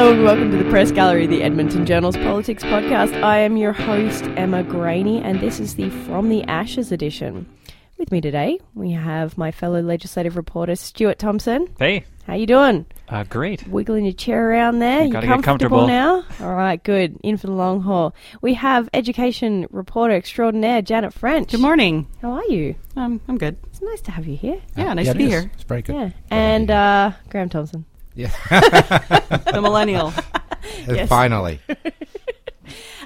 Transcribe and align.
Hello 0.00 0.12
and 0.14 0.24
welcome 0.24 0.50
to 0.50 0.56
the 0.56 0.70
Press 0.70 0.90
Gallery, 0.90 1.26
the 1.26 1.42
Edmonton 1.42 1.84
Journal's 1.84 2.16
politics 2.16 2.64
podcast. 2.64 3.22
I 3.22 3.36
am 3.40 3.58
your 3.58 3.74
host, 3.74 4.24
Emma 4.34 4.62
Graney, 4.62 5.20
and 5.20 5.40
this 5.40 5.60
is 5.60 5.74
the 5.74 5.90
From 5.90 6.30
the 6.30 6.42
Ashes 6.44 6.90
edition. 6.90 7.44
With 7.98 8.10
me 8.10 8.22
today, 8.22 8.60
we 8.74 8.92
have 8.92 9.36
my 9.36 9.50
fellow 9.50 9.82
legislative 9.82 10.38
reporter, 10.38 10.74
Stuart 10.74 11.18
Thomson. 11.18 11.68
Hey, 11.78 12.06
How 12.26 12.32
you 12.32 12.46
doing? 12.46 12.86
uh, 13.10 13.24
great. 13.24 13.66
Wiggling 13.68 14.06
your 14.06 14.14
chair 14.14 14.48
around 14.50 14.78
there. 14.78 15.04
You 15.04 15.12
gotta 15.12 15.26
get 15.26 15.42
comfortable 15.42 15.80
comfortable. 15.80 15.86
now? 15.86 16.24
All 16.40 16.54
right, 16.54 16.82
good. 16.82 17.18
In 17.22 17.36
for 17.36 17.48
the 17.48 17.52
long 17.52 17.82
haul. 17.82 18.14
We 18.40 18.54
have 18.54 18.88
education 18.94 19.66
reporter 19.70 20.14
extraordinaire, 20.14 20.80
Janet 20.80 21.12
French. 21.12 21.50
Good 21.50 21.60
morning. 21.60 22.06
How 22.22 22.30
are 22.32 22.44
you? 22.46 22.74
Um, 22.96 23.20
I'm 23.28 23.36
good. 23.36 23.58
It's 23.66 23.82
nice 23.82 24.00
to 24.02 24.12
have 24.12 24.26
you 24.26 24.38
here. 24.38 24.62
Yeah, 24.78 24.94
nice 24.94 25.04
Yeah, 25.08 25.12
to 25.12 25.18
be 25.18 25.24
is. 25.24 25.30
here. 25.30 25.50
It's 25.52 25.64
very 25.64 25.82
good. 25.82 25.94
Yeah. 25.94 26.10
And 26.30 26.70
uh, 26.70 27.12
Graham 27.28 27.50
Thomson. 27.50 27.84
Yeah. 28.20 29.40
The 29.52 29.60
millennial. 29.60 30.12
Yes. 30.86 31.08
Finally. 31.08 31.60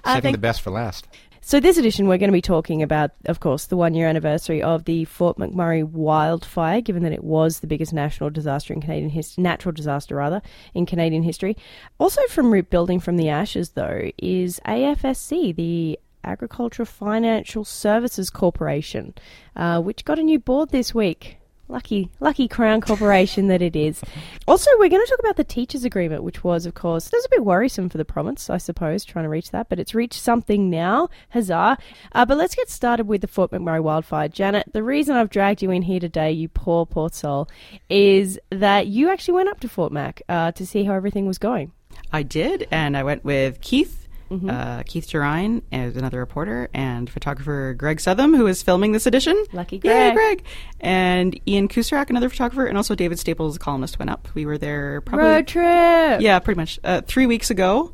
Uh, 0.07 0.17
Saving 0.17 0.33
the 0.33 0.39
best 0.39 0.61
for 0.61 0.71
last. 0.71 1.09
So 1.41 1.61
this 1.61 1.79
edition, 1.79 2.09
we're 2.09 2.19
going 2.19 2.29
to 2.29 2.33
be 2.33 2.43
talking 2.43 2.83
about, 2.83 3.13
of 3.25 3.41
course, 3.41 3.67
the 3.67 3.77
one-year 3.77 4.07
anniversary 4.07 4.63
of 4.63 4.85
the 4.85 5.07
Fort 5.07 5.39
McMurray 5.39 5.83
wildfire, 5.83 6.83
given 6.83 7.03
that 7.05 7.13
it 7.13 7.25
was 7.25 7.61
the 7.61 7.67
biggest 7.67 7.95
national 7.95 8.29
disaster 8.29 8.75
in 8.75 8.83
Canadian 8.83 9.09
history, 9.09 9.43
natural 9.43 9.73
disaster 9.73 10.15
rather, 10.15 10.43
in 10.75 10.85
Canadian 10.85 11.23
history. 11.23 11.57
Also, 11.99 12.21
from 12.29 12.51
rebuilding 12.53 13.01
from 13.01 13.17
the 13.17 13.31
ashes, 13.31 13.71
though, 13.71 14.11
is 14.19 14.61
AFSC, 14.67 15.57
the 15.57 15.99
Agricultural 16.23 16.87
Financial 16.87 17.65
Services 17.65 18.29
Corporation, 18.29 19.15
uh, 19.57 19.81
which 19.81 20.05
got 20.05 20.19
a 20.19 20.23
new 20.23 20.39
board 20.39 20.69
this 20.71 20.95
week. 20.95 21.39
Lucky, 21.67 22.11
lucky 22.21 22.47
Crown 22.47 22.83
Corporation 22.83 23.49
that 23.49 23.63
it 23.63 23.75
is. 23.75 24.03
Also, 24.47 24.71
we're 24.79 24.91
going 24.91 25.05
to 25.05 25.11
talk 25.11 25.19
about 25.19 25.37
the 25.37 25.45
teachers' 25.45 25.85
agreement, 25.85 26.23
which 26.23 26.45
was, 26.45 26.67
of 26.67 26.75
course, 26.75 27.07
it 27.07 27.13
was 27.15 27.25
a 27.25 27.31
bit 27.31 27.45
worrisome 27.45 27.89
for 27.89 27.97
the 27.97 28.05
province, 28.05 28.51
I 28.51 28.59
suppose, 28.59 29.03
trying 29.03 29.25
to 29.25 29.31
reach 29.31 29.51
that, 29.51 29.71
but 29.71 29.79
it's 29.79 29.95
reached 29.95 30.21
something 30.21 30.69
now. 30.69 31.09
Huzzah! 31.31 31.79
Uh, 32.13 32.27
but 32.27 32.37
let's 32.37 32.55
get 32.55 32.69
started 32.69 33.07
with 33.07 33.23
the 33.23 33.27
Fort 33.27 33.51
McMurray 33.51 33.83
wildfire. 33.83 34.29
Janet, 34.29 34.73
the 34.75 34.83
reason 34.83 35.17
I've 35.17 35.31
dragged 35.31 35.63
you 35.63 35.71
in 35.71 35.83
here 35.83 36.01
today, 36.01 36.33
you 36.33 36.49
poor, 36.49 36.85
poor 36.85 37.09
soul, 37.11 37.49
is 37.89 38.39
that 38.51 38.87
you 38.89 39.11
actually 39.11 39.35
went 39.35 39.49
up 39.49 39.61
to 39.61 39.69
Fort 39.69 39.91
Mac 39.91 40.21
uh, 40.29 40.53
to 40.53 40.67
see 40.67 40.85
how 40.85 40.93
everything 40.93 41.27
was 41.27 41.39
going. 41.39 41.73
I 42.13 42.23
did, 42.25 42.69
and 42.71 42.97
I 42.97 43.05
went 43.05 43.25
with 43.25 43.61
Keith, 43.63 44.04
Mm-hmm. 44.31 44.49
uh, 44.49 44.83
Keith 44.85 45.07
Gerein, 45.07 45.63
is 45.71 45.97
another 45.97 46.19
reporter, 46.19 46.69
and 46.73 47.11
photographer 47.11 47.75
Greg 47.77 48.01
Southam, 48.01 48.35
who 48.35 48.47
is 48.47 48.63
filming 48.63 48.93
this 48.93 49.07
edition. 49.07 49.43
Lucky 49.53 49.77
Yay, 49.77 49.81
Greg. 49.81 50.15
Greg! 50.15 50.45
And 50.81 51.41
Ian 51.47 51.69
Kucerak, 51.69 52.11
another 52.11 52.31
photographer, 52.31 52.65
and 52.67 52.77
also 52.77 52.95
David 52.95 53.19
Staples, 53.19 53.57
a 53.57 53.59
columnist, 53.59 53.99
went 53.99 54.11
up. 54.11 54.29
We 54.35 54.47
were 54.47 54.59
there 54.59 55.03
probably. 55.03 55.27
Road 55.27 55.47
trip! 55.47 56.21
Yeah, 56.21 56.39
pretty 56.39 56.59
much. 56.59 56.81
Uh, 56.83 57.03
three 57.03 57.27
weeks 57.27 57.51
ago, 57.51 57.93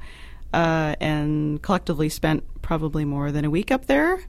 uh, 0.54 0.94
and 1.00 1.60
collectively 1.62 2.08
spent 2.08 2.44
probably 2.62 3.04
more 3.04 3.32
than 3.32 3.44
a 3.44 3.50
week 3.50 3.70
up 3.70 3.86
there, 3.86 4.20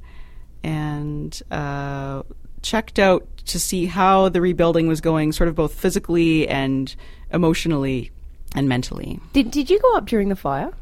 and 0.63 1.39
uh, 1.51 2.23
checked 2.61 2.99
out 2.99 3.27
to 3.45 3.59
see 3.59 3.85
how 3.85 4.29
the 4.29 4.41
rebuilding 4.41 4.87
was 4.87 5.01
going, 5.01 5.31
sort 5.31 5.47
of 5.47 5.55
both 5.55 5.73
physically 5.73 6.47
and 6.47 6.95
emotionally 7.31 8.11
and 8.55 8.67
mentally. 8.67 9.19
Did, 9.33 9.51
did 9.51 9.69
you 9.69 9.79
go 9.79 9.95
up 9.95 10.07
during 10.07 10.29
the 10.29 10.35
fire? 10.35 10.73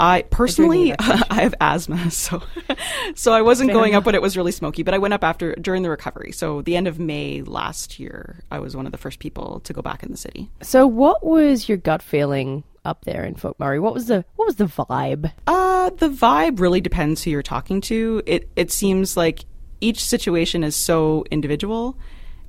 I 0.00 0.22
personally. 0.22 0.94
I 0.98 1.42
have 1.42 1.54
asthma, 1.60 2.10
so 2.10 2.42
so 3.14 3.32
I 3.32 3.42
wasn't 3.42 3.70
Fair 3.70 3.74
going 3.74 3.92
enough. 3.92 4.02
up 4.02 4.06
when 4.06 4.14
it 4.14 4.22
was 4.22 4.36
really 4.36 4.52
smoky. 4.52 4.82
But 4.82 4.94
I 4.94 4.98
went 4.98 5.14
up 5.14 5.24
after 5.24 5.54
during 5.56 5.82
the 5.82 5.90
recovery. 5.90 6.32
So 6.32 6.62
the 6.62 6.76
end 6.76 6.86
of 6.86 6.98
May 6.98 7.42
last 7.42 7.98
year, 7.98 8.44
I 8.50 8.58
was 8.60 8.76
one 8.76 8.86
of 8.86 8.92
the 8.92 8.98
first 8.98 9.18
people 9.18 9.60
to 9.60 9.72
go 9.72 9.82
back 9.82 10.02
in 10.02 10.10
the 10.10 10.16
city. 10.16 10.50
So, 10.62 10.86
what 10.86 11.24
was 11.24 11.68
your 11.68 11.78
gut 11.78 12.02
feeling 12.02 12.64
up 12.84 13.04
there 13.04 13.24
in 13.24 13.34
Fort 13.34 13.58
Murray? 13.58 13.80
What 13.80 13.94
was 13.94 14.06
the 14.06 14.24
what 14.36 14.46
was 14.46 14.56
the 14.56 14.66
vibe? 14.66 15.32
Uh, 15.46 15.90
the 15.90 16.08
vibe 16.08 16.60
really 16.60 16.80
depends 16.80 17.22
who 17.22 17.30
you're 17.30 17.42
talking 17.42 17.80
to. 17.82 18.22
It 18.26 18.50
it 18.56 18.70
seems 18.70 19.16
like 19.16 19.40
each 19.80 20.04
situation 20.04 20.64
is 20.64 20.76
so 20.76 21.24
individual, 21.30 21.98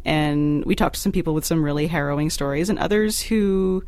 and 0.05 0.63
we 0.65 0.75
talked 0.75 0.95
to 0.95 1.01
some 1.01 1.11
people 1.11 1.33
with 1.33 1.45
some 1.45 1.63
really 1.63 1.87
harrowing 1.87 2.29
stories, 2.29 2.69
and 2.69 2.77
others 2.79 3.21
who 3.21 3.83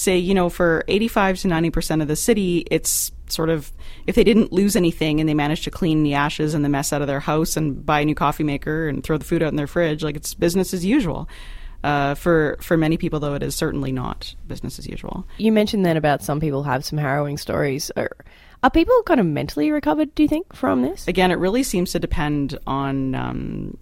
say, 0.00 0.16
you 0.16 0.34
know, 0.34 0.48
for 0.48 0.84
85 0.88 1.40
to 1.40 1.48
90 1.48 1.70
percent 1.70 2.02
of 2.02 2.08
the 2.08 2.16
city, 2.16 2.66
it's 2.70 3.12
sort 3.28 3.50
of 3.50 3.70
if 4.06 4.14
they 4.14 4.24
didn't 4.24 4.52
lose 4.52 4.74
anything 4.74 5.20
and 5.20 5.28
they 5.28 5.34
managed 5.34 5.64
to 5.64 5.70
clean 5.70 6.02
the 6.02 6.14
ashes 6.14 6.54
and 6.54 6.64
the 6.64 6.68
mess 6.68 6.92
out 6.92 7.00
of 7.00 7.06
their 7.06 7.20
house 7.20 7.56
and 7.56 7.84
buy 7.84 8.00
a 8.00 8.04
new 8.04 8.14
coffee 8.14 8.42
maker 8.42 8.88
and 8.88 9.04
throw 9.04 9.18
the 9.18 9.24
food 9.24 9.42
out 9.42 9.48
in 9.48 9.56
their 9.56 9.66
fridge, 9.66 10.02
like 10.02 10.16
it's 10.16 10.34
business 10.34 10.74
as 10.74 10.84
usual. 10.84 11.28
Uh, 11.82 12.14
for 12.14 12.58
for 12.60 12.76
many 12.76 12.96
people, 12.96 13.20
though, 13.20 13.34
it 13.34 13.42
is 13.42 13.54
certainly 13.54 13.92
not 13.92 14.34
business 14.46 14.78
as 14.78 14.86
usual. 14.86 15.26
You 15.38 15.52
mentioned 15.52 15.86
then 15.86 15.96
about 15.96 16.22
some 16.22 16.40
people 16.40 16.62
have 16.64 16.84
some 16.84 16.98
harrowing 16.98 17.38
stories. 17.38 17.90
Are, 17.96 18.10
are 18.62 18.70
people 18.70 19.02
kind 19.04 19.18
of 19.18 19.24
mentally 19.24 19.70
recovered? 19.70 20.14
Do 20.14 20.22
you 20.22 20.28
think 20.28 20.54
from 20.54 20.82
this? 20.82 21.08
again, 21.08 21.30
it 21.30 21.36
really 21.36 21.62
seems 21.62 21.92
to 21.92 21.98
depend 21.98 22.58
on 22.66 23.14
um, 23.14 23.78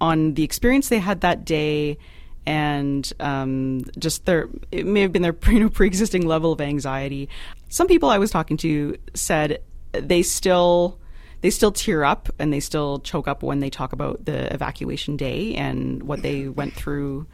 on 0.00 0.34
the 0.34 0.44
experience 0.44 0.88
they 0.88 0.98
had 0.98 1.20
that 1.20 1.44
day, 1.44 1.98
and 2.46 3.12
um, 3.20 3.82
just 3.98 4.24
their 4.24 4.48
it 4.70 4.86
may 4.86 5.02
have 5.02 5.12
been 5.12 5.22
their 5.22 5.36
you 5.48 5.60
know 5.60 5.68
pre-existing 5.68 6.26
level 6.26 6.52
of 6.52 6.60
anxiety. 6.60 7.28
Some 7.68 7.86
people 7.86 8.08
I 8.08 8.18
was 8.18 8.30
talking 8.30 8.56
to 8.58 8.96
said 9.14 9.62
they 9.92 10.22
still 10.22 10.98
they 11.40 11.50
still 11.50 11.72
tear 11.72 12.04
up 12.04 12.28
and 12.38 12.52
they 12.52 12.60
still 12.60 13.00
choke 13.00 13.28
up 13.28 13.42
when 13.42 13.60
they 13.60 13.70
talk 13.70 13.92
about 13.92 14.24
the 14.24 14.52
evacuation 14.52 15.16
day 15.16 15.54
and 15.54 16.02
what 16.02 16.22
they 16.22 16.48
went 16.48 16.74
through 16.74 17.26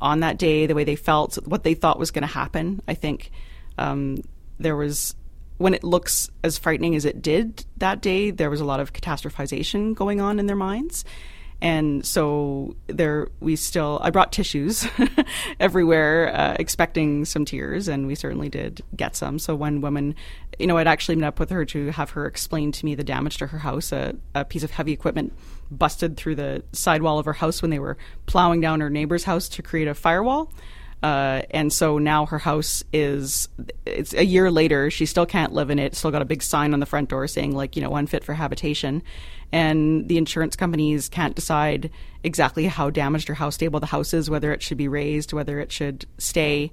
on 0.00 0.20
that 0.20 0.38
day, 0.38 0.66
the 0.66 0.74
way 0.74 0.84
they 0.84 0.96
felt, 0.96 1.34
what 1.46 1.64
they 1.64 1.74
thought 1.74 1.98
was 1.98 2.10
going 2.10 2.22
to 2.22 2.28
happen. 2.28 2.80
I 2.86 2.94
think 2.94 3.30
um, 3.76 4.18
there 4.58 4.76
was 4.76 5.14
when 5.56 5.74
it 5.74 5.82
looks 5.82 6.30
as 6.44 6.56
frightening 6.56 6.94
as 6.94 7.04
it 7.04 7.20
did 7.20 7.64
that 7.78 8.00
day, 8.00 8.30
there 8.30 8.48
was 8.48 8.60
a 8.60 8.64
lot 8.64 8.78
of 8.78 8.92
catastrophization 8.92 9.94
going 9.94 10.20
on 10.20 10.38
in 10.38 10.46
their 10.46 10.56
minds. 10.56 11.04
And 11.60 12.06
so 12.06 12.76
there, 12.86 13.28
we 13.40 13.56
still, 13.56 13.98
I 14.02 14.10
brought 14.10 14.32
tissues 14.32 14.86
everywhere, 15.60 16.32
uh, 16.34 16.56
expecting 16.58 17.24
some 17.24 17.44
tears, 17.44 17.88
and 17.88 18.06
we 18.06 18.14
certainly 18.14 18.48
did 18.48 18.82
get 18.94 19.16
some. 19.16 19.40
So 19.40 19.56
one 19.56 19.80
woman, 19.80 20.14
you 20.58 20.68
know, 20.68 20.76
I'd 20.76 20.86
actually 20.86 21.16
met 21.16 21.26
up 21.26 21.40
with 21.40 21.50
her 21.50 21.64
to 21.64 21.90
have 21.90 22.10
her 22.10 22.26
explain 22.26 22.70
to 22.72 22.84
me 22.84 22.94
the 22.94 23.02
damage 23.02 23.38
to 23.38 23.48
her 23.48 23.58
house. 23.58 23.90
A, 23.90 24.14
a 24.36 24.44
piece 24.44 24.62
of 24.62 24.70
heavy 24.70 24.92
equipment 24.92 25.32
busted 25.70 26.16
through 26.16 26.36
the 26.36 26.62
sidewall 26.72 27.18
of 27.18 27.26
her 27.26 27.32
house 27.32 27.60
when 27.60 27.72
they 27.72 27.80
were 27.80 27.98
plowing 28.26 28.60
down 28.60 28.80
her 28.80 28.90
neighbor's 28.90 29.24
house 29.24 29.48
to 29.50 29.62
create 29.62 29.88
a 29.88 29.94
firewall. 29.94 30.52
Uh, 31.02 31.42
and 31.50 31.72
so 31.72 31.98
now 31.98 32.26
her 32.26 32.38
house 32.38 32.82
is 32.92 33.48
it's 33.86 34.12
a 34.14 34.24
year 34.24 34.50
later 34.50 34.90
she 34.90 35.06
still 35.06 35.26
can't 35.26 35.52
live 35.52 35.70
in 35.70 35.78
it 35.78 35.94
still 35.94 36.10
got 36.10 36.22
a 36.22 36.24
big 36.24 36.42
sign 36.42 36.74
on 36.74 36.80
the 36.80 36.86
front 36.86 37.08
door 37.08 37.28
saying 37.28 37.54
like 37.54 37.76
you 37.76 37.82
know 37.82 37.94
unfit 37.94 38.24
for 38.24 38.34
habitation. 38.34 39.02
And 39.50 40.08
the 40.08 40.18
insurance 40.18 40.56
companies 40.56 41.08
can't 41.08 41.34
decide 41.34 41.90
exactly 42.22 42.66
how 42.66 42.90
damaged 42.90 43.30
or 43.30 43.34
how 43.34 43.48
stable 43.50 43.80
the 43.80 43.86
house 43.86 44.12
is 44.12 44.28
whether 44.28 44.52
it 44.52 44.62
should 44.62 44.76
be 44.76 44.88
raised 44.88 45.32
whether 45.32 45.60
it 45.60 45.70
should 45.70 46.04
stay 46.18 46.72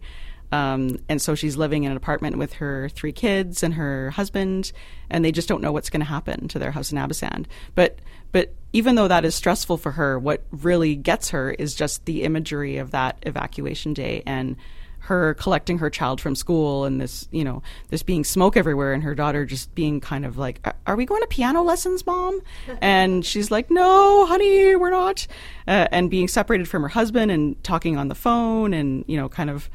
um, 0.55 0.97
and 1.09 1.21
so 1.21 1.35
she's 1.35 1.57
living 1.57 1.83
in 1.83 1.91
an 1.91 1.97
apartment 1.97 2.37
with 2.37 2.53
her 2.53 2.87
three 2.89 3.11
kids 3.11 3.61
and 3.61 3.73
her 3.73 4.11
husband, 4.11 4.71
and 5.09 5.25
they 5.25 5.33
just 5.33 5.49
don't 5.49 5.61
know 5.61 5.73
what's 5.73 5.89
going 5.89 5.99
to 5.99 6.05
happen 6.05 6.47
to 6.47 6.59
their 6.59 6.71
house 6.71 6.93
in 6.93 6.97
Abasand. 6.97 7.45
But 7.75 7.99
but 8.31 8.53
even 8.71 8.95
though 8.95 9.07
that 9.07 9.25
is 9.25 9.35
stressful 9.35 9.77
for 9.77 9.91
her, 9.91 10.17
what 10.17 10.43
really 10.51 10.95
gets 10.95 11.29
her 11.29 11.51
is 11.51 11.75
just 11.75 12.05
the 12.05 12.23
imagery 12.23 12.77
of 12.77 12.91
that 12.91 13.17
evacuation 13.23 13.93
day 13.93 14.23
and 14.25 14.55
her 14.99 15.33
collecting 15.35 15.77
her 15.77 15.89
child 15.89 16.19
from 16.19 16.35
school 16.35 16.83
and 16.83 16.99
this 16.99 17.27
you 17.31 17.43
know 17.43 17.61
there's 17.89 18.01
being 18.01 18.23
smoke 18.23 18.57
everywhere 18.57 18.91
and 18.91 19.03
her 19.03 19.13
daughter 19.13 19.45
just 19.45 19.73
being 19.75 20.01
kind 20.01 20.25
of 20.25 20.35
like 20.35 20.59
"Are- 20.65 20.75
are 20.87 20.95
we 20.95 21.05
going 21.05 21.21
to 21.21 21.27
piano 21.27 21.61
lessons 21.61 22.03
mom 22.07 22.41
and 22.81 23.23
she's 23.23 23.51
like 23.51 23.69
no 23.69 24.25
honey 24.25 24.75
we're 24.75 24.89
not 24.89 25.27
uh, 25.67 25.87
and 25.91 26.09
being 26.09 26.27
separated 26.27 26.67
from 26.67 26.81
her 26.81 26.87
husband 26.87 27.29
and 27.29 27.63
talking 27.63 27.97
on 27.97 28.07
the 28.07 28.15
phone 28.15 28.73
and 28.73 29.05
you 29.07 29.15
know 29.15 29.29
kind 29.29 29.51
of 29.51 29.69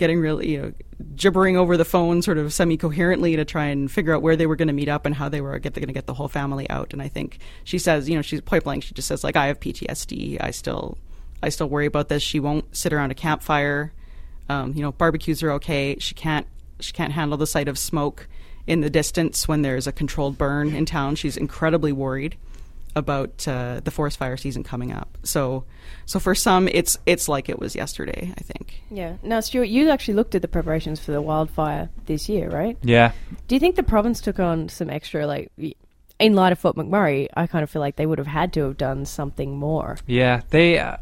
getting 0.00 0.18
really, 0.18 0.50
you 0.50 0.60
know, 0.60 0.72
gibbering 1.14 1.58
over 1.58 1.76
the 1.76 1.84
phone 1.84 2.22
sort 2.22 2.38
of 2.38 2.52
semi-coherently 2.54 3.36
to 3.36 3.44
try 3.44 3.66
and 3.66 3.92
figure 3.92 4.14
out 4.14 4.22
where 4.22 4.34
they 4.34 4.46
were 4.46 4.56
going 4.56 4.68
to 4.68 4.74
meet 4.74 4.88
up 4.88 5.04
and 5.04 5.14
how 5.14 5.28
they 5.28 5.42
were 5.42 5.58
get, 5.58 5.74
going 5.74 5.86
to 5.86 5.92
get 5.92 6.06
the 6.06 6.14
whole 6.14 6.26
family 6.26 6.68
out. 6.70 6.94
And 6.94 7.02
I 7.02 7.08
think 7.08 7.38
she 7.64 7.78
says, 7.78 8.08
you 8.08 8.16
know, 8.16 8.22
she's 8.22 8.40
point 8.40 8.64
blank. 8.64 8.82
She 8.82 8.94
just 8.94 9.06
says 9.06 9.22
like, 9.22 9.36
I 9.36 9.46
have 9.46 9.60
PTSD. 9.60 10.38
I 10.40 10.52
still, 10.52 10.96
I 11.42 11.50
still 11.50 11.68
worry 11.68 11.84
about 11.84 12.08
this. 12.08 12.22
She 12.22 12.40
won't 12.40 12.74
sit 12.74 12.94
around 12.94 13.10
a 13.10 13.14
campfire. 13.14 13.92
Um, 14.48 14.72
you 14.72 14.80
know, 14.80 14.92
barbecues 14.92 15.42
are 15.42 15.52
okay. 15.52 15.96
She 16.00 16.14
can't, 16.14 16.46
she 16.80 16.94
can't 16.94 17.12
handle 17.12 17.36
the 17.36 17.46
sight 17.46 17.68
of 17.68 17.78
smoke 17.78 18.26
in 18.66 18.80
the 18.80 18.90
distance 18.90 19.46
when 19.46 19.60
there's 19.60 19.86
a 19.86 19.92
controlled 19.92 20.38
burn 20.38 20.74
in 20.74 20.86
town. 20.86 21.14
She's 21.14 21.36
incredibly 21.36 21.92
worried 21.92 22.36
about 22.96 23.46
uh, 23.46 23.80
the 23.84 23.90
forest 23.90 24.18
fire 24.18 24.36
season 24.36 24.62
coming 24.62 24.92
up. 24.92 25.18
So, 25.22 25.64
so 26.06 26.18
for 26.18 26.34
some, 26.34 26.68
it's 26.68 26.98
it's 27.06 27.28
like 27.28 27.48
it 27.48 27.58
was 27.58 27.74
yesterday. 27.74 28.32
I 28.36 28.40
think. 28.42 28.82
Yeah. 28.90 29.16
Now, 29.22 29.40
Stuart, 29.40 29.64
you 29.64 29.90
actually 29.90 30.14
looked 30.14 30.34
at 30.34 30.42
the 30.42 30.48
preparations 30.48 31.00
for 31.00 31.12
the 31.12 31.22
wildfire 31.22 31.90
this 32.06 32.28
year, 32.28 32.50
right? 32.50 32.76
Yeah. 32.82 33.12
Do 33.46 33.54
you 33.54 33.60
think 33.60 33.76
the 33.76 33.82
province 33.82 34.20
took 34.20 34.38
on 34.38 34.68
some 34.68 34.90
extra, 34.90 35.26
like, 35.26 35.50
in 36.18 36.34
light 36.34 36.52
of 36.52 36.58
Fort 36.58 36.76
McMurray? 36.76 37.28
I 37.36 37.46
kind 37.46 37.62
of 37.62 37.70
feel 37.70 37.80
like 37.80 37.96
they 37.96 38.06
would 38.06 38.18
have 38.18 38.26
had 38.26 38.52
to 38.54 38.62
have 38.64 38.76
done 38.76 39.04
something 39.04 39.56
more. 39.56 39.96
Yeah, 40.06 40.42
they. 40.50 40.78
Uh, 40.78 40.96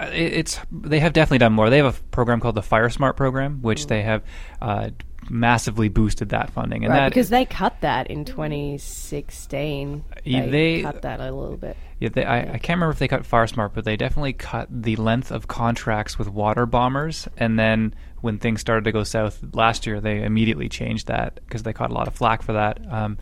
it's 0.00 0.60
they 0.70 1.00
have 1.00 1.12
definitely 1.12 1.38
done 1.38 1.52
more. 1.52 1.70
They 1.70 1.78
have 1.78 1.98
a 1.98 2.02
program 2.10 2.40
called 2.40 2.54
the 2.54 2.62
Fire 2.62 2.88
Smart 2.88 3.16
program, 3.16 3.62
which 3.62 3.88
they 3.88 4.02
have 4.02 4.22
uh, 4.62 4.90
massively 5.30 5.88
boosted 5.88 6.30
that 6.30 6.50
funding, 6.50 6.84
and 6.84 6.92
right, 6.92 7.00
that 7.00 7.08
because 7.10 7.30
they 7.30 7.44
cut 7.44 7.80
that 7.80 8.08
in 8.08 8.24
2016. 8.24 10.04
Yeah, 10.24 10.46
They, 10.46 10.50
they- 10.50 10.82
cut 10.82 11.02
that 11.02 11.20
a 11.20 11.32
little 11.32 11.56
bit. 11.56 11.76
Yeah, 12.00 12.10
they, 12.12 12.24
I, 12.24 12.38
I 12.40 12.58
can't 12.58 12.76
remember 12.76 12.92
if 12.92 13.00
they 13.00 13.08
cut 13.08 13.24
FireSmart, 13.24 13.72
but 13.74 13.84
they 13.84 13.96
definitely 13.96 14.32
cut 14.32 14.68
the 14.70 14.94
length 14.96 15.32
of 15.32 15.48
contracts 15.48 16.16
with 16.16 16.28
water 16.28 16.64
bombers. 16.64 17.26
And 17.36 17.58
then 17.58 17.92
when 18.20 18.38
things 18.38 18.60
started 18.60 18.84
to 18.84 18.92
go 18.92 19.02
south 19.02 19.42
last 19.52 19.84
year, 19.84 20.00
they 20.00 20.22
immediately 20.22 20.68
changed 20.68 21.08
that 21.08 21.40
because 21.44 21.64
they 21.64 21.72
caught 21.72 21.90
a 21.90 21.94
lot 21.94 22.06
of 22.06 22.14
flack 22.14 22.42
for 22.42 22.52
that. 22.52 22.80
Um, 22.88 23.18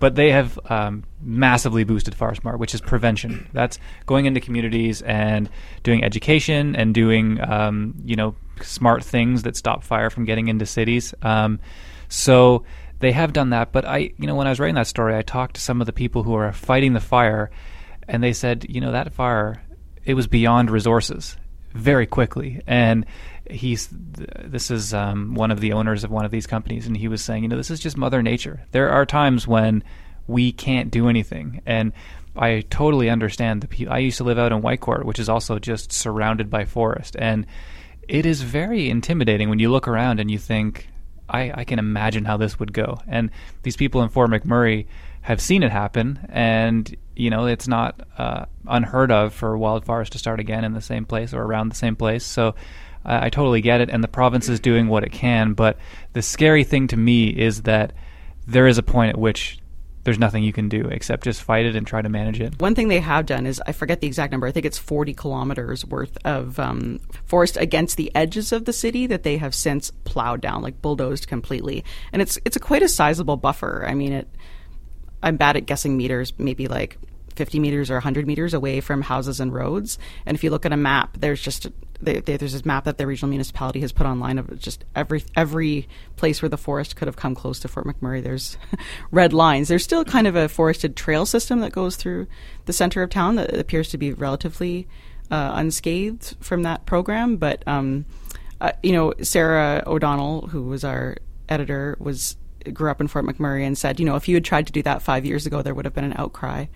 but 0.00 0.14
they 0.14 0.30
have 0.32 0.58
um, 0.70 1.04
massively 1.20 1.84
boosted 1.84 2.14
FireSmart, 2.14 2.58
which 2.58 2.74
is 2.74 2.80
prevention. 2.80 3.48
That's 3.52 3.78
going 4.06 4.24
into 4.26 4.40
communities 4.40 5.02
and 5.02 5.48
doing 5.82 6.02
education 6.02 6.74
and 6.76 6.94
doing 6.94 7.40
um, 7.42 7.94
you 8.04 8.16
know 8.16 8.34
smart 8.62 9.04
things 9.04 9.42
that 9.42 9.56
stop 9.56 9.82
fire 9.82 10.10
from 10.10 10.24
getting 10.24 10.48
into 10.48 10.66
cities. 10.66 11.14
Um, 11.22 11.60
so 12.08 12.64
they 13.00 13.12
have 13.12 13.32
done 13.32 13.50
that. 13.50 13.72
But 13.72 13.84
I, 13.84 14.10
you 14.18 14.26
know, 14.26 14.34
when 14.34 14.46
I 14.46 14.50
was 14.50 14.60
writing 14.60 14.76
that 14.76 14.86
story, 14.86 15.16
I 15.16 15.22
talked 15.22 15.56
to 15.56 15.60
some 15.60 15.80
of 15.80 15.86
the 15.86 15.92
people 15.92 16.22
who 16.22 16.34
are 16.34 16.52
fighting 16.52 16.92
the 16.92 17.00
fire, 17.00 17.50
and 18.08 18.22
they 18.22 18.32
said, 18.32 18.66
you 18.68 18.80
know, 18.80 18.92
that 18.92 19.12
fire, 19.12 19.62
it 20.04 20.14
was 20.14 20.26
beyond 20.26 20.70
resources 20.70 21.36
very 21.72 22.06
quickly. 22.06 22.62
And 22.66 23.04
he's, 23.50 23.88
this 23.90 24.70
is 24.70 24.94
um, 24.94 25.34
one 25.34 25.50
of 25.50 25.60
the 25.60 25.72
owners 25.72 26.04
of 26.04 26.10
one 26.10 26.24
of 26.24 26.30
these 26.30 26.46
companies, 26.46 26.86
and 26.86 26.96
he 26.96 27.08
was 27.08 27.22
saying, 27.22 27.42
you 27.42 27.48
know, 27.48 27.56
this 27.56 27.70
is 27.70 27.80
just 27.80 27.96
Mother 27.96 28.22
Nature. 28.22 28.64
There 28.70 28.90
are 28.90 29.04
times 29.04 29.46
when 29.46 29.82
we 30.26 30.52
can't 30.52 30.90
do 30.90 31.08
anything, 31.08 31.60
and 31.66 31.92
I 32.36 32.62
totally 32.70 33.10
understand 33.10 33.60
the 33.60 33.68
people. 33.68 33.92
I 33.92 33.98
used 33.98 34.18
to 34.18 34.24
live 34.24 34.38
out 34.38 34.52
in 34.52 34.62
Whitecourt, 34.62 35.04
which 35.04 35.18
is 35.18 35.28
also 35.28 35.58
just 35.58 35.92
surrounded 35.92 36.48
by 36.48 36.64
forest, 36.64 37.16
and 37.18 37.46
it 38.08 38.26
is 38.26 38.42
very 38.42 38.90
intimidating 38.90 39.48
when 39.48 39.58
you 39.58 39.70
look 39.70 39.88
around 39.88 40.20
and 40.20 40.30
you 40.30 40.38
think, 40.38 40.88
I, 41.28 41.52
I 41.54 41.64
can 41.64 41.78
imagine 41.78 42.24
how 42.24 42.36
this 42.36 42.58
would 42.58 42.72
go. 42.72 43.00
And 43.08 43.30
these 43.62 43.76
people 43.76 44.02
in 44.02 44.08
Fort 44.08 44.30
McMurray 44.30 44.86
have 45.22 45.40
seen 45.40 45.62
it 45.62 45.72
happen, 45.72 46.18
and 46.28 46.94
you 47.16 47.30
know 47.30 47.46
it's 47.46 47.66
not 47.66 48.06
uh, 48.18 48.44
unheard 48.66 49.10
of 49.10 49.32
for 49.32 49.56
wildfires 49.56 50.10
to 50.10 50.18
start 50.18 50.38
again 50.38 50.64
in 50.64 50.74
the 50.74 50.82
same 50.82 51.06
place 51.06 51.32
or 51.32 51.42
around 51.42 51.70
the 51.70 51.74
same 51.74 51.96
place. 51.96 52.24
So 52.24 52.54
I 53.06 53.30
totally 53.30 53.60
get 53.60 53.80
it, 53.80 53.90
and 53.90 54.02
the 54.04 54.08
province 54.08 54.48
is 54.48 54.60
doing 54.60 54.88
what 54.88 55.04
it 55.04 55.12
can. 55.12 55.54
But 55.54 55.78
the 56.12 56.22
scary 56.22 56.64
thing 56.64 56.88
to 56.88 56.96
me 56.96 57.28
is 57.28 57.62
that 57.62 57.92
there 58.46 58.66
is 58.66 58.78
a 58.78 58.82
point 58.82 59.10
at 59.10 59.18
which 59.18 59.58
there's 60.04 60.18
nothing 60.18 60.44
you 60.44 60.52
can 60.52 60.68
do 60.68 60.86
except 60.88 61.24
just 61.24 61.42
fight 61.42 61.64
it 61.64 61.74
and 61.74 61.86
try 61.86 62.02
to 62.02 62.08
manage 62.08 62.40
it. 62.40 62.60
One 62.60 62.74
thing 62.74 62.88
they 62.88 63.00
have 63.00 63.26
done 63.26 63.46
is 63.46 63.60
I 63.66 63.72
forget 63.72 64.00
the 64.00 64.06
exact 64.06 64.30
number. 64.30 64.46
I 64.46 64.52
think 64.52 64.66
it's 64.66 64.78
40 64.78 65.14
kilometers 65.14 65.84
worth 65.84 66.16
of 66.24 66.58
um, 66.58 67.00
forest 67.24 67.56
against 67.56 67.96
the 67.96 68.14
edges 68.14 68.52
of 68.52 68.66
the 68.66 68.72
city 68.72 69.06
that 69.06 69.22
they 69.22 69.38
have 69.38 69.54
since 69.54 69.90
plowed 70.04 70.40
down, 70.40 70.62
like 70.62 70.80
bulldozed 70.82 71.26
completely. 71.26 71.84
And 72.12 72.20
it's 72.22 72.38
it's 72.44 72.56
a 72.56 72.60
quite 72.60 72.82
a 72.82 72.88
sizable 72.88 73.36
buffer. 73.36 73.84
I 73.86 73.94
mean, 73.94 74.12
it. 74.12 74.28
I'm 75.22 75.38
bad 75.38 75.56
at 75.56 75.64
guessing 75.64 75.96
meters, 75.96 76.34
maybe 76.36 76.68
like 76.68 76.98
50 77.36 77.58
meters 77.58 77.90
or 77.90 77.94
100 77.94 78.26
meters 78.26 78.54
away 78.54 78.80
from 78.80 79.02
houses 79.02 79.40
and 79.40 79.52
roads. 79.52 79.98
And 80.26 80.36
if 80.36 80.44
you 80.44 80.50
look 80.50 80.64
at 80.66 80.72
a 80.72 80.76
map, 80.76 81.16
there's 81.18 81.40
just 81.40 81.68
they, 82.00 82.20
there's 82.20 82.52
this 82.52 82.64
map 82.64 82.84
that 82.84 82.98
the 82.98 83.06
regional 83.06 83.30
municipality 83.30 83.80
has 83.80 83.92
put 83.92 84.06
online 84.06 84.38
of 84.38 84.58
just 84.58 84.84
every 84.94 85.24
every 85.36 85.88
place 86.16 86.42
where 86.42 86.48
the 86.48 86.58
forest 86.58 86.96
could 86.96 87.08
have 87.08 87.16
come 87.16 87.34
close 87.34 87.60
to 87.60 87.68
Fort 87.68 87.86
McMurray. 87.86 88.22
There's 88.22 88.56
red 89.10 89.32
lines. 89.32 89.68
There's 89.68 89.84
still 89.84 90.04
kind 90.04 90.26
of 90.26 90.36
a 90.36 90.48
forested 90.48 90.96
trail 90.96 91.26
system 91.26 91.60
that 91.60 91.72
goes 91.72 91.96
through 91.96 92.26
the 92.66 92.72
center 92.72 93.02
of 93.02 93.10
town 93.10 93.36
that 93.36 93.54
appears 93.54 93.88
to 93.90 93.98
be 93.98 94.12
relatively 94.12 94.86
uh, 95.30 95.52
unscathed 95.54 96.36
from 96.40 96.62
that 96.62 96.86
program. 96.86 97.36
But 97.36 97.66
um, 97.66 98.06
uh, 98.60 98.72
you 98.82 98.92
know, 98.92 99.14
Sarah 99.22 99.82
O'Donnell, 99.86 100.48
who 100.48 100.62
was 100.62 100.84
our 100.84 101.16
editor, 101.48 101.96
was 101.98 102.36
grew 102.72 102.90
up 102.90 103.00
in 103.00 103.08
Fort 103.08 103.26
McMurray 103.26 103.66
and 103.66 103.76
said, 103.76 104.00
you 104.00 104.06
know, 104.06 104.16
if 104.16 104.28
you 104.28 104.36
had 104.36 104.44
tried 104.44 104.66
to 104.66 104.72
do 104.72 104.82
that 104.82 105.02
five 105.02 105.26
years 105.26 105.46
ago, 105.46 105.62
there 105.62 105.74
would 105.74 105.84
have 105.84 105.94
been 105.94 106.04
an 106.04 106.14
outcry. 106.16 106.66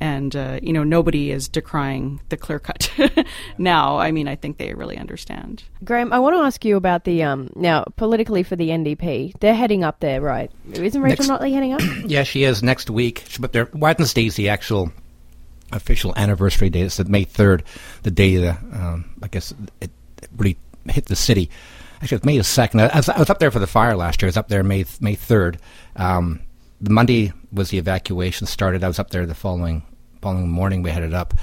And 0.00 0.36
uh, 0.36 0.60
you 0.62 0.72
know, 0.72 0.84
nobody 0.84 1.32
is 1.32 1.48
decrying 1.48 2.20
the 2.28 2.36
clear 2.36 2.60
cut 2.60 2.88
now. 3.58 3.98
I 3.98 4.12
mean, 4.12 4.28
I 4.28 4.36
think 4.36 4.58
they 4.58 4.72
really 4.74 4.96
understand. 4.96 5.64
Graham, 5.84 6.12
I 6.12 6.20
want 6.20 6.36
to 6.36 6.40
ask 6.42 6.64
you 6.64 6.76
about 6.76 7.02
the 7.04 7.24
um 7.24 7.50
now 7.56 7.84
politically 7.96 8.42
for 8.44 8.54
the 8.54 8.68
NDP. 8.68 9.32
They're 9.40 9.54
heading 9.56 9.82
up 9.82 9.98
there, 10.00 10.20
right? 10.20 10.50
Isn't 10.72 11.02
Rachel 11.02 11.26
Next- 11.26 11.42
Notley 11.42 11.52
heading 11.52 11.72
up? 11.72 11.80
Yeah, 12.06 12.22
she 12.22 12.44
is 12.44 12.62
next 12.62 12.90
week. 12.90 13.24
She- 13.28 13.40
But 13.42 13.52
there, 13.52 13.68
Wednesday's 13.74 14.36
the 14.36 14.48
actual 14.50 14.92
official 15.72 16.14
anniversary 16.16 16.70
date. 16.70 16.82
It's 16.82 16.96
the 16.98 17.04
May 17.04 17.24
third, 17.24 17.64
the 18.02 18.10
day 18.10 18.36
the 18.36 18.50
um, 18.72 19.04
I 19.22 19.26
guess 19.28 19.52
it 19.80 19.90
really 20.36 20.56
hit 20.88 21.06
the 21.06 21.16
city. 21.16 21.50
Actually, 22.00 22.16
it's 22.18 22.24
May 22.24 22.38
the 22.38 22.44
second. 22.44 22.80
I 22.82 22.96
was, 22.96 23.08
I 23.08 23.18
was 23.18 23.30
up 23.30 23.40
there 23.40 23.50
for 23.50 23.58
the 23.58 23.66
fire 23.66 23.96
last 23.96 24.22
year. 24.22 24.28
I 24.28 24.30
was 24.30 24.36
up 24.36 24.46
there 24.48 24.62
May 24.62 24.84
May 25.00 25.16
third. 25.16 25.58
Um, 25.96 26.40
the 26.80 26.90
Monday 26.90 27.32
was 27.52 27.70
the 27.70 27.78
evacuation 27.78 28.46
started. 28.46 28.84
I 28.84 28.88
was 28.88 28.98
up 28.98 29.10
there 29.10 29.26
the 29.26 29.34
following 29.34 29.82
following 30.20 30.48
morning. 30.48 30.82
We 30.82 30.90
headed 30.90 31.14
up. 31.14 31.34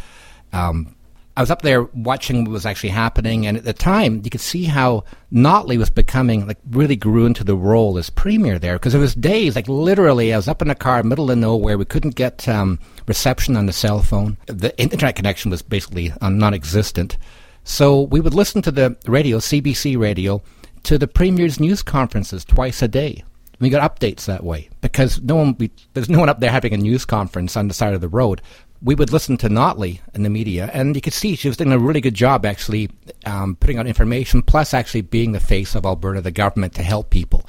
Um, 0.53 0.95
I 1.37 1.41
was 1.41 1.51
up 1.51 1.63
there 1.63 1.83
watching 1.83 2.45
what 2.45 2.51
was 2.51 2.65
actually 2.65 2.89
happening, 2.89 3.45
and 3.45 3.57
at 3.57 3.65
the 3.65 3.73
time, 3.73 4.21
you 4.23 4.29
could 4.29 4.39
see 4.39 4.63
how 4.63 5.03
Notley 5.33 5.77
was 5.77 5.89
becoming 5.89 6.47
like 6.47 6.57
really 6.71 6.95
grew 6.95 7.25
into 7.25 7.43
the 7.43 7.57
role 7.57 7.97
as 7.97 8.09
premier 8.09 8.57
there 8.57 8.75
because 8.75 8.93
there 8.93 9.01
was 9.01 9.15
days 9.15 9.55
like 9.55 9.67
literally 9.67 10.33
I 10.33 10.37
was 10.37 10.47
up 10.47 10.61
in 10.61 10.69
a 10.69 10.75
car, 10.75 11.03
middle 11.03 11.29
of 11.29 11.37
nowhere. 11.37 11.77
We 11.77 11.83
couldn't 11.83 12.15
get 12.15 12.47
um, 12.47 12.79
reception 13.05 13.57
on 13.57 13.65
the 13.65 13.73
cell 13.73 14.01
phone. 14.01 14.37
The 14.45 14.77
internet 14.79 15.17
connection 15.17 15.51
was 15.51 15.61
basically 15.61 16.13
uh, 16.21 16.29
non-existent. 16.29 17.17
So 17.65 18.01
we 18.01 18.21
would 18.21 18.33
listen 18.33 18.61
to 18.61 18.71
the 18.71 18.95
radio, 19.05 19.39
CBC 19.39 19.97
radio, 19.97 20.41
to 20.83 20.97
the 20.97 21.07
premier's 21.07 21.59
news 21.59 21.81
conferences 21.81 22.45
twice 22.45 22.81
a 22.81 22.87
day. 22.87 23.23
We 23.59 23.69
got 23.69 23.99
updates 23.99 24.25
that 24.25 24.43
way 24.43 24.69
because 24.81 25.21
no 25.21 25.35
one, 25.35 25.55
we, 25.57 25.71
there's 25.93 26.09
no 26.09 26.19
one 26.19 26.29
up 26.29 26.39
there 26.39 26.51
having 26.51 26.73
a 26.73 26.77
news 26.77 27.05
conference 27.05 27.55
on 27.55 27.67
the 27.67 27.73
side 27.73 27.93
of 27.93 28.01
the 28.01 28.09
road. 28.09 28.41
We 28.81 28.95
would 28.95 29.11
listen 29.11 29.37
to 29.37 29.49
Notley 29.49 29.99
in 30.13 30.23
the 30.23 30.29
media, 30.29 30.69
and 30.73 30.95
you 30.95 31.01
could 31.01 31.13
see 31.13 31.35
she 31.35 31.47
was 31.47 31.57
doing 31.57 31.71
a 31.71 31.79
really 31.79 32.01
good 32.01 32.13
job 32.13 32.45
actually 32.45 32.89
um, 33.25 33.55
putting 33.55 33.79
out 33.79 33.87
information, 33.87 34.41
plus 34.41 34.73
actually 34.73 35.01
being 35.01 35.31
the 35.31 35.39
face 35.39 35.75
of 35.75 35.85
Alberta, 35.85 36.21
the 36.21 36.31
government, 36.31 36.73
to 36.75 36.83
help 36.83 37.09
people. 37.09 37.45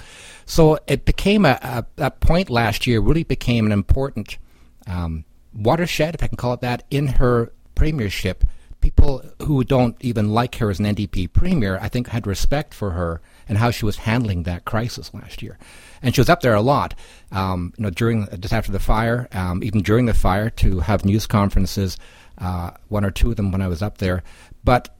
So 0.46 0.78
it 0.86 1.04
became 1.04 1.44
a, 1.44 1.58
a, 1.98 2.04
a 2.06 2.10
point 2.10 2.48
last 2.48 2.86
year, 2.86 3.00
really 3.00 3.24
became 3.24 3.66
an 3.66 3.72
important 3.72 4.38
um, 4.86 5.24
watershed, 5.52 6.14
if 6.14 6.22
I 6.22 6.28
can 6.28 6.36
call 6.36 6.54
it 6.54 6.60
that, 6.60 6.84
in 6.90 7.08
her 7.08 7.52
premiership. 7.74 8.44
People 8.80 9.24
who 9.42 9.64
don't 9.64 9.96
even 10.00 10.30
like 10.30 10.54
her 10.56 10.70
as 10.70 10.78
an 10.78 10.86
NDP 10.86 11.32
premier, 11.32 11.78
I 11.82 11.88
think, 11.88 12.08
had 12.08 12.26
respect 12.26 12.72
for 12.72 12.92
her 12.92 13.20
and 13.48 13.58
how 13.58 13.70
she 13.70 13.84
was 13.84 13.96
handling 13.96 14.42
that 14.42 14.64
crisis 14.64 15.12
last 15.14 15.42
year. 15.42 15.58
And 16.02 16.14
she 16.14 16.20
was 16.20 16.28
up 16.28 16.40
there 16.40 16.54
a 16.54 16.60
lot, 16.60 16.94
um, 17.32 17.72
you 17.76 17.84
know, 17.84 17.90
during 17.90 18.26
just 18.40 18.52
after 18.54 18.72
the 18.72 18.78
fire, 18.78 19.28
um, 19.32 19.62
even 19.62 19.82
during 19.82 20.06
the 20.06 20.14
fire, 20.14 20.50
to 20.50 20.80
have 20.80 21.04
news 21.04 21.26
conferences. 21.26 21.96
Uh, 22.38 22.70
one 22.88 23.02
or 23.02 23.10
two 23.10 23.30
of 23.30 23.36
them 23.36 23.50
when 23.50 23.62
I 23.62 23.68
was 23.68 23.80
up 23.80 23.96
there, 23.96 24.22
but 24.62 24.94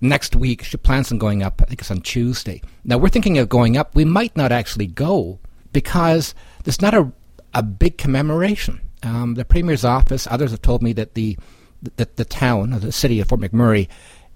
next 0.00 0.34
week 0.34 0.64
she 0.64 0.78
plans 0.78 1.12
on 1.12 1.18
going 1.18 1.42
up. 1.42 1.60
I 1.60 1.66
think 1.66 1.82
it's 1.82 1.90
on 1.90 2.00
Tuesday. 2.00 2.62
Now 2.84 2.96
we're 2.96 3.10
thinking 3.10 3.36
of 3.36 3.50
going 3.50 3.76
up. 3.76 3.94
We 3.94 4.06
might 4.06 4.34
not 4.34 4.50
actually 4.50 4.86
go 4.86 5.40
because 5.74 6.34
there's 6.64 6.80
not 6.80 6.94
a 6.94 7.12
a 7.54 7.62
big 7.62 7.96
commemoration. 7.98 8.80
Um, 9.02 9.34
the 9.34 9.44
premier's 9.44 9.84
office, 9.84 10.26
others 10.30 10.50
have 10.50 10.62
told 10.62 10.82
me 10.82 10.92
that 10.94 11.14
the 11.14 11.38
that 11.96 12.16
the 12.16 12.24
town, 12.24 12.70
the 12.70 12.92
city 12.92 13.20
of 13.20 13.28
Fort 13.28 13.40
McMurray, 13.40 13.88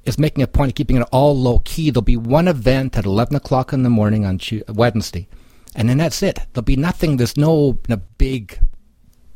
is 0.09 0.19
making 0.19 0.43
a 0.43 0.47
point 0.47 0.73
of 0.73 0.75
keeping 0.75 0.97
it 0.97 1.07
all 1.13 1.37
low 1.37 1.61
key. 1.61 1.91
There'll 1.91 2.03
be 2.03 2.17
one 2.17 2.49
event 2.49 2.97
at 2.97 3.05
11 3.05 3.37
o'clock 3.37 3.73
in 3.73 3.83
the 3.83 3.91
morning 3.91 4.25
on 4.25 4.41
Wednesday, 4.69 5.29
and 5.75 5.89
then 5.89 5.99
that's 5.99 6.23
it. 6.23 6.41
There'll 6.53 6.65
be 6.65 6.77
nothing. 6.77 7.17
There's 7.17 7.37
no, 7.37 7.79
big 8.17 8.59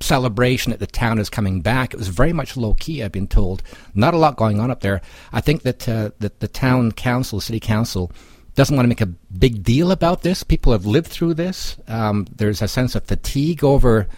celebration 0.01 0.71
that 0.71 0.81
the 0.81 0.87
town 0.87 1.19
is 1.19 1.31
coming 1.31 1.61
back. 1.61 1.95
It 1.95 1.99
was 1.99 2.09
very 2.09 2.33
much 2.33 2.57
low 2.57 2.75
key. 2.75 3.03
I've 3.03 3.13
been 3.13 3.29
told. 3.29 3.63
Not 3.95 4.15
a 4.15 4.19
lot 4.19 4.37
going 4.37 4.59
on 4.59 4.71
up 4.71 4.81
there. 4.81 5.01
I 5.33 5.41
think 5.41 5.63
that 5.63 5.89
uh, 5.89 6.11
that 6.19 6.41
the 6.41 6.49
town 6.49 6.93
council, 6.93 7.41
city 7.41 7.61
council, 7.61 8.11
doesn't 8.55 8.75
want 8.75 8.85
to 8.85 8.89
make 8.89 9.01
a 9.01 9.07
big 9.07 9.63
deal 9.63 9.93
about 9.93 10.23
this. 10.23 10.43
People 10.43 10.73
have 10.73 10.87
lived 10.87 11.09
through 11.09 11.35
this. 11.35 11.77
Um, 11.87 12.27
there's 12.35 12.63
a 12.63 12.69
sense 12.69 12.95
of 12.95 13.05
fatigue 13.05 13.63
over. 13.63 14.09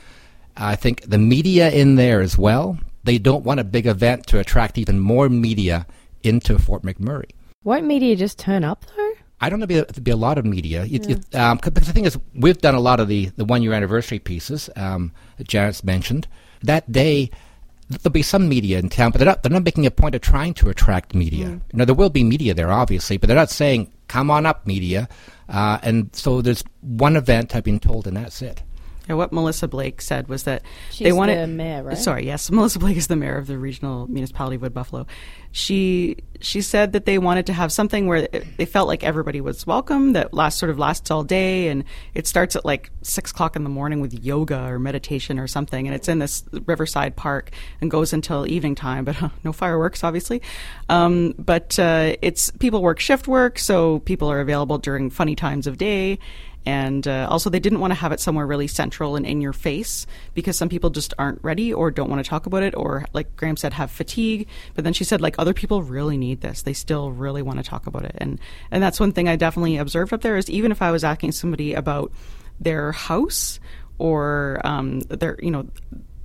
I 0.57 0.77
think 0.77 1.03
the 1.03 1.19
media 1.19 1.71
in 1.71 1.97
there 1.97 2.21
as 2.21 2.39
well. 2.39 2.79
They 3.03 3.19
don't 3.19 3.45
want 3.45 3.61
a 3.61 3.65
big 3.65 3.87
event 3.87 4.27
to 4.29 4.39
attract 4.39 4.79
even 4.79 4.99
more 4.99 5.29
media 5.29 5.87
into 6.25 6.59
Fort 6.59 6.83
McMurray. 6.83 7.31
Won't 7.63 7.87
media 7.87 8.17
just 8.17 8.39
turn 8.39 8.65
up 8.65 8.85
though? 8.97 9.13
I 9.41 9.51
don't 9.51 9.59
know 9.59 9.65
if 9.65 9.69
there'll 9.89 10.03
be 10.03 10.11
a 10.11 10.17
lot 10.17 10.39
of 10.39 10.45
media. 10.47 10.85
You, 10.85 11.01
you, 11.07 11.21
um, 11.39 11.59
'cause 11.59 11.73
the 11.73 11.81
thing 11.81 12.05
is, 12.07 12.17
we've 12.35 12.59
done 12.59 12.75
a 12.75 12.81
lot 12.81 13.01
of 13.01 13.09
the, 13.09 13.31
the 13.37 13.45
one 13.45 13.63
year 13.63 13.73
anniversary 13.73 14.19
pieces 14.19 14.71
um, 14.77 15.13
that 15.39 15.49
Janet's 15.49 15.85
mentioned. 15.85 16.27
That 16.63 16.91
day, 16.91 17.31
there'll 17.91 18.13
be 18.13 18.23
some 18.23 18.49
media 18.49 18.79
in 18.79 18.89
town, 18.89 19.11
but 19.11 19.19
they're 19.19 19.27
not, 19.27 19.43
they're 19.43 19.53
not 19.53 19.65
making 19.65 19.85
a 19.87 19.91
point 19.91 20.15
of 20.15 20.23
trying 20.23 20.55
to 20.55 20.71
attract 20.71 21.15
media. 21.15 21.61
Now, 21.75 21.85
there 21.85 21.95
will 21.95 22.11
be 22.11 22.25
media 22.25 22.55
there, 22.55 22.71
obviously, 22.73 23.19
but 23.19 23.27
they're 23.27 23.37
not 23.37 23.51
saying, 23.51 23.93
come 24.09 24.31
on 24.31 24.47
up, 24.47 24.67
media. 24.67 25.09
Uh, 25.49 25.79
and 25.83 26.15
so 26.15 26.41
there's 26.41 26.65
one 26.81 27.17
event, 27.17 27.55
I've 27.55 27.65
been 27.65 27.81
told, 27.81 28.07
and 28.07 28.17
that's 28.17 28.41
it. 28.41 28.63
Yeah, 29.09 29.17
what 29.17 29.33
Melissa 29.33 29.69
Blake 29.69 30.01
said 30.01 30.29
was 30.29 30.45
that 30.45 30.63
She's 30.91 31.05
they 31.05 31.13
wanted 31.13 31.43
the 31.43 31.47
mayor, 31.47 31.83
right? 31.83 31.99
Sorry, 31.99 32.25
yes, 32.25 32.51
Melissa 32.51 32.79
Blake 32.79 32.97
is 32.97 33.07
the 33.07 33.17
mayor 33.17 33.37
of 33.37 33.47
the 33.47 33.59
regional 33.59 34.07
municipality 34.09 34.57
of 34.57 34.63
Wood 34.63 34.73
Buffalo. 34.73 35.07
She 35.53 36.17
she 36.41 36.63
said 36.63 36.93
that 36.93 37.05
they 37.05 37.19
wanted 37.19 37.47
to 37.47 37.53
have 37.53 37.71
something 37.71 38.07
where 38.07 38.27
they 38.29 38.65
felt 38.65 38.89
like 38.89 39.05
everybody 39.05 39.41
was 39.41 39.67
welcome. 39.67 40.15
That 40.15 40.33
last 40.33 40.59
sort 40.59 40.71
of 40.71 40.79
lasts 40.79 41.11
all 41.11 41.23
day, 41.23 41.69
and 41.69 41.85
it 42.15 42.27
starts 42.27 42.57
at 42.57 42.65
like 42.65 42.91
six 43.03 43.31
o'clock 43.31 43.57
in 43.57 43.63
the 43.63 43.71
morning 43.71 44.01
with 44.01 44.25
yoga 44.25 44.65
or 44.65 44.79
meditation 44.79 45.39
or 45.39 45.47
something, 45.47 45.87
and 45.87 45.95
it's 45.95 46.09
in 46.09 46.19
this 46.19 46.43
Riverside 46.67 47.15
Park 47.15 47.51
and 47.81 47.91
goes 47.91 48.13
until 48.13 48.47
evening 48.47 48.75
time, 48.75 49.05
but 49.05 49.17
no 49.45 49.53
fireworks, 49.53 50.03
obviously. 50.03 50.41
Um, 50.89 51.35
but 51.39 51.79
uh, 51.79 52.17
it's 52.23 52.51
people 52.53 52.83
work 52.83 53.01
shift 53.01 53.29
work, 53.29 53.59
so 53.59 53.99
people 54.01 54.31
are 54.31 54.41
available 54.41 54.79
during 54.79 55.11
funny 55.11 55.37
times 55.37 55.67
of 55.67 55.77
day. 55.77 56.19
And 56.67 57.07
uh, 57.07 57.29
also, 57.31 57.51
they 57.51 57.61
didn't 57.61 57.81
want 57.81 57.91
to 57.91 57.99
have 57.99 58.13
it 58.13 58.21
somewhere 58.21 58.47
really 58.47 58.67
central 58.67 59.17
and 59.17 59.27
in 59.27 59.41
your 59.41 59.53
face 59.53 60.07
because 60.33 60.57
some 60.57 60.69
people 60.69 60.91
just 60.91 61.13
aren't 61.19 61.43
ready 61.45 61.73
or 61.73 61.91
don't 61.91 62.09
want 62.09 62.25
to 62.25 62.29
talk 62.29 62.47
about 62.47 62.63
it, 62.63 62.75
or 62.75 63.05
like 63.13 63.37
Graham 63.37 63.57
said, 63.57 63.75
have 63.75 63.91
fatigue. 63.91 64.49
But 64.75 64.85
then 64.85 64.95
she 64.95 65.05
said, 65.05 65.21
like 65.21 65.35
other 65.39 65.53
people 65.53 65.83
really 65.83 66.17
need 66.17 66.41
this; 66.41 66.63
they 66.63 66.73
still 66.73 67.11
really 67.13 67.43
want 67.43 67.59
to 67.59 67.65
talk 67.65 67.87
about 67.87 68.05
it. 68.05 68.15
And 68.19 68.41
and 68.71 68.83
that's 68.83 68.99
one 68.99 69.13
thing 69.13 69.29
I 69.29 69.37
definitely 69.37 69.77
observed 69.77 70.13
up 70.13 70.23
there 70.23 70.37
is 70.37 70.49
even 70.49 70.73
if 70.73 70.81
I 70.81 70.91
was 70.91 71.05
asking 71.05 71.33
somebody 71.33 71.75
about 71.75 72.13
their 72.61 72.93
house 72.93 73.61
or 73.99 74.61
um, 74.65 75.01
their 75.01 75.39
you 75.43 75.51
know 75.51 75.67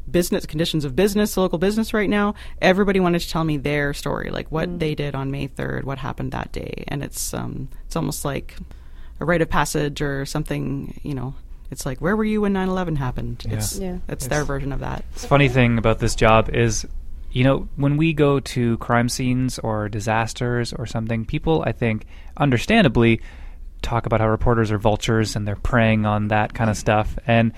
business 0.09 0.45
conditions 0.45 0.85
of 0.85 0.95
business, 0.95 1.37
local 1.37 1.57
business 1.57 1.93
right 1.93 2.09
now, 2.09 2.33
everybody 2.61 2.99
wanted 2.99 3.19
to 3.19 3.29
tell 3.29 3.43
me 3.43 3.57
their 3.57 3.93
story, 3.93 4.31
like 4.31 4.51
what 4.51 4.79
they 4.79 4.95
did 4.95 5.15
on 5.15 5.31
May 5.31 5.47
third, 5.47 5.83
what 5.83 5.97
happened 5.97 6.31
that 6.31 6.51
day, 6.51 6.85
and 6.87 7.03
it's 7.03 7.33
um, 7.33 7.69
it's 7.85 7.95
almost 7.95 8.25
like 8.25 8.55
a 9.19 9.25
rite 9.25 9.41
of 9.41 9.49
passage 9.49 10.01
or 10.01 10.25
something. 10.25 10.99
You 11.03 11.13
know, 11.15 11.33
it's 11.71 11.85
like 11.85 11.99
where 11.99 12.15
were 12.15 12.23
you 12.23 12.41
when 12.41 12.53
9-11 12.53 12.97
happened? 12.97 13.43
Yeah. 13.47 13.53
It's 13.55 13.77
Yeah. 13.79 13.97
it's 14.07 14.27
their 14.27 14.43
version 14.43 14.71
of 14.71 14.79
that. 14.79 15.03
The 15.13 15.27
funny 15.27 15.49
thing 15.49 15.77
about 15.77 15.99
this 15.99 16.15
job 16.15 16.49
is, 16.53 16.85
you 17.31 17.43
know, 17.43 17.67
when 17.75 17.97
we 17.97 18.13
go 18.13 18.39
to 18.39 18.77
crime 18.77 19.09
scenes 19.09 19.59
or 19.59 19.87
disasters 19.89 20.73
or 20.73 20.85
something, 20.85 21.25
people, 21.25 21.63
I 21.65 21.71
think, 21.71 22.05
understandably, 22.37 23.21
talk 23.81 24.05
about 24.05 24.19
how 24.19 24.27
reporters 24.27 24.71
are 24.71 24.77
vultures 24.77 25.35
and 25.35 25.47
they're 25.47 25.55
preying 25.55 26.05
on 26.05 26.27
that 26.29 26.53
kind 26.53 26.69
of 26.69 26.75
stuff. 26.77 27.17
And 27.27 27.53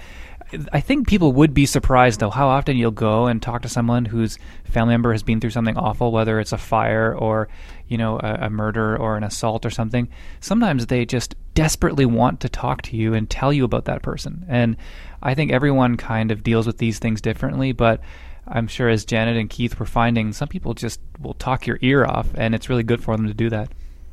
I 0.72 0.82
think 0.82 1.08
people 1.08 1.34
would 1.34 1.54
be 1.54 1.66
surprised, 1.66 2.20
though, 2.20 2.30
how 2.30 2.48
often 2.48 2.78
you'll 2.78 2.92
go 2.92 3.28
and 3.28 3.42
talk 3.42 3.62
to 3.62 3.70
someone 3.70 4.06
whose 4.06 4.38
family 4.66 4.94
member 4.94 5.12
has 5.12 5.24
been 5.24 5.40
through 5.40 5.52
something 5.52 5.78
awful, 5.78 6.12
whether 6.12 6.40
it's 6.40 6.52
a 6.52 6.58
fire 6.58 7.16
or, 7.16 7.48
you 7.88 7.98
know, 7.98 8.20
a, 8.20 8.46
a 8.46 8.50
murder 8.50 8.98
or 8.98 9.18
an 9.18 9.24
assault 9.24 9.66
or 9.66 9.70
something. 9.70 10.10
Sometimes 10.40 10.88
they 10.88 11.06
just 11.06 11.36
desperately 11.54 12.06
want 12.06 12.40
to 12.42 12.50
talk 12.50 12.82
to 12.84 12.98
you 12.98 13.14
and 13.14 13.30
tell 13.30 13.54
you 13.54 13.64
about 13.64 13.86
that 13.86 14.02
person. 14.02 14.46
And 14.48 14.78
I 15.22 15.36
think 15.36 15.52
everyone 15.52 15.98
kind 15.98 16.32
of 16.32 16.44
deals 16.44 16.68
with 16.68 16.78
these 16.78 17.00
things 17.00 17.22
differently, 17.22 17.72
but 17.72 18.02
I'm 18.48 18.68
sure 18.68 18.90
as 18.90 19.06
Janet 19.06 19.38
and 19.38 19.50
Keith 19.50 19.80
were 19.80 19.86
finding, 19.86 20.34
some 20.34 20.48
people 20.48 20.74
just 20.74 21.00
will 21.20 21.36
talk 21.36 21.68
your 21.68 21.80
ear 21.82 22.06
off, 22.06 22.28
and 22.36 22.54
it's 22.56 22.70
really 22.70 22.84
good 22.84 23.04
for 23.04 23.16
them 23.16 23.28
to 23.28 23.34
do 23.34 23.50
that. 23.50 23.72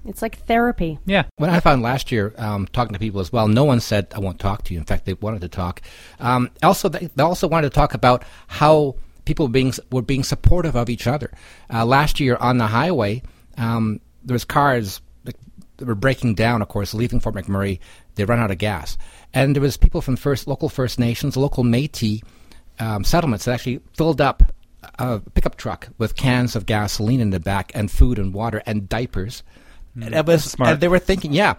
It's 0.09 0.23
like 0.23 0.39
therapy. 0.47 0.99
Yeah. 1.05 1.25
What 1.37 1.51
I 1.51 1.61
found 1.61 1.83
last 1.83 2.11
year, 2.11 2.35
um, 2.39 2.67
talking 2.73 2.95
to 2.95 2.99
people 2.99 3.21
as 3.21 3.31
well, 3.31 3.47
no 3.47 3.65
one 3.65 3.81
said 3.81 4.09
I 4.15 4.21
won't 4.21 4.41
talk 4.41 4.65
to 4.65 4.75
you. 4.75 4.81
In 4.81 4.87
fact, 4.87 5.05
they 5.05 5.13
wanted 5.13 5.43
to 5.43 5.49
talk. 5.49 5.83
Um, 6.19 6.51
also, 6.63 6.89
they, 6.89 7.11
they 7.15 7.23
also 7.23 7.47
wanted 7.47 7.69
to 7.69 7.75
talk 7.75 7.93
about 7.93 8.25
how 8.47 8.97
people 9.27 9.47
were 9.47 9.53
being 9.53 9.75
were 9.93 10.03
being 10.03 10.25
supportive 10.25 10.75
of 10.75 10.89
each 10.89 11.07
other. 11.07 11.31
Uh, 11.73 11.85
last 11.85 12.21
year 12.21 12.37
on 12.41 12.57
the 12.57 12.67
highway, 12.67 13.23
um, 13.59 14.01
there 14.25 14.35
was 14.35 14.47
cars 14.47 15.03
that 15.25 15.37
were 15.87 15.95
breaking 15.95 16.35
down. 16.35 16.63
Of 16.63 16.69
course, 16.69 16.95
leaving 16.95 17.21
Fort 17.21 17.35
McMurray, 17.35 17.79
they 18.15 18.25
run 18.25 18.39
out 18.39 18.51
of 18.51 18.57
gas, 18.57 18.97
and 19.35 19.55
there 19.55 19.63
was 19.63 19.77
people 19.77 20.01
from 20.01 20.17
first 20.17 20.49
local 20.49 20.71
First 20.71 20.99
Nations, 20.99 21.37
local 21.37 21.65
Métis 21.65 22.23
um, 22.79 23.05
settlements 23.05 23.45
that 23.45 23.53
actually 23.53 23.81
filled 23.95 24.23
up 24.23 24.55
a 24.99 25.21
pickup 25.35 25.57
truck 25.57 25.89
with 25.99 26.17
cans 26.17 26.57
of 26.57 26.65
gasoline 26.65 27.21
in 27.21 27.29
the 27.31 27.41
back 27.41 27.73
and 27.75 27.91
food 27.91 28.19
and 28.19 28.33
water 28.33 28.63
and 28.65 28.89
diapers. 28.89 29.43
Mm. 29.97 30.07
And 30.07 30.15
it 30.15 30.27
was 30.27 30.45
Smart. 30.45 30.73
and 30.73 30.81
they 30.81 30.89
were 30.89 30.99
thinking, 30.99 31.33
yeah. 31.33 31.55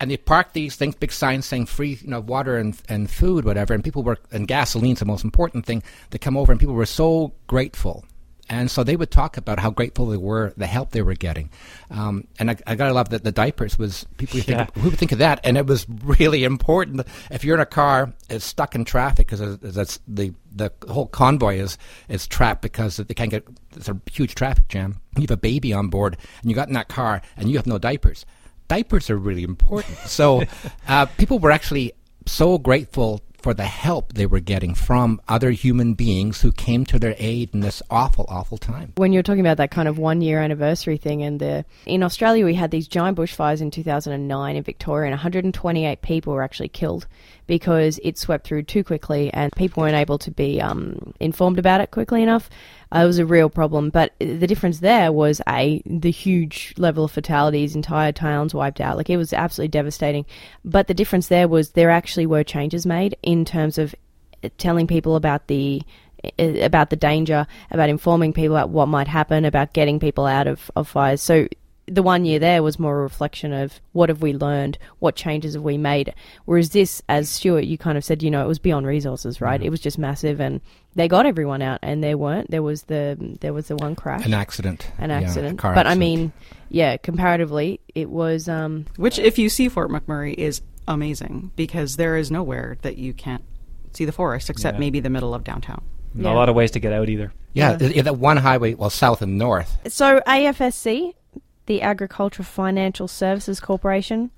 And 0.00 0.10
they 0.10 0.16
parked 0.16 0.54
these 0.54 0.74
things, 0.76 0.96
big 0.96 1.12
signs 1.12 1.46
saying 1.46 1.66
free, 1.66 1.98
you 2.02 2.08
know, 2.08 2.20
water 2.20 2.56
and, 2.56 2.76
and 2.88 3.08
food, 3.08 3.44
whatever. 3.44 3.74
And 3.74 3.84
people 3.84 4.02
were, 4.02 4.18
and 4.32 4.48
gasoline's 4.48 4.98
the 4.98 5.04
most 5.04 5.24
important 5.24 5.66
thing. 5.66 5.82
They 6.10 6.18
come 6.18 6.36
over 6.36 6.50
and 6.50 6.60
people 6.60 6.74
were 6.74 6.86
so 6.86 7.32
grateful. 7.46 8.04
And 8.50 8.70
so 8.70 8.84
they 8.84 8.94
would 8.96 9.10
talk 9.10 9.38
about 9.38 9.58
how 9.58 9.70
grateful 9.70 10.06
they 10.06 10.18
were, 10.18 10.52
the 10.56 10.66
help 10.66 10.90
they 10.90 11.00
were 11.00 11.14
getting. 11.14 11.48
Um, 11.90 12.26
and 12.38 12.50
I, 12.50 12.56
I 12.66 12.74
gotta 12.74 12.92
love 12.92 13.08
that 13.08 13.24
the 13.24 13.32
diapers 13.32 13.78
was, 13.78 14.06
people 14.18 14.36
would 14.38 14.44
think, 14.44 14.58
Yeah. 14.58 14.82
who 14.82 14.90
would 14.90 14.98
think 14.98 15.12
of 15.12 15.18
that? 15.18 15.40
And 15.44 15.56
it 15.56 15.66
was 15.66 15.86
really 16.02 16.44
important. 16.44 17.06
If 17.30 17.42
you're 17.42 17.54
in 17.54 17.60
a 17.62 17.66
car, 17.66 18.12
it's 18.28 18.44
stuck 18.44 18.74
in 18.74 18.84
traffic 18.84 19.28
because 19.28 19.58
that's 19.60 19.98
the, 20.06 20.34
the 20.54 20.70
whole 20.88 21.06
convoy 21.06 21.56
is, 21.56 21.78
is 22.08 22.26
trapped 22.26 22.60
because 22.60 22.98
they 22.98 23.14
can't 23.14 23.30
get, 23.30 23.46
it's 23.76 23.88
a 23.88 23.98
huge 24.12 24.34
traffic 24.34 24.68
jam. 24.68 25.00
You 25.16 25.22
have 25.22 25.30
a 25.30 25.36
baby 25.38 25.72
on 25.72 25.88
board 25.88 26.18
and 26.42 26.50
you 26.50 26.54
got 26.54 26.68
in 26.68 26.74
that 26.74 26.88
car 26.88 27.22
and 27.38 27.50
you 27.50 27.56
have 27.56 27.66
no 27.66 27.78
diapers. 27.78 28.26
Diapers 28.68 29.08
are 29.08 29.16
really 29.16 29.42
important. 29.42 29.96
So 30.06 30.42
uh, 30.88 31.06
people 31.16 31.38
were 31.38 31.50
actually 31.50 31.92
so 32.26 32.58
grateful 32.58 33.22
for 33.44 33.52
the 33.52 33.64
help 33.64 34.14
they 34.14 34.24
were 34.24 34.40
getting 34.40 34.74
from 34.74 35.20
other 35.28 35.50
human 35.50 35.92
beings 35.92 36.40
who 36.40 36.50
came 36.50 36.82
to 36.82 36.98
their 36.98 37.14
aid 37.18 37.50
in 37.52 37.60
this 37.60 37.82
awful, 37.90 38.24
awful 38.26 38.56
time. 38.56 38.90
when 38.96 39.12
you're 39.12 39.22
talking 39.22 39.42
about 39.42 39.58
that 39.58 39.70
kind 39.70 39.86
of 39.86 39.98
one 39.98 40.22
year 40.22 40.40
anniversary 40.40 40.96
thing 40.96 41.22
and 41.22 41.40
the 41.40 41.62
in 41.84 42.02
Australia 42.02 42.46
we 42.46 42.54
had 42.54 42.70
these 42.70 42.88
giant 42.88 43.18
bushfires 43.18 43.60
in 43.60 43.70
2009 43.70 44.56
in 44.56 44.62
Victoria 44.62 45.08
and 45.08 45.12
128 45.12 46.00
people 46.00 46.32
were 46.32 46.42
actually 46.42 46.70
killed 46.70 47.06
because 47.46 48.00
it 48.02 48.18
swept 48.18 48.46
through 48.46 48.62
too 48.62 48.82
quickly 48.82 49.32
and 49.32 49.52
people 49.52 49.82
weren't 49.82 49.96
able 49.96 50.18
to 50.18 50.30
be 50.30 50.60
um, 50.60 51.12
informed 51.20 51.58
about 51.58 51.80
it 51.80 51.90
quickly 51.90 52.22
enough. 52.22 52.48
Uh, 52.94 53.00
it 53.00 53.06
was 53.06 53.18
a 53.18 53.26
real 53.26 53.50
problem, 53.50 53.90
but 53.90 54.12
the 54.18 54.46
difference 54.46 54.80
there 54.80 55.12
was 55.12 55.40
a 55.48 55.82
the 55.84 56.10
huge 56.10 56.74
level 56.78 57.04
of 57.04 57.12
fatalities, 57.12 57.74
entire 57.74 58.12
towns 58.12 58.54
wiped 58.54 58.80
out. 58.80 58.96
Like 58.96 59.10
it 59.10 59.16
was 59.16 59.32
absolutely 59.32 59.68
devastating. 59.68 60.24
But 60.64 60.86
the 60.86 60.94
difference 60.94 61.28
there 61.28 61.48
was 61.48 61.70
there 61.70 61.90
actually 61.90 62.26
were 62.26 62.44
changes 62.44 62.86
made 62.86 63.16
in 63.22 63.44
terms 63.44 63.78
of 63.78 63.94
telling 64.58 64.86
people 64.86 65.16
about 65.16 65.48
the 65.48 65.82
about 66.38 66.90
the 66.90 66.96
danger, 66.96 67.46
about 67.70 67.88
informing 67.88 68.32
people 68.32 68.56
about 68.56 68.70
what 68.70 68.86
might 68.86 69.08
happen, 69.08 69.44
about 69.44 69.74
getting 69.74 70.00
people 70.00 70.26
out 70.26 70.46
of, 70.46 70.70
of 70.76 70.88
fires. 70.88 71.20
So 71.20 71.48
the 71.86 72.02
one 72.02 72.24
year 72.24 72.38
there 72.38 72.62
was 72.62 72.78
more 72.78 72.98
a 72.98 73.02
reflection 73.02 73.52
of 73.52 73.80
what 73.92 74.08
have 74.08 74.22
we 74.22 74.32
learned, 74.32 74.78
what 75.00 75.16
changes 75.16 75.54
have 75.54 75.62
we 75.62 75.76
made. 75.76 76.14
Whereas 76.46 76.70
this, 76.70 77.02
as 77.08 77.28
Stuart, 77.28 77.64
you 77.64 77.76
kind 77.76 77.98
of 77.98 78.04
said, 78.04 78.22
you 78.22 78.30
know, 78.30 78.42
it 78.44 78.48
was 78.48 78.58
beyond 78.58 78.86
resources, 78.86 79.40
right? 79.40 79.62
It 79.62 79.70
was 79.70 79.80
just 79.80 79.98
massive, 79.98 80.40
and 80.40 80.60
they 80.94 81.08
got 81.08 81.26
everyone 81.26 81.60
out, 81.62 81.78
and 81.82 82.02
there 82.02 82.16
weren't. 82.16 82.50
There 82.50 82.62
was 82.62 82.84
the 82.84 83.36
there 83.40 83.52
was 83.52 83.68
the 83.68 83.76
one 83.76 83.94
crash, 83.96 84.24
An 84.24 84.34
accident. 84.34 84.90
an 84.98 85.10
Yeah, 85.10 85.20
a 85.20 85.22
accident. 85.24 85.58
car 85.58 85.74
but 85.74 85.86
I 85.86 85.94
mean, 85.94 86.32
yeah, 86.70 86.96
comparatively, 86.96 87.80
it 87.94 88.08
was. 88.10 88.48
Um, 88.48 88.86
Which, 88.96 89.18
if 89.18 89.38
you 89.38 89.48
see 89.48 89.68
Fort 89.68 89.90
McMurray, 89.90 90.34
is 90.34 90.62
amazing 90.88 91.50
because 91.56 91.96
there 91.96 92.16
is 92.16 92.30
nowhere 92.30 92.76
that 92.82 92.98
you 92.98 93.12
can't 93.14 93.42
see 93.92 94.04
the 94.04 94.12
forest 94.12 94.50
except 94.50 94.76
Yeah. 94.76 94.80
maybe 94.80 95.00
the 95.00 95.10
middle 95.10 95.34
of 95.34 95.44
downtown. 95.44 95.82
Not 96.14 96.30
Yeah. 96.30 96.34
a 96.34 96.38
lot 96.38 96.48
of 96.48 96.54
ways 96.54 96.70
to 96.72 96.80
get 96.80 96.92
out 96.92 97.08
either. 97.08 97.32
Yeah, 97.54 97.76
yeah. 97.80 98.02
that 98.02 98.18
one 98.18 98.36
highway, 98.36 98.74
well, 98.74 98.90
south 98.90 99.22
and 99.22 99.38
north. 99.38 99.78
So 99.88 100.20
AFSC, 100.26 101.14
the 101.66 101.82
Agricultural 101.82 102.44
Financial 102.44 103.08
Services 103.08 103.60
Corporation, 103.60 104.30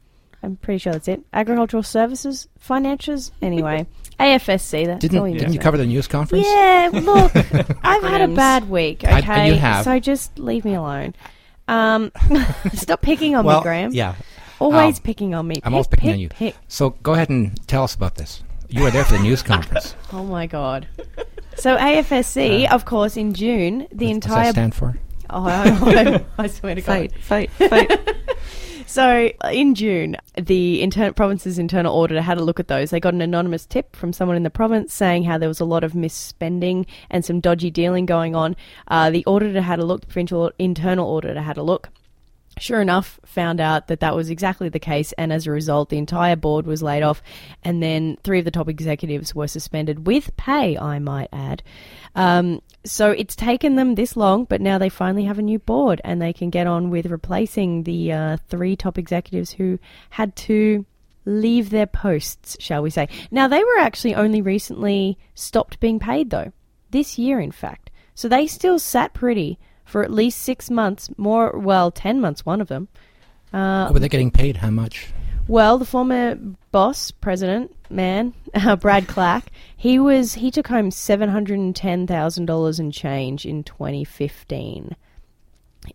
I'm 0.42 0.56
pretty 0.56 0.78
sure 0.78 0.92
that's 0.92 1.08
it. 1.08 1.22
Agricultural 1.32 1.82
Services 1.82 2.46
Financials. 2.64 3.30
Anyway, 3.42 3.86
AFSC. 4.20 4.86
That's 4.86 5.00
Didn't 5.00 5.18
all 5.18 5.26
you 5.28 5.38
didn't 5.38 5.54
you 5.54 5.58
cover 5.58 5.76
the 5.76 5.86
news 5.86 6.06
conference? 6.06 6.46
Yeah, 6.46 6.90
look, 6.92 7.34
I've 7.84 8.02
had 8.02 8.20
a 8.22 8.28
bad 8.28 8.68
week. 8.70 9.04
I- 9.04 9.18
Okay, 9.20 9.48
you 9.48 9.54
have. 9.56 9.84
so 9.84 9.98
just 9.98 10.38
leave 10.38 10.64
me 10.64 10.74
alone. 10.74 11.14
Um, 11.68 12.12
stop 12.74 13.02
picking 13.02 13.34
on 13.34 13.44
Well, 13.44 13.58
me, 13.58 13.62
Graham. 13.64 13.92
yeah. 13.92 14.14
always 14.60 14.98
um, 14.98 15.02
picking 15.02 15.34
on 15.34 15.48
me. 15.48 15.56
I'm 15.56 15.62
Pick, 15.62 15.72
always 15.72 15.86
picking 15.88 16.04
pick, 16.10 16.12
on 16.14 16.20
you. 16.20 16.28
Pick. 16.28 16.54
So 16.68 16.90
go 16.90 17.14
ahead 17.14 17.28
and 17.28 17.66
tell 17.66 17.82
us 17.82 17.94
about 17.96 18.14
this. 18.14 18.44
You 18.68 18.82
were 18.82 18.90
there 18.92 19.04
for 19.04 19.14
the 19.14 19.22
news 19.22 19.42
conference. 19.42 19.96
Oh 20.12 20.22
my 20.24 20.46
god. 20.46 20.86
So 21.56 21.76
AFSC, 21.76 22.70
of 22.70 22.84
course, 22.84 23.16
in 23.16 23.32
June, 23.34 23.86
the 23.90 24.06
What's 24.06 24.26
entire 24.26 24.44
that 24.44 24.52
stand 24.52 24.74
for? 24.74 24.98
Oh, 25.30 25.44
I, 25.46 26.24
I 26.38 26.46
swear 26.46 26.74
to 26.74 26.80
God. 26.80 27.12
Fight, 27.20 27.50
fight, 27.50 27.70
fight. 27.70 28.16
So 28.88 29.32
in 29.50 29.74
June, 29.74 30.16
the 30.40 30.80
inter- 30.80 31.12
province's 31.12 31.58
internal 31.58 31.94
auditor 32.00 32.22
had 32.22 32.38
a 32.38 32.42
look 32.44 32.60
at 32.60 32.68
those. 32.68 32.90
They 32.90 33.00
got 33.00 33.14
an 33.14 33.20
anonymous 33.20 33.66
tip 33.66 33.96
from 33.96 34.12
someone 34.12 34.36
in 34.36 34.44
the 34.44 34.48
province 34.48 34.94
saying 34.94 35.24
how 35.24 35.38
there 35.38 35.48
was 35.48 35.60
a 35.60 35.64
lot 35.64 35.82
of 35.82 35.92
misspending 35.92 36.86
and 37.10 37.24
some 37.24 37.40
dodgy 37.40 37.70
dealing 37.70 38.06
going 38.06 38.36
on. 38.36 38.54
Uh, 38.86 39.10
the 39.10 39.26
auditor 39.26 39.60
had 39.60 39.80
a 39.80 39.84
look. 39.84 40.02
The 40.02 40.06
provincial 40.06 40.52
internal 40.58 41.14
auditor 41.14 41.42
had 41.42 41.56
a 41.56 41.62
look. 41.64 41.90
Sure 42.58 42.80
enough, 42.80 43.20
found 43.26 43.60
out 43.60 43.88
that 43.88 44.00
that 44.00 44.16
was 44.16 44.30
exactly 44.30 44.70
the 44.70 44.78
case, 44.78 45.12
and 45.18 45.30
as 45.30 45.46
a 45.46 45.50
result, 45.50 45.90
the 45.90 45.98
entire 45.98 46.36
board 46.36 46.66
was 46.66 46.82
laid 46.82 47.02
off, 47.02 47.22
and 47.62 47.82
then 47.82 48.16
three 48.24 48.38
of 48.38 48.46
the 48.46 48.50
top 48.50 48.66
executives 48.66 49.34
were 49.34 49.46
suspended 49.46 50.06
with 50.06 50.34
pay, 50.38 50.78
I 50.78 50.98
might 50.98 51.28
add. 51.34 51.62
Um, 52.14 52.62
so 52.82 53.10
it's 53.10 53.36
taken 53.36 53.76
them 53.76 53.94
this 53.94 54.16
long, 54.16 54.44
but 54.44 54.62
now 54.62 54.78
they 54.78 54.88
finally 54.88 55.24
have 55.24 55.38
a 55.38 55.42
new 55.42 55.58
board, 55.58 56.00
and 56.02 56.20
they 56.22 56.32
can 56.32 56.48
get 56.48 56.66
on 56.66 56.88
with 56.88 57.06
replacing 57.06 57.82
the 57.82 58.12
uh, 58.12 58.36
three 58.48 58.74
top 58.74 58.96
executives 58.96 59.50
who 59.50 59.78
had 60.08 60.34
to 60.36 60.86
leave 61.26 61.68
their 61.68 61.86
posts, 61.86 62.56
shall 62.58 62.82
we 62.82 62.88
say. 62.88 63.06
Now, 63.30 63.48
they 63.48 63.62
were 63.62 63.78
actually 63.80 64.14
only 64.14 64.40
recently 64.40 65.18
stopped 65.34 65.78
being 65.78 65.98
paid, 65.98 66.30
though. 66.30 66.52
This 66.90 67.18
year, 67.18 67.38
in 67.38 67.52
fact. 67.52 67.90
So 68.14 68.28
they 68.28 68.46
still 68.46 68.78
sat 68.78 69.12
pretty 69.12 69.58
for 69.86 70.02
at 70.04 70.12
least 70.12 70.42
six 70.42 70.68
months, 70.68 71.08
more, 71.16 71.58
well, 71.58 71.90
10 71.90 72.20
months, 72.20 72.44
one 72.44 72.60
of 72.60 72.68
them. 72.68 72.88
Uh, 73.52 73.88
were 73.90 73.98
they 73.98 74.08
getting 74.08 74.30
paid? 74.30 74.58
How 74.58 74.70
much? 74.70 75.08
well, 75.48 75.78
the 75.78 75.84
former 75.84 76.34
boss, 76.72 77.10
president, 77.10 77.74
man, 77.88 78.34
uh, 78.54 78.76
Brad 78.76 79.06
Klak, 79.06 79.44
he 79.76 79.98
was 79.98 80.34
he 80.34 80.50
took 80.50 80.66
home 80.66 80.90
seven 80.90 81.28
hundred 81.28 81.58
and 81.58 81.74
ten 81.74 82.06
thousand 82.06 82.46
dollars 82.46 82.80
in 82.80 82.90
change 82.90 83.46
in 83.46 83.62
2015 83.64 84.96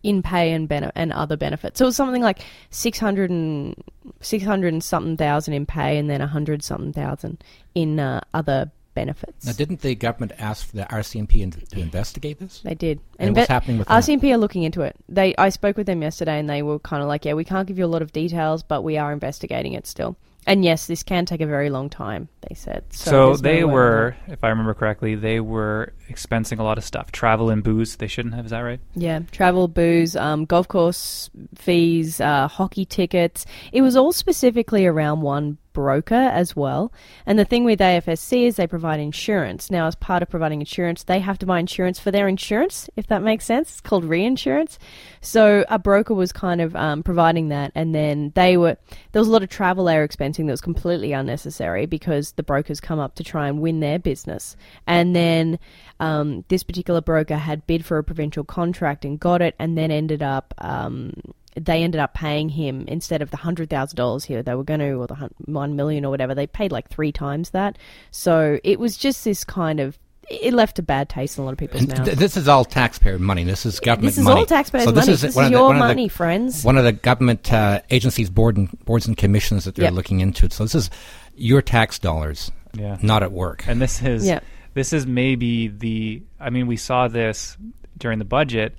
in 0.02 0.22
pay 0.22 0.52
and 0.52 0.68
bene- 0.68 0.92
and 0.94 1.12
other 1.12 1.36
benefits. 1.36 1.78
So 1.78 1.84
it 1.84 1.88
was 1.88 1.96
something 1.96 2.22
like 2.22 2.40
600 2.70 3.30
and 3.30 3.74
600 4.22 4.72
and 4.72 4.82
something 4.82 5.18
thousand 5.18 5.54
in 5.54 5.66
pay, 5.66 5.98
and 5.98 6.08
then 6.08 6.22
a 6.22 6.26
hundred 6.26 6.62
something 6.62 6.92
thousand 6.92 7.44
in 7.74 8.00
uh, 8.00 8.22
other 8.32 8.70
benefits. 8.94 9.46
Now, 9.46 9.52
didn't 9.52 9.80
the 9.80 9.94
government 9.94 10.32
ask 10.38 10.70
the 10.70 10.82
RCMP 10.82 11.40
in, 11.40 11.50
to 11.50 11.80
investigate 11.80 12.38
this? 12.38 12.60
They 12.60 12.74
did. 12.74 13.00
And 13.18 13.34
what's 13.36 13.48
happening 13.48 13.78
with 13.78 13.88
that? 13.88 14.02
RCMP 14.02 14.32
are 14.32 14.38
looking 14.38 14.62
into 14.62 14.82
it. 14.82 14.96
They, 15.08 15.34
I 15.36 15.48
spoke 15.48 15.76
with 15.76 15.86
them 15.86 16.02
yesterday, 16.02 16.38
and 16.38 16.48
they 16.48 16.62
were 16.62 16.78
kind 16.78 17.02
of 17.02 17.08
like, 17.08 17.24
"Yeah, 17.24 17.34
we 17.34 17.44
can't 17.44 17.66
give 17.66 17.78
you 17.78 17.84
a 17.84 17.86
lot 17.86 18.02
of 18.02 18.12
details, 18.12 18.62
but 18.62 18.82
we 18.82 18.98
are 18.98 19.12
investigating 19.12 19.74
it 19.74 19.86
still." 19.86 20.16
And 20.46 20.64
yes, 20.64 20.86
this 20.86 21.02
can 21.02 21.24
take 21.24 21.40
a 21.40 21.46
very 21.46 21.70
long 21.70 21.88
time. 21.88 22.28
They 22.48 22.54
said. 22.54 22.84
So, 22.90 23.10
So, 23.10 23.26
there's 23.26 23.42
no 23.42 23.48
they 23.48 23.64
were, 23.64 24.16
if 24.26 24.42
I 24.42 24.48
remember 24.48 24.74
correctly, 24.74 25.14
they 25.14 25.38
were 25.40 25.92
expensing 26.10 26.58
a 26.58 26.62
lot 26.62 26.78
of 26.78 26.84
stuff, 26.84 27.12
travel 27.12 27.50
and 27.50 27.62
booze. 27.62 27.96
They 27.96 28.08
shouldn't 28.08 28.34
have. 28.34 28.46
Is 28.46 28.50
that 28.50 28.60
right? 28.60 28.80
Yeah, 28.94 29.20
travel, 29.30 29.68
booze, 29.68 30.16
um, 30.16 30.44
golf 30.44 30.68
course 30.68 31.30
fees, 31.54 32.20
uh, 32.20 32.48
hockey 32.48 32.84
tickets. 32.84 33.46
It 33.72 33.82
was 33.82 33.96
all 33.96 34.12
specifically 34.12 34.86
around 34.86 35.20
one 35.20 35.58
broker 35.72 36.14
as 36.14 36.54
well. 36.54 36.92
And 37.26 37.38
the 37.38 37.44
thing 37.44 37.64
with 37.64 37.80
AFSC 37.80 38.46
is 38.46 38.56
they 38.56 38.66
provide 38.66 39.00
insurance. 39.00 39.70
Now, 39.70 39.86
as 39.86 39.94
part 39.94 40.22
of 40.22 40.28
providing 40.28 40.60
insurance, 40.60 41.04
they 41.04 41.20
have 41.20 41.38
to 41.38 41.46
buy 41.46 41.58
insurance 41.58 41.98
for 41.98 42.10
their 42.10 42.28
insurance, 42.28 42.90
if 42.96 43.06
that 43.08 43.22
makes 43.22 43.44
sense. 43.44 43.70
It's 43.70 43.80
called 43.80 44.04
reinsurance. 44.04 44.78
So 45.20 45.64
a 45.68 45.78
broker 45.78 46.14
was 46.14 46.32
kind 46.32 46.60
of 46.60 46.76
um, 46.76 47.02
providing 47.02 47.48
that, 47.48 47.72
and 47.74 47.94
then 47.94 48.32
they 48.34 48.56
were 48.56 48.76
there 49.12 49.20
was 49.20 49.28
a 49.28 49.32
lot 49.32 49.42
of 49.42 49.48
travel 49.48 49.84
they 49.84 49.96
were 49.96 50.06
expensing 50.06 50.31
that 50.32 50.52
was 50.52 50.60
completely 50.60 51.12
unnecessary 51.12 51.86
because 51.86 52.32
the 52.32 52.42
brokers 52.42 52.80
come 52.80 52.98
up 52.98 53.14
to 53.16 53.24
try 53.24 53.48
and 53.48 53.60
win 53.60 53.80
their 53.80 53.98
business, 53.98 54.56
and 54.86 55.14
then 55.14 55.58
um, 56.00 56.44
this 56.48 56.62
particular 56.62 57.00
broker 57.00 57.36
had 57.36 57.66
bid 57.66 57.84
for 57.84 57.98
a 57.98 58.04
provincial 58.04 58.44
contract 58.44 59.04
and 59.04 59.20
got 59.20 59.42
it, 59.42 59.54
and 59.58 59.76
then 59.76 59.90
ended 59.90 60.22
up. 60.22 60.54
Um, 60.58 61.12
they 61.54 61.82
ended 61.82 62.00
up 62.00 62.14
paying 62.14 62.48
him 62.48 62.86
instead 62.88 63.20
of 63.20 63.30
the 63.30 63.36
hundred 63.36 63.68
thousand 63.68 63.96
dollars 63.96 64.24
here 64.24 64.42
they 64.42 64.54
were 64.54 64.64
going 64.64 64.80
to, 64.80 64.92
or 64.92 65.06
the 65.06 65.30
one 65.44 65.76
million 65.76 66.04
or 66.04 66.10
whatever. 66.10 66.34
They 66.34 66.46
paid 66.46 66.72
like 66.72 66.88
three 66.88 67.12
times 67.12 67.50
that. 67.50 67.76
So 68.10 68.58
it 68.64 68.80
was 68.80 68.96
just 68.96 69.24
this 69.24 69.44
kind 69.44 69.80
of. 69.80 69.98
It 70.30 70.54
left 70.54 70.78
a 70.78 70.82
bad 70.82 71.08
taste 71.08 71.36
in 71.36 71.42
a 71.42 71.44
lot 71.44 71.52
of 71.52 71.58
people's 71.58 71.86
mouths. 71.86 72.04
th- 72.04 72.16
this 72.16 72.36
is 72.36 72.48
all 72.48 72.64
taxpayer 72.64 73.18
money. 73.18 73.44
This 73.44 73.66
is 73.66 73.80
government 73.80 74.12
This 74.12 74.18
is 74.18 74.24
money. 74.24 74.40
all 74.40 74.46
taxpayers' 74.46 74.84
so 74.84 74.90
this 74.92 75.06
money. 75.06 75.12
Is 75.14 75.20
This 75.20 75.34
one 75.34 75.44
is 75.44 75.46
of 75.48 75.52
the- 75.52 75.58
your 75.58 75.66
one 75.66 75.76
of 75.76 75.82
the- 75.82 75.86
money, 75.88 76.08
friends. 76.08 76.64
One 76.64 76.78
of 76.78 76.84
the 76.84 76.92
government 76.92 77.52
uh, 77.52 77.80
agencies, 77.90 78.30
board 78.30 78.56
and, 78.56 78.68
boards 78.84 79.06
and 79.06 79.16
commissions 79.16 79.64
that 79.64 79.74
they're 79.74 79.86
Yep. 79.86 79.94
looking 79.94 80.20
into. 80.20 80.48
So 80.50 80.64
this 80.64 80.74
is 80.74 80.90
your 81.36 81.60
tax 81.60 81.98
dollars, 81.98 82.50
Yeah. 82.74 82.98
not 83.02 83.22
at 83.22 83.32
work. 83.32 83.64
And 83.66 83.82
this 83.82 84.00
is 84.02 84.24
Yeah. 84.24 84.40
this 84.74 84.92
is 84.92 85.06
maybe 85.06 85.68
the 85.68 86.22
I 86.40 86.50
mean 86.50 86.66
we 86.66 86.76
saw 86.76 87.08
this 87.08 87.56
during 87.98 88.18
the 88.18 88.24
budget. 88.24 88.76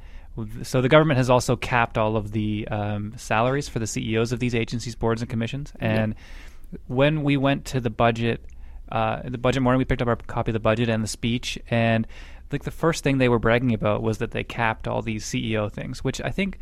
So 0.63 0.81
the 0.81 0.89
government 0.89 1.17
has 1.17 1.29
also 1.29 1.55
capped 1.55 1.97
all 1.97 2.15
of 2.17 2.31
the 2.31 2.67
um, 2.69 3.13
salaries 3.17 3.69
for 3.69 3.77
the 3.79 3.85
CEOs 3.85 4.31
of 4.31 4.39
these 4.39 4.55
agencies, 4.55 4.95
boards, 4.95 5.21
and 5.21 5.29
commissions. 5.29 5.71
And 5.79 6.15
when 6.87 7.21
we 7.21 7.37
went 7.37 7.65
to 7.65 7.79
the 7.79 7.91
budget, 7.91 8.43
uh, 8.93 9.21
the 9.25 9.37
budget 9.37 9.61
morning, 9.63 9.79
we 9.79 9.85
picked 9.85 10.01
up 10.01 10.07
our 10.07 10.15
copy 10.15 10.51
of 10.51 10.53
the 10.53 10.59
budget 10.59 10.87
and 10.87 11.03
the 11.03 11.07
speech, 11.07 11.59
and 11.69 12.07
like 12.51 12.63
the 12.63 12.71
first 12.71 13.03
thing 13.03 13.17
they 13.17 13.29
were 13.29 13.39
bragging 13.39 13.73
about 13.73 14.01
was 14.03 14.19
that 14.19 14.31
they 14.31 14.43
capped 14.43 14.87
all 14.87 15.01
these 15.01 15.25
CEO 15.25 15.71
things, 15.71 16.03
which 16.03 16.21
I 16.21 16.29
think 16.29 16.59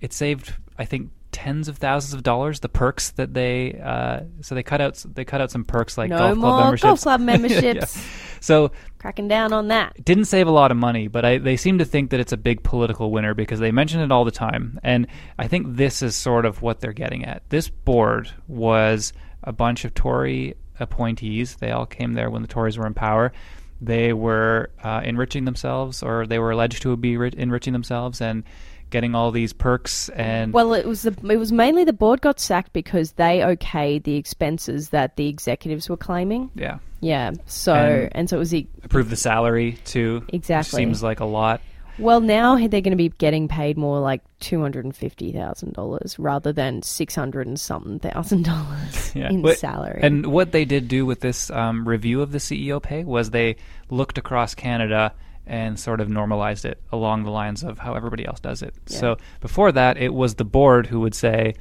it 0.00 0.12
saved 0.12 0.54
I 0.78 0.84
think 0.84 1.10
tens 1.32 1.68
of 1.68 1.76
thousands 1.78 2.14
of 2.14 2.22
dollars 2.22 2.60
the 2.60 2.68
perks 2.68 3.10
that 3.10 3.34
they 3.34 3.78
uh, 3.84 4.20
so 4.40 4.54
they 4.54 4.62
cut 4.62 4.80
out 4.80 5.04
they 5.14 5.24
cut 5.24 5.40
out 5.40 5.50
some 5.50 5.64
perks 5.64 5.98
like 5.98 6.08
no 6.10 6.16
golf 6.18 6.36
more 6.38 6.50
club 6.50 6.60
memberships. 6.64 6.82
golf 6.82 7.00
club 7.02 7.20
Yeah. 7.20 7.26
memberships. 7.26 8.06
So 8.40 8.70
Cracking 8.98 9.28
down 9.28 9.52
on 9.52 9.68
that. 9.68 10.02
didn't 10.04 10.24
save 10.26 10.46
a 10.46 10.50
lot 10.52 10.70
of 10.70 10.76
money, 10.76 11.08
but 11.08 11.24
I, 11.24 11.38
they 11.38 11.56
seem 11.56 11.78
to 11.78 11.84
think 11.84 12.10
that 12.10 12.20
it's 12.20 12.32
a 12.32 12.36
big 12.36 12.62
political 12.62 13.10
winner 13.10 13.34
because 13.34 13.58
they 13.60 13.70
mention 13.72 14.00
it 14.00 14.10
all 14.12 14.24
the 14.24 14.30
time. 14.30 14.78
And 14.82 15.06
I 15.38 15.48
think 15.48 15.76
this 15.76 16.02
is 16.02 16.14
sort 16.16 16.44
of 16.46 16.62
what 16.62 16.80
they're 16.80 16.92
getting 16.92 17.24
at. 17.24 17.42
This 17.50 17.68
board 17.68 18.30
was 18.48 19.12
a 19.42 19.52
bunch 19.52 19.84
of 19.84 19.94
Tory 19.94 20.54
appointees. 20.80 21.56
They 21.56 21.70
all 21.70 21.86
came 21.86 22.14
there 22.14 22.30
when 22.30 22.42
the 22.42 22.48
Tories 22.48 22.78
were 22.78 22.86
in 22.86 22.94
power. 22.94 23.32
They 23.80 24.12
were 24.12 24.70
uh, 24.82 25.02
enriching 25.04 25.44
themselves, 25.44 26.02
or 26.02 26.26
they 26.26 26.38
were 26.38 26.50
alleged 26.50 26.82
to 26.82 26.96
be 26.96 27.16
ri- 27.16 27.32
enriching 27.36 27.72
themselves 27.74 28.20
and 28.22 28.42
getting 28.88 29.14
all 29.14 29.32
these 29.32 29.52
perks. 29.52 30.08
And 30.10 30.52
Well, 30.52 30.72
it 30.72 30.86
was 30.86 31.02
the 31.02 31.14
it 31.28 31.36
was 31.36 31.52
mainly 31.52 31.84
the 31.84 31.92
board 31.92 32.20
got 32.22 32.40
sacked 32.40 32.72
because 32.72 33.12
they 33.12 33.40
okayed 33.40 34.04
the 34.04 34.14
expenses 34.16 34.90
that 34.90 35.16
the 35.16 35.28
executives 35.28 35.90
were 35.90 35.96
claiming. 35.96 36.50
yeah, 36.54 36.78
Yeah. 37.00 37.32
So 37.46 37.74
And- 37.74 38.08
and, 38.16 38.30
so 38.30 38.36
it 38.36 38.38
was 38.38 38.50
the 38.52 38.66
approved 38.84 39.10
the 39.10 39.16
salary 39.16 39.72
too. 39.84 40.20
which 40.26 40.34
Exactly. 40.34 40.78
seems 40.78 41.02
like 41.02 41.20
a 41.20 41.24
lot. 41.26 41.60
Well 41.98 42.20
now 42.20 42.56
they're 42.56 42.80
going 42.80 42.90
to 42.90 42.96
be 42.96 43.08
getting 43.08 43.48
paid 43.48 43.76
more 43.76 44.00
like 44.00 44.22
two 44.40 44.60
hundred 44.60 44.84
and 44.84 44.94
fifty 44.96 45.32
thousand 45.32 45.72
dollars 45.74 46.18
rather 46.18 46.52
than 46.52 46.82
six 46.82 47.14
hundred 47.14 47.46
and 47.46 47.58
something 47.58 47.98
thousand 47.98 48.44
dollars 48.44 49.12
Yeah. 49.14 49.30
in 49.30 49.42
But- 49.42 49.58
salary. 49.58 50.00
And 50.02 50.26
what 50.26 50.52
they 50.52 50.64
did 50.64 50.88
do 50.88 51.06
with 51.06 51.20
this 51.20 51.50
um, 51.50 51.86
review 51.88 52.22
of 52.22 52.32
the 52.32 52.38
CEO 52.38 52.82
pay 52.82 53.04
was 53.04 53.30
they 53.30 53.56
looked 53.90 54.18
across 54.18 54.54
Canada 54.54 55.12
and 55.46 55.78
sort 55.78 56.00
of 56.00 56.08
normalized 56.08 56.64
it 56.64 56.80
along 56.90 57.22
the 57.22 57.30
lines 57.30 57.62
of 57.62 57.78
how 57.78 57.94
everybody 57.94 58.26
else 58.26 58.40
does 58.40 58.62
it. 58.62 58.74
Yeah. 58.88 58.98
So 58.98 59.16
before 59.40 59.70
that, 59.72 59.96
it 59.96 60.12
was 60.12 60.34
the 60.34 60.44
board 60.44 60.86
who 60.88 61.00
would 61.00 61.14
say, 61.14 61.54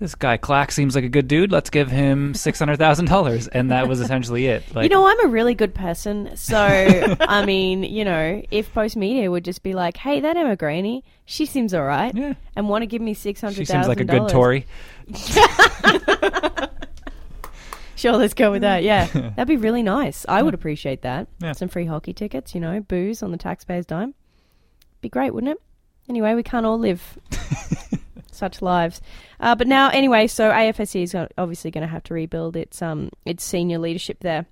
"This 0.00 0.16
guy 0.16 0.36
Klak 0.38 0.72
seems 0.72 0.96
like 0.96 1.04
a 1.04 1.08
good 1.08 1.28
dude. 1.28 1.52
Let's 1.52 1.70
give 1.70 1.90
him 1.90 2.34
six 2.34 2.58
hundred 2.58 2.78
thousand 2.78 3.04
dollars," 3.04 3.46
and 3.46 3.70
that 3.70 3.86
was 3.86 4.00
essentially 4.00 4.46
it. 4.46 4.64
Like, 4.74 4.84
you 4.84 4.88
know, 4.88 5.06
I'm 5.06 5.24
a 5.24 5.28
really 5.28 5.54
good 5.54 5.74
person, 5.74 6.36
so 6.36 6.56
I 7.20 7.44
mean, 7.44 7.84
you 7.84 8.04
know, 8.04 8.42
if 8.50 8.74
Postmedia 8.74 9.30
would 9.30 9.44
just 9.44 9.62
be 9.62 9.74
like, 9.74 9.96
"Hey, 9.96 10.18
that 10.20 10.36
Emma 10.36 10.56
Graney, 10.56 11.04
she 11.24 11.46
seems 11.46 11.72
all 11.74 11.84
right," 11.84 12.12
Yeah. 12.14 12.34
and 12.56 12.68
want 12.68 12.82
to 12.82 12.86
give 12.86 13.02
me 13.02 13.14
six 13.14 13.40
she 13.54 13.64
seems 13.64 13.86
like 13.86 14.00
a 14.00 14.04
good 14.04 14.28
Tory. 14.28 14.66
Sure, 18.00 18.12
let's 18.12 18.32
go 18.32 18.50
with 18.50 18.62
that. 18.62 18.82
Yeah, 18.82 19.04
that'd 19.12 19.46
be 19.46 19.58
really 19.58 19.82
nice. 19.82 20.24
I 20.26 20.40
would 20.40 20.54
appreciate 20.54 21.02
that. 21.02 21.28
Yeah. 21.38 21.52
Some 21.52 21.68
free 21.68 21.84
hockey 21.84 22.14
tickets, 22.14 22.54
you 22.54 22.60
know, 22.60 22.80
booze 22.80 23.22
on 23.22 23.30
the 23.30 23.36
taxpayer's 23.36 23.84
dime. 23.84 24.14
Be 25.02 25.10
great, 25.10 25.34
wouldn't 25.34 25.52
it? 25.52 25.58
Anyway, 26.08 26.34
we 26.34 26.42
can't 26.42 26.64
all 26.64 26.78
live 26.78 27.18
such 28.40 28.60
lives. 28.60 29.00
Uh, 29.38 29.54
but 29.54 29.68
now, 29.68 29.90
anyway, 29.90 30.26
so 30.26 30.50
AFSC 30.50 31.02
is 31.04 31.14
obviously 31.38 31.70
going 31.70 31.82
to 31.82 31.92
have 31.92 32.02
to 32.04 32.14
rebuild 32.14 32.56
its 32.56 32.82
um 32.82 33.10
its 33.24 33.44
senior 33.44 33.78
leadership 33.78 34.18
there. 34.20 34.46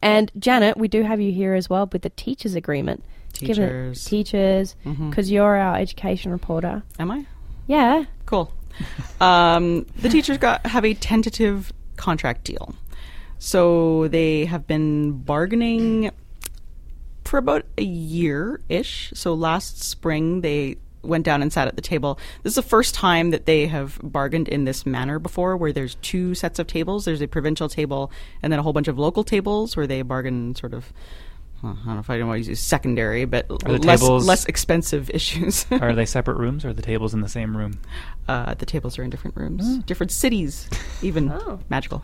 And 0.00 0.32
Janet, 0.38 0.78
we 0.78 0.88
do 0.88 1.02
have 1.02 1.20
you 1.20 1.32
here 1.32 1.54
as 1.54 1.68
well 1.68 1.88
with 1.92 2.02
the 2.02 2.10
teachers 2.10 2.54
agreement. 2.54 3.04
Teachers. 3.32 4.04
teachers, 4.04 4.76
because 4.84 5.30
you're 5.30 5.56
our 5.56 5.76
education 5.76 6.32
reporter. 6.32 6.82
Am 6.98 7.10
I? 7.10 7.26
Yeah. 7.66 8.04
Cool. 8.24 8.52
Um, 9.20 9.84
the 9.96 10.08
teachers 10.08 10.38
got 10.38 10.64
have 10.64 10.86
a 10.86 10.94
tentative 10.94 11.70
contract 11.96 12.44
deal, 12.44 12.74
so 13.38 14.08
they 14.08 14.46
have 14.46 14.66
been 14.66 15.12
bargaining 15.12 16.10
for 17.26 17.36
about 17.36 17.66
a 17.76 17.82
year 17.82 18.60
ish. 18.70 19.12
So 19.14 19.34
last 19.34 19.82
spring 19.82 20.40
they 20.40 20.76
went 21.02 21.24
down 21.24 21.42
and 21.42 21.52
sat 21.52 21.66
at 21.68 21.76
the 21.76 21.82
table. 21.82 22.18
This 22.42 22.52
is 22.52 22.56
the 22.56 22.62
first 22.62 22.94
time 22.94 23.30
that 23.30 23.46
they 23.46 23.66
have 23.66 23.98
bargained 24.02 24.48
in 24.48 24.64
this 24.64 24.84
manner 24.84 25.18
before, 25.18 25.56
where 25.56 25.72
there's 25.72 25.94
two 25.96 26.34
sets 26.34 26.58
of 26.58 26.66
tables. 26.66 27.04
There's 27.04 27.22
a 27.22 27.26
provincial 27.28 27.68
table 27.68 28.10
and 28.42 28.52
then 28.52 28.58
a 28.60 28.62
whole 28.62 28.72
bunch 28.72 28.88
of 28.88 28.98
local 28.98 29.24
tables 29.24 29.76
where 29.76 29.86
they 29.86 30.02
bargain 30.02 30.54
sort 30.54 30.74
of. 30.74 30.92
well, 31.62 31.72
I 31.82 31.84
don't 31.86 31.94
know 31.94 32.00
if 32.00 32.10
I 32.10 32.18
don't 32.18 32.28
want 32.28 32.42
to 32.44 32.48
use 32.50 32.60
secondary, 32.60 33.24
but 33.24 33.48
the 33.48 33.78
less, 33.78 34.00
tables- 34.00 34.26
less 34.26 34.44
expensive 34.46 35.10
issues. 35.14 35.66
Are 35.70 35.94
they 35.94 36.06
separate 36.06 36.36
rooms, 36.38 36.64
or 36.64 36.68
are 36.70 36.72
the 36.72 36.82
tables 36.82 37.14
in 37.14 37.20
the 37.22 37.28
same 37.28 37.56
room? 37.56 37.80
Uh, 38.28 38.54
the 38.54 38.66
tables 38.66 38.98
are 38.98 39.02
in 39.02 39.10
different 39.10 39.36
rooms, 39.36 39.78
different 39.84 40.12
cities, 40.12 40.68
even 41.02 41.30
Oh. 41.34 41.58
magical. 41.68 42.02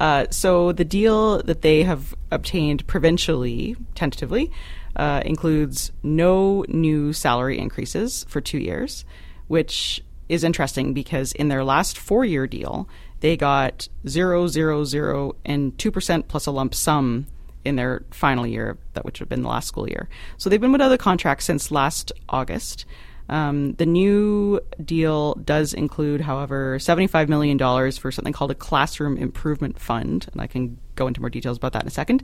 Uh, 0.00 0.26
so 0.30 0.72
the 0.72 0.84
deal 0.84 1.42
that 1.42 1.62
they 1.62 1.82
have 1.84 2.14
obtained 2.30 2.86
provincially, 2.86 3.76
tentatively, 3.94 4.50
uh, 4.98 5.22
includes 5.24 5.92
no 6.02 6.64
new 6.68 7.12
salary 7.12 7.58
increases 7.58 8.24
for 8.28 8.40
two 8.40 8.58
years, 8.58 9.04
which 9.46 10.02
is 10.28 10.44
interesting 10.44 10.92
because 10.92 11.32
in 11.32 11.48
their 11.48 11.64
last 11.64 11.96
four-year 11.96 12.46
deal, 12.46 12.88
they 13.20 13.36
got 13.36 13.88
zero, 14.06 14.46
zero, 14.46 14.84
zero, 14.84 15.36
and 15.44 15.76
two 15.78 15.90
percent 15.90 16.28
plus 16.28 16.46
a 16.46 16.50
lump 16.50 16.74
sum 16.74 17.26
in 17.64 17.76
their 17.76 18.04
final 18.10 18.46
year, 18.46 18.78
that 18.94 19.04
which 19.04 19.20
would 19.20 19.26
have 19.26 19.28
been 19.28 19.42
the 19.42 19.48
last 19.48 19.68
school 19.68 19.88
year. 19.88 20.08
So 20.36 20.48
they've 20.48 20.60
been 20.60 20.72
without 20.72 20.92
a 20.92 20.98
contract 20.98 21.42
since 21.42 21.70
last 21.70 22.12
August. 22.28 22.84
Um, 23.28 23.74
the 23.74 23.84
new 23.84 24.60
deal 24.82 25.34
does 25.34 25.74
include, 25.74 26.22
however, 26.22 26.78
$75 26.78 27.28
million 27.28 27.58
for 27.92 28.10
something 28.10 28.32
called 28.32 28.50
a 28.50 28.54
classroom 28.54 29.18
improvement 29.18 29.78
fund, 29.78 30.28
and 30.32 30.40
I 30.40 30.46
can 30.46 30.78
go 30.98 31.06
into 31.06 31.20
more 31.20 31.30
details 31.30 31.56
about 31.56 31.72
that 31.72 31.82
in 31.82 31.88
a 31.88 31.92
second. 31.92 32.22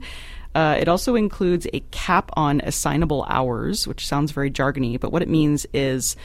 Uh, 0.53 0.77
it 0.79 0.87
also 0.87 1.15
includes 1.15 1.65
a 1.73 1.79
cap 1.91 2.29
on 2.33 2.61
assignable 2.61 3.25
hours, 3.29 3.87
which 3.87 4.05
sounds 4.05 4.31
very 4.31 4.51
jargony, 4.51 4.99
but 4.99 5.11
what 5.11 5.21
it 5.21 5.29
means 5.29 5.65
is 5.73 6.15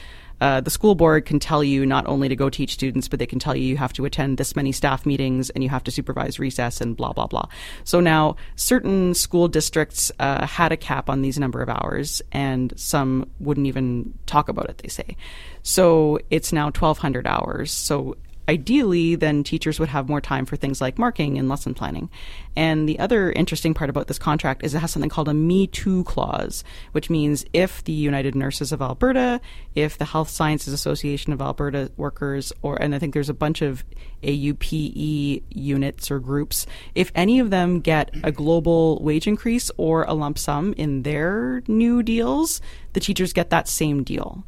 uh, 0.41 0.59
the 0.59 0.71
school 0.71 0.95
board 0.95 1.25
can 1.25 1.39
tell 1.39 1.63
you 1.63 1.85
not 1.85 2.05
only 2.07 2.27
to 2.27 2.35
go 2.35 2.49
teach 2.49 2.73
students, 2.73 3.07
but 3.07 3.19
they 3.19 3.27
can 3.27 3.37
tell 3.37 3.55
you 3.55 3.63
you 3.63 3.77
have 3.77 3.93
to 3.93 4.05
attend 4.05 4.39
this 4.39 4.55
many 4.55 4.71
staff 4.71 5.05
meetings 5.05 5.51
and 5.51 5.63
you 5.63 5.69
have 5.69 5.83
to 5.83 5.91
supervise 5.91 6.39
recess 6.39 6.81
and 6.81 6.97
blah, 6.97 7.13
blah, 7.13 7.27
blah. 7.27 7.45
So 7.83 7.99
now 7.99 8.35
certain 8.55 9.13
school 9.13 9.47
districts 9.47 10.11
uh, 10.19 10.47
had 10.47 10.71
a 10.71 10.77
cap 10.77 11.11
on 11.11 11.21
these 11.21 11.37
number 11.37 11.61
of 11.61 11.69
hours 11.69 12.23
and 12.31 12.73
some 12.75 13.29
wouldn't 13.39 13.67
even 13.67 14.13
talk 14.25 14.49
about 14.49 14.67
it, 14.67 14.79
they 14.79 14.89
say. 14.89 15.15
So 15.61 16.17
it's 16.31 16.51
now 16.51 16.65
1,200 16.65 17.27
hours. 17.27 17.71
So 17.71 18.17
ideally, 18.51 19.15
then 19.15 19.43
teachers 19.43 19.79
would 19.79 19.87
have 19.87 20.09
more 20.09 20.19
time 20.19 20.45
for 20.45 20.57
things 20.57 20.81
like 20.81 20.99
marking 20.99 21.37
and 21.37 21.47
lesson 21.47 21.73
planning. 21.73 22.09
And 22.53 22.87
the 22.87 22.99
other 22.99 23.31
interesting 23.31 23.73
part 23.73 23.89
about 23.89 24.07
this 24.07 24.19
contract 24.19 24.65
is 24.65 24.75
it 24.75 24.79
has 24.79 24.91
something 24.91 25.09
called 25.09 25.29
a 25.29 25.33
Me 25.33 25.67
Too 25.67 26.03
clause, 26.03 26.65
which 26.91 27.09
means 27.09 27.45
if 27.53 27.81
the 27.85 27.93
United 27.93 28.35
Nurses 28.35 28.73
of 28.73 28.81
Alberta, 28.81 29.39
if 29.73 29.97
the 29.97 30.03
Health 30.03 30.29
Sciences 30.29 30.73
Association 30.73 31.31
of 31.31 31.41
Alberta 31.41 31.91
workers, 31.95 32.51
or 32.61 32.75
and 32.75 32.93
I 32.93 32.99
think 32.99 33.13
there's 33.13 33.29
a 33.29 33.33
bunch 33.33 33.61
of 33.61 33.85
AUPE 34.21 35.43
units 35.49 36.11
or 36.11 36.19
groups, 36.19 36.67
if 36.93 37.09
any 37.15 37.39
of 37.39 37.51
them 37.51 37.79
get 37.79 38.11
a 38.21 38.33
global 38.33 39.01
wage 39.01 39.27
increase 39.27 39.71
or 39.77 40.03
a 40.03 40.13
lump 40.13 40.37
sum 40.37 40.73
in 40.73 41.03
their 41.03 41.63
new 41.69 42.03
deals, 42.03 42.59
the 42.91 42.99
teachers 42.99 43.31
get 43.31 43.49
that 43.51 43.69
same 43.69 44.03
deal 44.03 44.43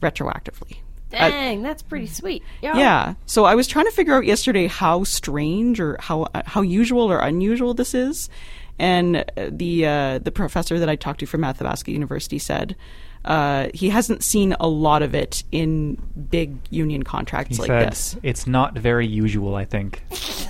retroactively. 0.00 0.78
Dang, 1.12 1.62
that's 1.62 1.82
pretty 1.82 2.06
sweet. 2.06 2.42
Yeah. 2.60 3.14
So 3.26 3.44
I 3.44 3.54
was 3.54 3.66
trying 3.66 3.84
to 3.86 3.90
figure 3.92 4.14
out 4.14 4.24
yesterday 4.24 4.66
how 4.66 5.04
strange 5.04 5.80
or 5.80 5.96
how 6.00 6.26
how 6.46 6.62
usual 6.62 7.10
or 7.10 7.18
unusual 7.18 7.74
this 7.74 7.94
is, 7.94 8.28
and 8.78 9.24
the 9.36 9.86
uh, 9.86 10.18
the 10.18 10.32
professor 10.32 10.78
that 10.78 10.88
I 10.88 10.96
talked 10.96 11.20
to 11.20 11.26
from 11.26 11.44
Athabasca 11.44 11.90
University 11.90 12.38
said 12.38 12.76
uh, 13.24 13.68
he 13.72 13.88
hasn't 13.88 14.24
seen 14.24 14.54
a 14.58 14.68
lot 14.68 15.02
of 15.02 15.14
it 15.14 15.44
in 15.52 15.94
big 16.30 16.56
union 16.70 17.02
contracts 17.04 17.56
He 17.56 17.62
like 17.62 17.68
said, 17.68 17.90
this. 17.90 18.16
It's 18.22 18.46
not 18.46 18.74
very 18.74 19.06
usual, 19.06 19.54
I 19.54 19.64
think. 19.64 20.02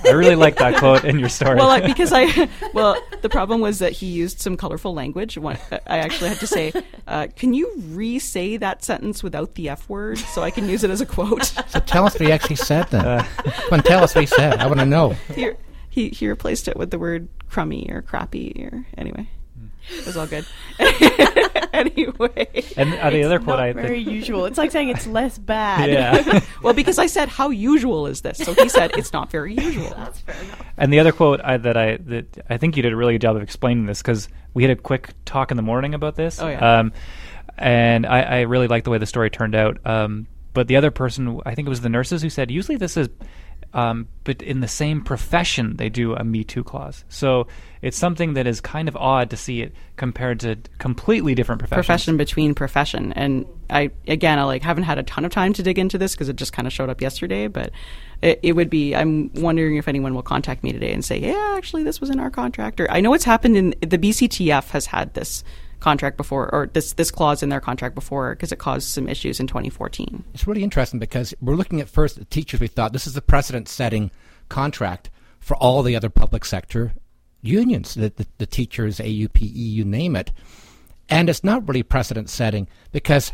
I 0.05 0.11
really 0.11 0.35
like 0.35 0.57
that 0.57 0.77
quote 0.77 1.05
in 1.05 1.19
your 1.19 1.29
story. 1.29 1.55
Well, 1.55 1.69
I, 1.69 1.81
because 1.87 2.11
I 2.13 2.49
well, 2.73 3.01
the 3.21 3.29
problem 3.29 3.61
was 3.61 3.79
that 3.79 3.91
he 3.91 4.07
used 4.07 4.39
some 4.39 4.57
colorful 4.57 4.93
language. 4.93 5.37
When 5.37 5.57
I 5.71 5.99
actually 5.99 6.29
had 6.29 6.39
to 6.39 6.47
say, 6.47 6.73
uh, 7.07 7.27
"Can 7.35 7.53
you 7.53 7.71
re-say 7.77 8.57
that 8.57 8.83
sentence 8.83 9.21
without 9.21 9.55
the 9.55 9.69
f 9.69 9.87
word 9.87 10.17
so 10.17 10.41
I 10.41 10.49
can 10.49 10.67
use 10.67 10.83
it 10.83 10.89
as 10.89 11.01
a 11.01 11.05
quote?" 11.05 11.45
So 11.67 11.79
tell 11.79 12.05
us 12.05 12.13
what 12.13 12.21
he 12.21 12.31
actually 12.31 12.55
said 12.55 12.87
then. 12.89 13.23
Come 13.23 13.73
on, 13.73 13.83
tell 13.83 14.03
us 14.03 14.15
what 14.15 14.21
he 14.21 14.27
said. 14.27 14.59
I 14.59 14.67
want 14.67 14.79
to 14.79 14.85
know. 14.85 15.09
he, 15.35 15.51
he 15.89 16.09
he 16.09 16.27
replaced 16.27 16.67
it 16.67 16.75
with 16.75 16.89
the 16.91 16.97
word 16.97 17.27
crummy 17.49 17.87
or 17.91 18.01
crappy 18.01 18.67
or 18.71 18.85
anyway. 18.97 19.29
It 19.91 20.05
was 20.05 20.17
all 20.17 20.27
good. 20.27 20.45
anyway. 21.73 22.47
and 22.77 22.93
uh, 22.95 23.09
the 23.09 23.23
other 23.23 23.39
quote 23.39 23.59
Not 23.59 23.59
I 23.59 23.73
very 23.73 24.03
think, 24.03 24.15
usual. 24.15 24.45
It's 24.45 24.57
like 24.57 24.71
saying 24.71 24.89
it's 24.89 25.07
less 25.07 25.37
bad. 25.37 25.89
yeah. 25.89 26.39
Well, 26.63 26.73
because 26.73 26.97
I 26.97 27.07
said 27.07 27.27
how 27.27 27.49
usual 27.49 28.07
is 28.07 28.21
this, 28.21 28.37
so 28.37 28.53
he 28.53 28.69
said 28.69 28.91
it's 28.97 29.11
not 29.11 29.29
very 29.29 29.53
usual. 29.57 29.89
That's 29.89 30.19
fair 30.21 30.41
enough. 30.41 30.65
And 30.77 30.93
the 30.93 30.99
other 30.99 31.11
quote 31.11 31.41
I, 31.41 31.57
that 31.57 31.75
I 31.75 31.97
that 31.97 32.45
I 32.49 32.57
think 32.57 32.77
you 32.77 32.83
did 32.83 32.93
a 32.93 32.95
really 32.95 33.15
good 33.15 33.21
job 33.21 33.35
of 33.35 33.41
explaining 33.43 33.85
this 33.85 34.01
because 34.01 34.29
we 34.53 34.63
had 34.63 34.71
a 34.71 34.75
quick 34.75 35.09
talk 35.25 35.51
in 35.51 35.57
the 35.57 35.63
morning 35.63 35.93
about 35.93 36.15
this. 36.15 36.41
Oh, 36.41 36.47
yeah. 36.47 36.79
Um, 36.79 36.93
and 37.57 38.05
I, 38.05 38.21
I 38.21 38.41
really 38.41 38.67
like 38.67 38.83
the 38.85 38.89
way 38.91 38.97
the 38.97 39.05
story 39.05 39.29
turned 39.29 39.55
out. 39.55 39.85
Um, 39.85 40.27
but 40.53 40.67
the 40.67 40.77
other 40.77 40.91
person, 40.91 41.41
I 41.45 41.55
think 41.55 41.67
it 41.67 41.69
was 41.69 41.81
the 41.81 41.89
nurses 41.89 42.21
who 42.21 42.29
said, 42.29 42.49
usually 42.51 42.77
this 42.77 42.95
is, 42.97 43.09
um, 43.73 44.07
but 44.23 44.41
in 44.41 44.59
the 44.59 44.67
same 44.67 45.01
profession 45.01 45.77
they 45.77 45.89
do 45.89 46.13
a 46.15 46.23
Me 46.23 46.43
Too 46.43 46.63
clause. 46.63 47.03
So 47.09 47.47
it's 47.81 47.97
something 47.97 48.35
that 48.35 48.45
is 48.45 48.61
kind 48.61 48.87
of 48.87 48.95
odd 48.95 49.31
to 49.31 49.37
see 49.37 49.61
it 49.61 49.73
compared 49.97 50.39
to 50.41 50.57
completely 50.77 51.33
different 51.33 51.59
professions. 51.59 51.85
Profession 51.85 52.17
between 52.17 52.53
profession, 52.53 53.13
and 53.13 53.45
I 53.69 53.89
again, 54.07 54.37
I 54.39 54.43
like 54.43 54.61
haven't 54.61 54.83
had 54.83 54.99
a 54.99 55.03
ton 55.03 55.25
of 55.25 55.31
time 55.31 55.53
to 55.53 55.63
dig 55.63 55.79
into 55.79 55.97
this 55.97 56.13
because 56.13 56.29
it 56.29 56.35
just 56.35 56.53
kind 56.53 56.67
of 56.67 56.73
showed 56.73 56.89
up 56.89 57.01
yesterday. 57.01 57.47
But 57.47 57.71
it, 58.21 58.39
it 58.43 58.53
would 58.53 58.69
be. 58.69 58.95
I'm 58.95 59.31
wondering 59.33 59.77
if 59.77 59.87
anyone 59.87 60.13
will 60.13 60.23
contact 60.23 60.63
me 60.63 60.71
today 60.71 60.93
and 60.93 61.03
say, 61.03 61.17
"Yeah, 61.17 61.55
actually, 61.57 61.83
this 61.83 61.99
was 61.99 62.09
in 62.09 62.19
our 62.19 62.29
contract." 62.29 62.79
Or 62.79 62.89
I 62.91 63.01
know 63.01 63.13
it's 63.13 63.25
happened 63.25 63.57
in 63.57 63.75
the 63.81 63.97
BCTF 63.97 64.69
has 64.69 64.85
had 64.85 65.13
this 65.13 65.43
contract 65.83 66.15
before, 66.15 66.49
or 66.53 66.67
this 66.71 66.93
this 66.93 67.11
clause 67.11 67.43
in 67.43 67.49
their 67.49 67.59
contract 67.59 67.93
before, 67.93 68.33
because 68.33 68.51
it 68.51 68.57
caused 68.57 68.87
some 68.87 69.09
issues 69.09 69.39
in 69.39 69.47
2014. 69.47 70.23
It's 70.33 70.47
really 70.47 70.63
interesting 70.63 70.99
because 70.99 71.33
we're 71.41 71.55
looking 71.55 71.81
at 71.81 71.89
first 71.89 72.17
the 72.17 72.25
teachers. 72.25 72.61
We 72.61 72.67
thought 72.67 72.93
this 72.93 73.05
is 73.05 73.13
the 73.13 73.21
precedent-setting 73.21 74.09
contract 74.47 75.09
for 75.39 75.57
all 75.57 75.83
the 75.83 75.95
other 75.95 76.09
public 76.09 76.45
sector 76.45 76.93
unions, 77.41 77.95
the, 77.95 78.13
the, 78.15 78.25
the 78.37 78.45
teachers, 78.45 78.99
AUPE, 78.99 79.41
you 79.41 79.83
name 79.83 80.15
it. 80.15 80.31
And 81.09 81.29
it's 81.29 81.43
not 81.43 81.67
really 81.67 81.83
precedent-setting 81.83 82.69
because 82.93 83.33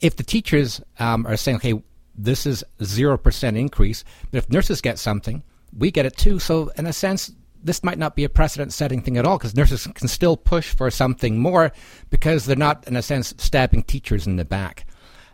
if 0.00 0.16
the 0.16 0.22
teachers 0.22 0.80
um, 0.98 1.26
are 1.26 1.36
saying, 1.36 1.56
okay, 1.56 1.74
this 2.16 2.46
is 2.46 2.64
0% 2.80 3.58
increase, 3.58 4.04
but 4.30 4.38
if 4.38 4.50
nurses 4.50 4.80
get 4.80 4.98
something, 4.98 5.42
we 5.76 5.90
get 5.90 6.06
it 6.06 6.16
too. 6.16 6.38
So 6.38 6.72
in 6.76 6.86
a 6.86 6.92
sense, 6.92 7.30
this 7.62 7.84
might 7.84 7.98
not 7.98 8.16
be 8.16 8.24
a 8.24 8.28
precedent-setting 8.28 9.02
thing 9.02 9.16
at 9.16 9.26
all 9.26 9.38
because 9.38 9.56
nurses 9.56 9.86
can 9.94 10.08
still 10.08 10.36
push 10.36 10.74
for 10.74 10.90
something 10.90 11.38
more 11.38 11.72
because 12.08 12.46
they're 12.46 12.56
not, 12.56 12.86
in 12.88 12.96
a 12.96 13.02
sense, 13.02 13.34
stabbing 13.38 13.82
teachers 13.82 14.26
in 14.26 14.36
the 14.36 14.44
back. 14.44 14.86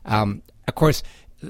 Um, 0.05 0.43
of 0.69 0.75
course, 0.75 1.03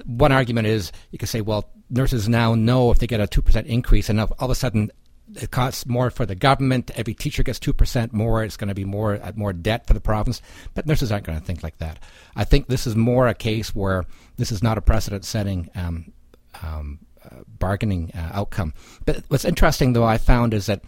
one 0.04 0.32
argument 0.32 0.66
is 0.66 0.92
you 1.10 1.18
could 1.18 1.28
say, 1.28 1.40
well, 1.40 1.70
nurses 1.88 2.28
now 2.28 2.54
know 2.54 2.90
if 2.90 2.98
they 2.98 3.06
get 3.06 3.20
a 3.20 3.26
2% 3.26 3.66
increase 3.66 4.08
and 4.08 4.20
all 4.20 4.34
of 4.38 4.50
a 4.50 4.54
sudden 4.54 4.90
it 5.34 5.50
costs 5.50 5.86
more 5.86 6.10
for 6.10 6.24
the 6.24 6.34
government. 6.34 6.90
Every 6.94 7.14
teacher 7.14 7.42
gets 7.42 7.58
2% 7.58 8.12
more. 8.12 8.44
It's 8.44 8.56
going 8.56 8.68
to 8.68 8.74
be 8.74 8.84
more, 8.84 9.20
uh, 9.20 9.32
more 9.34 9.52
debt 9.52 9.86
for 9.86 9.92
the 9.92 10.00
province. 10.00 10.40
But 10.74 10.86
nurses 10.86 11.10
aren't 11.10 11.26
going 11.26 11.38
to 11.38 11.44
think 11.44 11.62
like 11.62 11.78
that. 11.78 11.98
I 12.36 12.44
think 12.44 12.68
this 12.68 12.86
is 12.86 12.94
more 12.94 13.26
a 13.26 13.34
case 13.34 13.74
where 13.74 14.04
this 14.36 14.52
is 14.52 14.62
not 14.62 14.78
a 14.78 14.82
precedent 14.82 15.24
setting 15.24 15.68
um, 15.74 16.12
um, 16.62 17.00
bargaining 17.58 18.10
uh, 18.14 18.30
outcome. 18.32 18.74
But 19.04 19.24
what's 19.28 19.44
interesting, 19.44 19.92
though, 19.92 20.04
I 20.04 20.18
found 20.18 20.54
is 20.54 20.66
that 20.66 20.82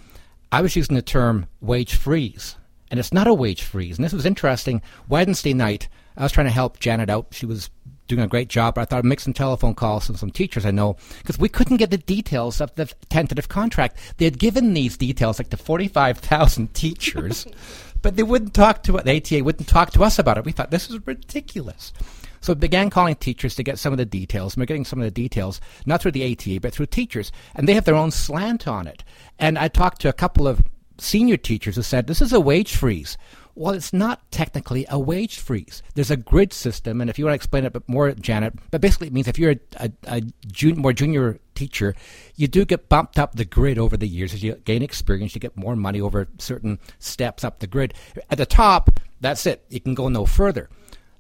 I 0.51 0.61
was 0.61 0.77
using 0.77 0.97
the 0.97 1.03
term 1.03 1.47
wage 1.61 1.95
freeze, 1.95 2.57
and 2.91 2.99
it's 2.99 3.13
not 3.13 3.27
a 3.27 3.35
wage 3.35 3.63
freeze. 3.63 3.99
And 3.99 4.05
this 4.05 4.13
was 4.13 4.27
interesting. 4.27 4.83
Wednesday 5.09 5.55
night, 5.55 5.89
I 6.17 6.23
was 6.23 6.33
trying 6.33 6.47
to 6.47 6.53
help 6.53 6.81
Janet 6.81 7.11
out. 7.11 7.29
She 7.33 7.47
was 7.47 7.71
doing 8.09 8.23
a 8.23 8.27
great 8.27 8.49
job. 8.49 8.75
But 8.75 8.81
I 8.81 8.85
thought 8.87 8.99
I'd 8.99 9.05
make 9.05 9.21
some 9.21 9.33
telephone 9.33 9.75
calls 9.75 10.07
to 10.07 10.17
some 10.17 10.31
teachers 10.31 10.67
I 10.67 10.71
know 10.71 10.97
because 11.19 11.39
we 11.39 11.49
couldn't 11.49 11.77
get 11.77 11.91
the 11.91 11.99
details 11.99 12.61
of 12.61 12.75
the 12.75 12.87
tentative 13.09 13.49
contract. 13.49 13.99
They 14.17 14.25
had 14.25 14.39
given 14.39 14.75
these 14.75 14.97
details 14.97 15.39
like 15.39 15.51
to 15.51 15.57
45,000 15.57 16.69
teachers, 16.75 17.47
but 18.03 18.17
they 18.17 18.23
wouldn't 18.23 18.55
talk 18.55 18.83
to 18.85 18.93
the 18.93 19.17
ATA 19.17 19.45
wouldn't 19.45 19.69
talk 19.69 19.93
to 19.93 20.03
us 20.03 20.19
about 20.19 20.39
it. 20.39 20.45
We 20.45 20.53
thought 20.53 20.71
this 20.71 20.91
is 20.91 21.07
ridiculous. 21.07 21.93
So 22.41 22.53
we 22.53 22.61
began 22.61 22.91
calling 22.91 23.17
teachers 23.17 23.55
to 23.57 23.63
get 23.63 23.79
some 23.79 23.93
of 23.93 23.99
the 23.99 24.05
details. 24.05 24.55
And 24.55 24.63
we're 24.63 24.67
getting 24.67 24.85
some 24.85 25.01
of 25.01 25.05
the 25.05 25.11
details, 25.11 25.61
not 25.87 26.03
through 26.03 26.13
the 26.13 26.33
ATA, 26.33 26.61
but 26.61 26.73
through 26.73 26.87
teachers. 26.87 27.33
And 27.55 27.69
they 27.69 27.75
have 27.75 27.85
their 27.85 27.95
own 27.95 28.11
slant 28.11 28.67
on 28.67 28.87
it. 28.87 29.05
And 29.39 29.59
I 29.59 29.69
talked 29.69 30.01
to 30.03 30.09
a 30.09 30.13
couple 30.13 30.47
of 30.47 30.63
senior 30.99 31.37
teachers 31.37 31.77
who 31.77 31.83
said, 31.83 32.07
this 32.07 32.23
is 32.23 32.33
a 32.33 32.41
wage 32.41 32.77
freeze. 32.77 33.17
Well, 33.55 33.75
it's 33.75 33.93
not 33.93 34.31
technically 34.31 34.87
a 34.89 35.01
wage 35.01 35.41
freeze. 35.41 35.83
There's 35.97 36.13
a 36.13 36.17
grid 36.17 36.53
system, 36.53 37.01
and 37.01 37.11
if 37.11 37.19
you 37.19 37.25
want 37.25 37.33
to 37.33 37.37
explain 37.37 37.65
it 37.65 37.69
a 37.69 37.71
bit 37.73 37.89
more, 37.89 38.13
Janet, 38.13 38.55
but 38.71 38.81
basically 38.81 39.09
it 39.09 39.13
means 39.13 39.27
if 39.27 39.37
you're 39.37 39.51
a, 39.51 39.59
a, 39.79 39.91
a 40.07 40.21
jun- 40.47 40.79
more 40.79 40.93
junior 40.93 41.41
teacher, 41.57 41.97
you 42.37 42.47
do 42.47 42.65
get 42.65 42.89
bumped 42.89 43.19
up 43.19 43.35
the 43.35 43.45
grid 43.45 43.77
over 43.77 43.97
the 43.97 44.07
years 44.07 44.33
as 44.33 44.45
you 44.45 44.55
gain 44.65 44.81
experience. 44.81 45.35
You 45.35 45.41
get 45.41 45.57
more 45.57 45.75
money 45.75 46.01
over 46.01 46.29
certain 46.39 46.79
steps 47.01 47.43
up 47.43 47.59
the 47.59 47.67
grid. 47.67 47.95
At 48.31 48.39
the 48.39 48.47
top, 48.47 49.01
that's 49.21 49.45
it. 49.45 49.65
You 49.71 49.81
can 49.81 49.95
go 49.95 50.09
no 50.09 50.25
further. 50.25 50.69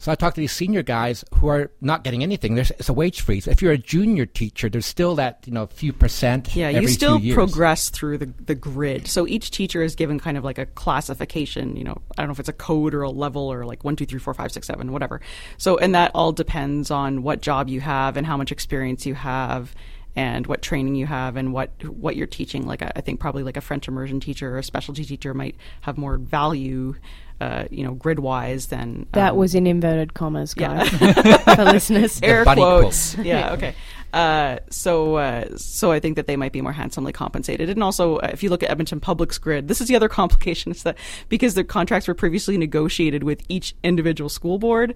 So 0.00 0.12
I 0.12 0.14
talked 0.14 0.37
to 0.37 0.40
these 0.40 0.52
senior 0.52 0.84
guys 0.84 1.24
who 1.34 1.48
are 1.48 1.72
not 1.80 2.04
getting 2.04 2.22
anything. 2.22 2.54
There's 2.54 2.70
it's 2.72 2.88
a 2.88 2.92
wage 2.92 3.20
freeze. 3.20 3.48
If 3.48 3.61
you're 3.61 3.72
a 3.72 3.78
junior 3.78 4.26
teacher, 4.26 4.68
there's 4.68 4.87
still 4.87 5.16
that 5.16 5.42
you 5.44 5.52
know 5.52 5.66
few 5.66 5.92
percent. 5.92 6.54
Yeah, 6.54 6.68
you 6.68 6.87
still 6.87 7.20
progress 7.34 7.90
through 7.90 8.18
the, 8.18 8.26
the 8.26 8.54
grid. 8.54 9.08
So 9.08 9.26
each 9.26 9.50
teacher 9.50 9.82
is 9.82 9.96
given 9.96 10.20
kind 10.20 10.37
of 10.37 10.44
like 10.44 10.58
a 10.58 10.66
classification. 10.66 11.76
You 11.76 11.84
know, 11.84 11.98
I 12.16 12.22
don't 12.22 12.28
know 12.28 12.32
if 12.32 12.40
it's 12.40 12.48
a 12.48 12.52
code 12.52 12.94
or 12.94 13.02
a 13.02 13.11
level 13.11 13.52
or 13.52 13.64
like 13.64 13.82
one, 13.82 13.96
two, 13.96 14.06
three, 14.06 14.20
four, 14.20 14.34
five, 14.34 14.52
six, 14.52 14.68
seven, 14.68 14.92
whatever. 14.92 15.20
So 15.56 15.76
and 15.78 15.94
that 15.96 16.12
all 16.14 16.30
depends 16.32 16.92
on 16.92 17.24
what 17.24 17.40
job 17.40 17.68
you 17.68 17.80
have 17.80 18.16
and 18.16 18.24
how 18.24 18.37
much 18.37 18.52
experience 18.52 19.04
you 19.04 19.14
have 19.14 19.74
and 20.14 20.46
what 20.48 20.62
training 20.62 20.96
you 20.96 21.06
have 21.06 21.37
and 21.37 21.52
what 21.52 21.70
what 21.84 22.16
you're 22.16 22.26
teaching. 22.26 22.66
Like 22.66 22.82
I 22.82 23.00
think 23.00 23.20
probably 23.20 23.42
like 23.42 23.56
a 23.56 23.61
French 23.61 23.88
immersion 23.88 24.20
teacher 24.20 24.54
or 24.54 24.58
a 24.58 24.64
specialty 24.64 25.04
teacher 25.04 25.34
might 25.34 25.56
have 25.82 25.98
more 25.98 26.18
value. 26.18 26.94
Uh, 27.40 27.66
you 27.70 27.85
know, 27.85 27.92
grid 27.94 28.18
wise 28.18 28.66
than 28.66 29.07
That 29.12 29.31
um, 29.33 29.37
was 29.37 29.55
in 29.55 29.68
inverted 29.68 30.12
commas, 30.12 30.55
Yeah. 30.57 30.85
guys, 30.88 31.55
for 31.57 31.64
listeners. 31.64 32.20
air 32.20 32.44
buddy 32.44 32.61
quotes. 32.61 33.16
Yeah, 33.16 33.53
okay. 33.53 33.74
Uh, 34.12 34.59
so, 34.70 35.16
uh, 35.16 35.44
so 35.57 35.92
I 35.92 36.01
think 36.01 36.16
that 36.16 36.27
they 36.27 36.35
might 36.37 36.51
be 36.51 36.61
more 36.62 36.72
handsomely 36.72 37.12
compensated. 37.12 37.68
And 37.68 37.83
also, 37.83 38.16
uh, 38.16 38.31
if 38.33 38.42
you 38.42 38.48
look 38.51 38.62
at 38.62 38.70
Edmonton 38.70 38.98
Public's 39.01 39.38
grid, 39.38 39.68
this 39.68 39.81
is 39.81 39.87
the 39.87 39.94
other 39.94 40.09
complication: 40.20 40.72
is 40.72 40.83
that 40.83 40.96
because 41.29 41.55
the 41.55 41.62
contracts 41.62 42.09
were 42.09 42.14
previously 42.14 42.57
negotiated 42.59 43.22
with 43.22 43.42
each 43.48 43.74
individual 43.85 44.29
school 44.29 44.59
board, 44.59 44.94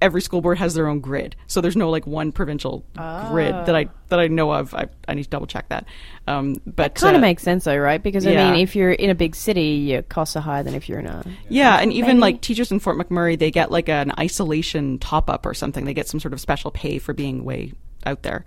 every 0.00 0.20
school 0.20 0.40
board 0.40 0.58
has 0.58 0.74
their 0.74 0.88
own 0.88 1.00
grid, 1.00 1.36
so 1.46 1.60
there's 1.60 1.76
no 1.76 1.90
like 1.90 2.06
one 2.06 2.32
provincial 2.32 2.84
grid 3.30 3.54
that 3.54 3.74
I 3.74 3.88
that 4.08 4.20
I 4.20 4.28
know 4.28 4.52
of. 4.52 4.74
I, 4.74 4.86
I 5.08 5.14
need 5.14 5.24
to 5.24 5.28
double 5.28 5.46
check 5.46 5.68
that. 5.68 5.86
Um, 6.26 6.60
but 6.66 6.92
it 6.92 6.94
Kind 6.96 7.16
of 7.16 7.20
uh, 7.20 7.26
makes 7.26 7.42
sense 7.42 7.64
though, 7.64 7.76
right? 7.76 8.02
Because 8.02 8.26
I 8.26 8.34
mean, 8.34 8.54
if 8.56 8.76
you're 8.76 8.92
in 8.92 9.10
a 9.10 9.14
big 9.14 9.34
city, 9.34 9.60
your 9.90 10.02
costs 10.02 10.36
are 10.36 10.40
higher 10.40 10.62
than 10.62 10.74
if 10.74 10.88
you're 10.88 11.00
in 11.00 11.06
a. 11.06 11.24
Yeah, 11.48 11.78
and 11.78 11.92
even 11.92 12.16
Maybe. 12.16 12.20
like 12.20 12.40
teachers 12.40 12.70
in 12.70 12.80
Fort 12.80 12.96
McMurray, 12.96 13.38
they 13.38 13.50
get 13.50 13.70
like 13.70 13.88
an 13.88 14.12
isolation 14.18 14.98
top 14.98 15.30
up 15.30 15.46
or 15.46 15.54
something. 15.54 15.84
They 15.84 15.94
get 15.94 16.08
some 16.08 16.20
sort 16.20 16.34
of 16.34 16.40
special 16.40 16.70
pay 16.70 16.98
for 16.98 17.12
being 17.12 17.44
way 17.44 17.72
out 18.06 18.22
there 18.22 18.44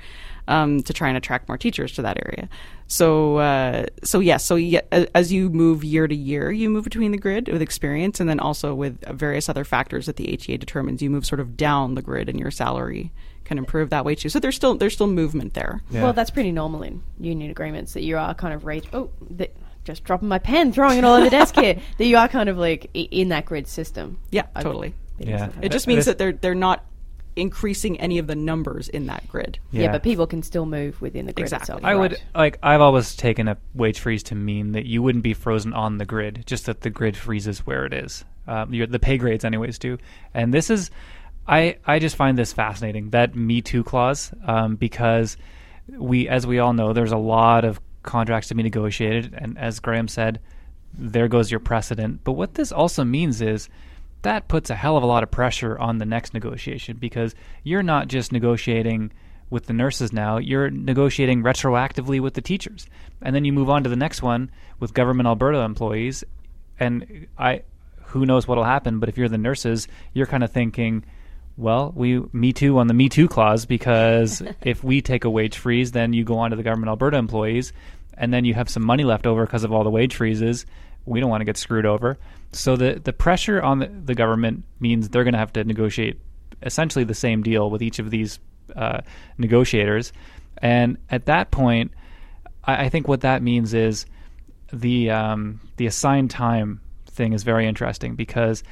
um, 0.47 0.81
to 0.83 0.93
try 0.93 1.07
and 1.09 1.17
attract 1.17 1.47
more 1.47 1.57
teachers 1.57 1.93
to 1.93 2.01
that 2.01 2.17
area. 2.25 2.49
So, 2.87 3.37
uh, 3.37 3.85
so 4.03 4.19
yes, 4.19 4.43
so 4.43 4.55
yeah, 4.55 4.81
as 5.13 5.31
you 5.31 5.49
move 5.51 5.83
year 5.83 6.07
to 6.07 6.15
year, 6.15 6.51
you 6.51 6.69
move 6.71 6.83
between 6.85 7.11
the 7.11 7.17
grid 7.19 7.47
with 7.47 7.61
experience, 7.61 8.19
and 8.19 8.27
then 8.27 8.39
also 8.39 8.73
with 8.73 8.99
various 9.15 9.47
other 9.47 9.63
factors 9.63 10.07
that 10.07 10.15
the 10.15 10.33
ATA 10.33 10.57
determines. 10.57 11.01
You 11.01 11.11
move 11.11 11.25
sort 11.25 11.39
of 11.39 11.55
down 11.55 11.93
the 11.93 12.01
grid, 12.01 12.29
and 12.29 12.39
your 12.39 12.49
salary 12.49 13.11
can 13.45 13.57
improve 13.59 13.91
that 13.91 14.05
way 14.05 14.15
too. 14.15 14.29
So 14.29 14.39
there's 14.39 14.55
still 14.55 14.73
there's 14.75 14.93
still 14.93 15.07
movement 15.07 15.53
there. 15.53 15.83
Yeah. 15.91 16.03
Well, 16.03 16.13
that's 16.13 16.31
pretty 16.31 16.51
normal 16.51 16.81
in 16.81 17.03
union 17.19 17.51
agreements 17.51 17.93
that 17.93 18.01
you 18.01 18.17
are 18.17 18.33
kind 18.33 18.53
of 18.55 18.65
rate. 18.65 18.87
Oh, 18.91 19.11
the, 19.29 19.51
just 19.83 20.03
dropping 20.03 20.27
my 20.27 20.39
pen, 20.39 20.71
throwing 20.73 20.97
it 20.97 21.03
all 21.03 21.13
on 21.15 21.23
the 21.23 21.29
desk 21.29 21.55
here. 21.55 21.79
That 21.99 22.05
you 22.05 22.17
are 22.17 22.27
kind 22.27 22.49
of 22.49 22.57
like 22.57 22.89
in 22.93 23.29
that 23.29 23.45
grid 23.45 23.67
system. 23.67 24.17
Yeah, 24.31 24.47
I- 24.55 24.63
totally. 24.63 24.95
yeah. 25.19 25.49
It 25.61 25.69
just 25.71 25.85
means 25.85 26.05
that 26.05 26.17
they're 26.17 26.31
they're 26.33 26.55
not 26.55 26.83
increasing 27.39 27.99
any 27.99 28.17
of 28.19 28.27
the 28.27 28.35
numbers 28.35 28.89
in 28.89 29.07
that 29.07 29.27
grid. 29.27 29.57
Yeah. 29.71 29.91
but 29.91 30.03
people 30.03 30.27
can 30.27 30.43
still 30.43 30.65
move 30.65 31.01
within 31.01 31.25
the 31.25 31.33
grid 31.33 31.43
Exactly. 31.45 31.75
itself. 31.75 31.81
I 31.83 31.95
would 31.95 32.17
like. 32.35 32.59
I've 32.61 32.81
always 32.81 33.15
taken 33.15 33.47
a 33.47 33.57
wage 33.73 33.99
freeze 33.99 34.23
to 34.23 34.35
mean 34.35 34.73
that 34.73 34.85
you 34.85 35.01
wouldn't 35.01 35.23
be 35.23 35.33
frozen 35.33 35.73
on 35.73 35.97
the 35.97 36.05
grid, 36.05 36.43
just 36.45 36.65
that 36.67 36.81
the 36.81 36.89
grid 36.89 37.15
freezes 37.17 37.65
where 37.65 37.85
it 37.85 37.93
is. 37.93 38.25
Um, 38.47 38.73
your, 38.73 38.87
the 38.87 38.99
pay 38.99 39.17
grades, 39.17 39.45
anyways, 39.45 39.79
do. 39.79 39.97
And 40.33 40.53
this 40.53 40.69
is, 40.69 40.91
I 41.47 41.77
I 41.85 41.99
just 41.99 42.15
find 42.15 42.37
this 42.37 42.53
fascinating 42.53 43.11
that 43.11 43.35
Me 43.35 43.61
Too 43.61 43.83
clause 43.83 44.31
um, 44.45 44.75
because 44.75 45.37
we, 45.97 46.27
as 46.27 46.45
we 46.45 46.59
all 46.59 46.73
know, 46.73 46.93
there's 46.93 47.11
a 47.11 47.17
lot 47.17 47.65
of 47.65 47.79
contracts 48.03 48.47
to 48.49 48.55
be 48.55 48.63
negotiated, 48.63 49.33
and 49.37 49.57
as 49.57 49.79
Graham 49.79 50.07
said, 50.07 50.39
there 50.93 51.27
goes 51.27 51.51
your 51.51 51.59
precedent. 51.59 52.21
But 52.23 52.33
what 52.33 52.55
this 52.55 52.71
also 52.71 53.03
means 53.03 53.41
is 53.41 53.69
that 54.21 54.47
puts 54.47 54.69
a 54.69 54.75
hell 54.75 54.97
of 54.97 55.03
a 55.03 55.07
lot 55.07 55.23
of 55.23 55.31
pressure 55.31 55.77
on 55.77 55.97
the 55.97 56.05
next 56.05 56.33
negotiation 56.33 56.97
because 56.97 57.35
you're 57.63 57.83
not 57.83 58.07
just 58.07 58.31
negotiating 58.31 59.11
with 59.49 59.65
the 59.65 59.73
nurses 59.73 60.13
now, 60.13 60.37
you're 60.37 60.69
negotiating 60.69 61.41
retroactively 61.41 62.19
with 62.19 62.35
the 62.35 62.41
teachers. 62.41 62.85
And 63.21 63.35
then 63.35 63.45
you 63.45 63.53
move 63.53 63.69
on 63.69 63.83
to 63.83 63.89
the 63.89 63.95
next 63.95 64.21
one 64.21 64.51
with 64.79 64.93
government 64.93 65.27
Alberta 65.27 65.59
employees 65.59 66.23
and 66.79 67.27
I 67.37 67.63
who 68.03 68.25
knows 68.25 68.47
what'll 68.47 68.63
happen, 68.63 68.99
but 68.99 69.09
if 69.09 69.17
you're 69.17 69.29
the 69.29 69.37
nurses, 69.37 69.87
you're 70.13 70.25
kind 70.25 70.43
of 70.43 70.51
thinking 70.51 71.05
well, 71.57 71.91
we 71.93 72.21
me 72.31 72.53
too 72.53 72.79
on 72.79 72.87
the 72.87 72.93
me 72.93 73.09
too 73.09 73.27
clause 73.27 73.65
because 73.65 74.41
if 74.61 74.81
we 74.81 75.01
take 75.01 75.25
a 75.25 75.29
wage 75.29 75.57
freeze, 75.57 75.91
then 75.91 76.13
you 76.13 76.23
go 76.23 76.39
on 76.39 76.51
to 76.51 76.55
the 76.55 76.63
government 76.63 76.87
Alberta 76.87 77.17
employees, 77.17 77.73
and 78.13 78.33
then 78.33 78.45
you 78.45 78.53
have 78.53 78.69
some 78.69 78.83
money 78.83 79.03
left 79.03 79.27
over 79.27 79.45
because 79.45 79.65
of 79.65 79.73
all 79.73 79.83
the 79.83 79.89
wage 79.89 80.15
freezes. 80.15 80.65
We 81.09 81.19
don't 81.19 81.29
want 81.29 81.41
to 81.41 81.45
get 81.45 81.57
screwed 81.57 81.85
over. 81.85 82.17
So 82.51 82.75
the 82.75 83.01
the 83.03 83.13
pressure 83.13 83.61
on 83.61 83.79
the, 83.79 83.87
the 83.87 84.15
government 84.15 84.63
means 84.79 85.09
they're 85.09 85.23
going 85.23 85.33
to 85.33 85.39
have 85.39 85.53
to 85.53 85.63
negotiate 85.63 86.19
essentially 86.63 87.05
the 87.05 87.13
same 87.13 87.41
deal 87.41 87.69
with 87.69 87.81
each 87.81 87.99
of 87.99 88.09
these 88.09 88.39
uh, 88.75 89.01
negotiators, 89.37 90.13
and 90.59 90.97
at 91.09 91.25
that 91.25 91.51
point, 91.51 91.91
I, 92.63 92.85
I 92.85 92.89
think 92.89 93.07
what 93.07 93.21
that 93.21 93.41
means 93.41 93.73
is 93.73 94.05
the 94.71 95.09
um, 95.09 95.59
the 95.77 95.87
assigned 95.87 96.31
time 96.31 96.81
thing 97.07 97.33
is 97.33 97.43
very 97.43 97.67
interesting 97.67 98.15
because 98.15 98.63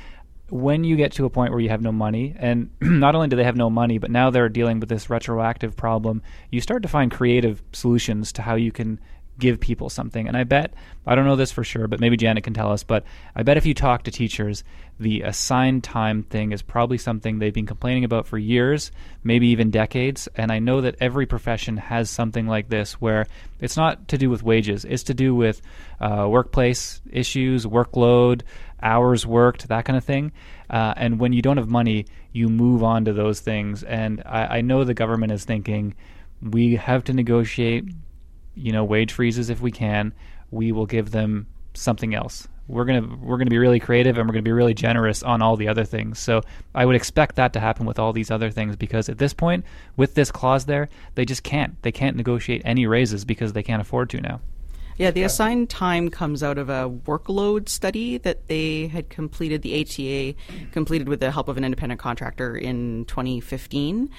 when 0.50 0.84
you 0.84 0.96
get 0.96 1.12
to 1.14 1.26
a 1.26 1.30
point 1.30 1.52
where 1.52 1.60
you 1.60 1.70
have 1.70 1.82
no 1.82 1.92
money, 1.92 2.36
and 2.38 2.70
not 2.82 3.16
only 3.16 3.28
do 3.28 3.36
they 3.36 3.44
have 3.44 3.56
no 3.56 3.70
money, 3.70 3.98
but 3.98 4.12
now 4.12 4.30
they're 4.30 4.50
dealing 4.50 4.80
with 4.80 4.90
this 4.90 5.10
retroactive 5.10 5.76
problem, 5.76 6.22
you 6.52 6.62
start 6.62 6.84
to 6.84 6.88
find 6.88 7.12
creative 7.12 7.62
solutions 7.74 8.32
to 8.34 8.42
how 8.42 8.56
you 8.56 8.72
can 8.72 9.00
give 9.40 9.60
people 9.60 9.90
something. 9.90 10.28
And 10.28 10.36
I 10.36 10.44
bet, 10.44 10.74
I 11.06 11.16
don't 11.16 11.26
know 11.26 11.36
this 11.36 11.52
for 11.52 11.64
sure, 11.64 11.88
but 11.88 12.00
maybe 12.00 12.18
Janet 12.18 12.44
can 12.44 12.54
tell 12.54 12.72
us, 12.72 12.84
but 12.84 13.04
I 13.36 13.44
bet 13.44 13.58
if 13.58 13.66
you 13.66 13.74
talk 13.74 14.04
to 14.04 14.12
teachers, 14.12 14.64
the 15.00 15.22
assigned 15.22 15.84
time 15.84 16.24
thing 16.24 16.52
is 16.52 16.62
probably 16.62 16.98
something 16.98 17.38
they've 17.38 17.54
been 17.54 17.68
complaining 17.68 18.04
about 18.04 18.26
for 18.26 18.38
years, 18.38 18.92
maybe 19.24 19.48
even 19.50 19.70
decades. 19.70 20.28
And 20.36 20.52
I 20.52 20.60
know 20.60 20.82
that 20.82 20.96
every 21.00 21.26
profession 21.26 21.78
has 21.78 22.10
something 22.10 22.48
like 22.48 22.70
this 22.70 22.94
where 22.94 23.28
it's 23.60 23.78
not 23.78 24.08
to 24.10 24.18
do 24.18 24.30
with 24.30 24.44
wages, 24.44 24.86
it's 24.86 25.04
to 25.04 25.14
do 25.14 25.36
with 25.36 25.62
uh, 26.00 26.28
workplace 26.28 27.02
issues, 27.12 27.66
workload, 27.66 28.42
hours 28.82 29.26
worked, 29.26 29.68
that 29.68 29.86
kind 29.86 29.98
of 29.98 30.04
thing. 30.04 30.32
Uh, 30.70 30.94
and 30.98 31.20
when 31.20 31.34
you 31.34 31.42
don't 31.42 31.58
have 31.58 31.70
money, 31.70 32.06
you 32.34 32.50
move 32.50 32.84
on 32.84 33.06
to 33.06 33.14
those 33.14 33.40
things. 33.40 33.84
And 33.84 34.24
I, 34.26 34.58
I 34.58 34.62
know 34.62 34.84
the 34.84 34.94
government 34.94 35.32
is 35.32 35.46
thinking 35.46 35.96
we 36.42 36.76
have 36.76 37.04
to 37.06 37.14
negotiate, 37.14 37.86
you 38.58 38.72
know, 38.72 38.84
wage 38.84 39.14
freezes 39.14 39.50
if 39.50 39.62
we 39.62 39.72
can. 39.72 40.14
We 40.52 40.72
will 40.72 40.86
give 40.86 41.12
them 41.12 41.48
something 41.74 42.14
else. 42.14 42.48
We're 42.68 42.86
gonna 42.86 43.16
we're 43.22 43.38
gonna 43.38 43.50
be 43.50 43.58
really 43.58 43.80
creative 43.80 44.18
and 44.18 44.28
we're 44.28 44.34
gonna 44.34 44.42
be 44.42 44.52
really 44.52 44.74
generous 44.74 45.24
on 45.24 45.42
all 45.42 45.56
the 45.56 45.70
other 45.70 45.86
things. 45.86 46.20
So 46.20 46.42
I 46.76 46.86
would 46.86 46.96
expect 46.96 47.36
that 47.36 47.54
to 47.54 47.62
happen 47.62 47.86
with 47.86 47.98
all 47.98 48.12
these 48.12 48.30
other 48.30 48.52
things 48.52 48.76
because 48.76 49.08
at 49.08 49.18
this 49.18 49.34
point, 49.34 49.64
with 49.96 50.16
this 50.16 50.32
clause 50.32 50.66
there, 50.66 50.90
they 51.16 51.24
just 51.24 51.44
can't. 51.44 51.82
They 51.82 51.94
can't 51.94 52.18
negotiate 52.18 52.62
any 52.66 52.86
raises 52.86 53.24
because 53.24 53.54
they 53.54 53.64
can't 53.64 53.82
afford 53.82 54.10
to 54.10 54.22
now. 54.22 54.42
Yeah, 54.98 55.12
the 55.12 55.22
assigned 55.24 55.70
time 55.70 56.10
comes 56.10 56.42
out 56.42 56.58
of 56.58 56.70
a 56.70 56.90
workload 56.90 57.70
study 57.70 58.18
that 58.18 58.48
they 58.48 58.88
had 58.88 59.10
completed, 59.10 59.62
the 59.62 59.80
ATA 59.80 60.36
completed 60.72 61.08
with 61.08 61.20
the 61.20 61.30
help 61.30 61.48
of 61.50 61.58
an 61.58 61.64
independent 61.64 62.02
contractor 62.02 62.58
in 62.58 63.06
2015. 63.06 64.10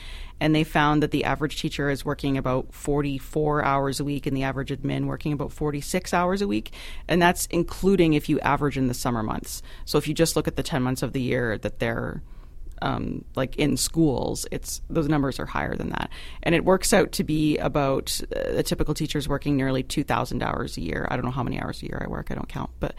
And 0.40 0.54
they 0.54 0.62
found 0.62 1.02
that 1.02 1.10
the 1.10 1.24
average 1.24 1.60
teacher 1.60 1.90
is 1.90 2.04
working 2.04 2.38
about 2.38 2.72
44 2.72 3.64
hours 3.64 3.98
a 3.98 4.04
week 4.04 4.24
and 4.24 4.36
the 4.36 4.44
average 4.44 4.70
admin 4.70 5.06
working 5.06 5.32
about 5.32 5.52
46 5.52 6.14
hours 6.14 6.42
a 6.42 6.46
week. 6.46 6.72
And 7.08 7.20
that's 7.20 7.46
including 7.46 8.12
if 8.12 8.28
you 8.28 8.38
average 8.38 8.78
in 8.78 8.86
the 8.86 8.94
summer 8.94 9.24
months. 9.24 9.62
So 9.84 9.98
if 9.98 10.06
you 10.06 10.14
just 10.14 10.36
look 10.36 10.46
at 10.46 10.54
the 10.54 10.62
10 10.62 10.80
months 10.80 11.02
of 11.02 11.12
the 11.12 11.20
year 11.20 11.58
that 11.58 11.80
they're 11.80 12.22
um, 12.82 13.24
like 13.34 13.56
in 13.56 13.76
schools, 13.76 14.46
it's 14.50 14.80
those 14.88 15.08
numbers 15.08 15.38
are 15.38 15.46
higher 15.46 15.76
than 15.76 15.90
that, 15.90 16.10
and 16.42 16.54
it 16.54 16.64
works 16.64 16.92
out 16.92 17.12
to 17.12 17.24
be 17.24 17.58
about 17.58 18.20
uh, 18.34 18.58
a 18.58 18.62
typical 18.62 18.94
teacher's 18.94 19.28
working 19.28 19.56
nearly 19.56 19.82
two 19.82 20.04
thousand 20.04 20.42
hours 20.42 20.76
a 20.76 20.80
year. 20.80 21.06
I 21.10 21.16
don't 21.16 21.24
know 21.24 21.30
how 21.30 21.42
many 21.42 21.60
hours 21.60 21.82
a 21.82 21.86
year 21.86 22.02
I 22.04 22.08
work; 22.08 22.30
I 22.30 22.34
don't 22.34 22.48
count, 22.48 22.70
but 22.80 22.94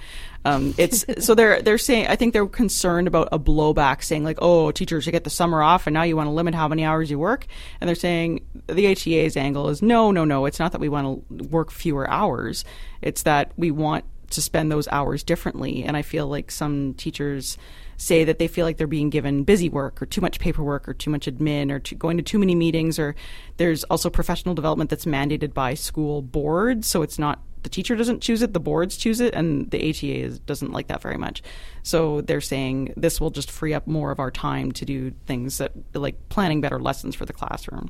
um, 0.45 0.73
it's 0.77 1.05
so 1.25 1.35
they're 1.35 1.61
they're 1.61 1.77
saying 1.77 2.07
I 2.07 2.15
think 2.15 2.33
they're 2.33 2.47
concerned 2.47 3.07
about 3.07 3.29
a 3.31 3.39
blowback, 3.39 4.03
saying 4.03 4.23
like, 4.23 4.39
oh, 4.41 4.71
teachers, 4.71 5.05
you 5.05 5.11
get 5.11 5.23
the 5.23 5.29
summer 5.29 5.61
off, 5.61 5.87
and 5.87 5.93
now 5.93 6.03
you 6.03 6.15
want 6.15 6.27
to 6.27 6.31
limit 6.31 6.55
how 6.55 6.67
many 6.67 6.83
hours 6.83 7.09
you 7.09 7.19
work, 7.19 7.45
and 7.79 7.87
they're 7.87 7.95
saying 7.95 8.45
the 8.67 8.87
ATA's 8.87 9.37
angle 9.37 9.69
is 9.69 9.81
no, 9.81 10.11
no, 10.11 10.25
no, 10.25 10.45
it's 10.45 10.59
not 10.59 10.71
that 10.71 10.81
we 10.81 10.89
want 10.89 11.27
to 11.29 11.43
work 11.45 11.71
fewer 11.71 12.09
hours, 12.09 12.65
it's 13.01 13.23
that 13.23 13.51
we 13.57 13.71
want 13.71 14.05
to 14.31 14.41
spend 14.41 14.71
those 14.71 14.87
hours 14.89 15.23
differently, 15.23 15.83
and 15.83 15.97
I 15.97 16.01
feel 16.01 16.27
like 16.27 16.51
some 16.51 16.93
teachers 16.95 17.57
say 17.99 18.23
that 18.23 18.39
they 18.39 18.47
feel 18.47 18.65
like 18.65 18.77
they're 18.77 18.87
being 18.87 19.09
given 19.09 19.43
busy 19.43 19.67
work 19.67 20.01
or 20.01 20.05
too 20.05 20.21
much 20.21 20.39
paperwork 20.39 20.87
or 20.87 20.93
too 20.93 21.09
much 21.09 21.27
admin 21.27 21.69
or 21.69 21.79
too, 21.79 21.95
going 21.95 22.15
to 22.15 22.23
too 22.23 22.39
many 22.39 22.55
meetings 22.55 22.97
or 22.97 23.13
there's 23.57 23.83
also 23.85 24.09
professional 24.09 24.55
development 24.55 24.89
that's 24.89 25.05
mandated 25.05 25.53
by 25.53 25.73
school 25.73 26.21
boards. 26.21 26.87
So 26.87 27.01
it's 27.01 27.19
not 27.19 27.41
the 27.61 27.69
teacher 27.69 27.97
doesn't 27.97 28.21
choose 28.21 28.41
it 28.41 28.53
the 28.53 28.59
boards 28.59 28.95
choose 28.95 29.19
it 29.19 29.33
and 29.33 29.69
the 29.71 29.89
ATA 29.89 30.05
is, 30.05 30.39
doesn't 30.39 30.71
like 30.71 30.87
that 30.87 31.01
very 31.01 31.17
much. 31.17 31.43
So 31.83 32.21
they're 32.21 32.39
saying 32.39 32.93
this 32.95 33.19
will 33.19 33.31
just 33.31 33.51
free 33.51 33.73
up 33.73 33.85
more 33.85 34.11
of 34.11 34.19
our 34.19 34.31
time 34.31 34.71
to 34.71 34.85
do 34.85 35.11
things 35.25 35.57
that 35.57 35.73
like 35.93 36.29
planning 36.29 36.61
better 36.61 36.79
lessons 36.79 37.15
for 37.15 37.25
the 37.25 37.33
classroom. 37.33 37.89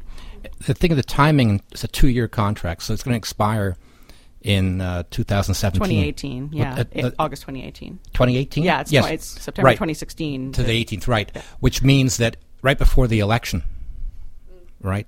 The 0.65 0.74
thing 0.74 0.89
of 0.89 0.98
the 0.98 1.04
timing, 1.04 1.62
it's 1.72 1.84
a 1.84 1.88
two-year 1.88 2.28
contract, 2.28 2.82
so 2.82 2.93
it's 2.95 3.04
going 3.04 3.13
to 3.13 3.17
expire 3.17 3.78
in 4.41 4.80
uh, 4.82 5.04
2017. 5.12 5.80
2018 5.80 6.49
yeah 6.54 6.73
uh, 6.95 7.08
uh, 7.08 7.12
August 7.19 7.41
2018 7.43 7.99
2018? 8.13 8.63
yeah 8.63 8.82
it's, 8.82 8.91
yes. 8.91 9.04
twi- 9.06 9.13
it's 9.13 9.25
September 9.28 9.65
right. 9.67 9.73
2016 9.73 10.54
To 10.54 10.63
the 10.63 10.86
18th, 10.86 11.08
right. 11.08 11.36
Which 11.60 11.84
means 11.84 12.17
that 12.17 12.38
right 12.62 12.78
before 12.78 13.08
the 13.08 13.19
election, 13.19 13.63
right? 14.82 15.08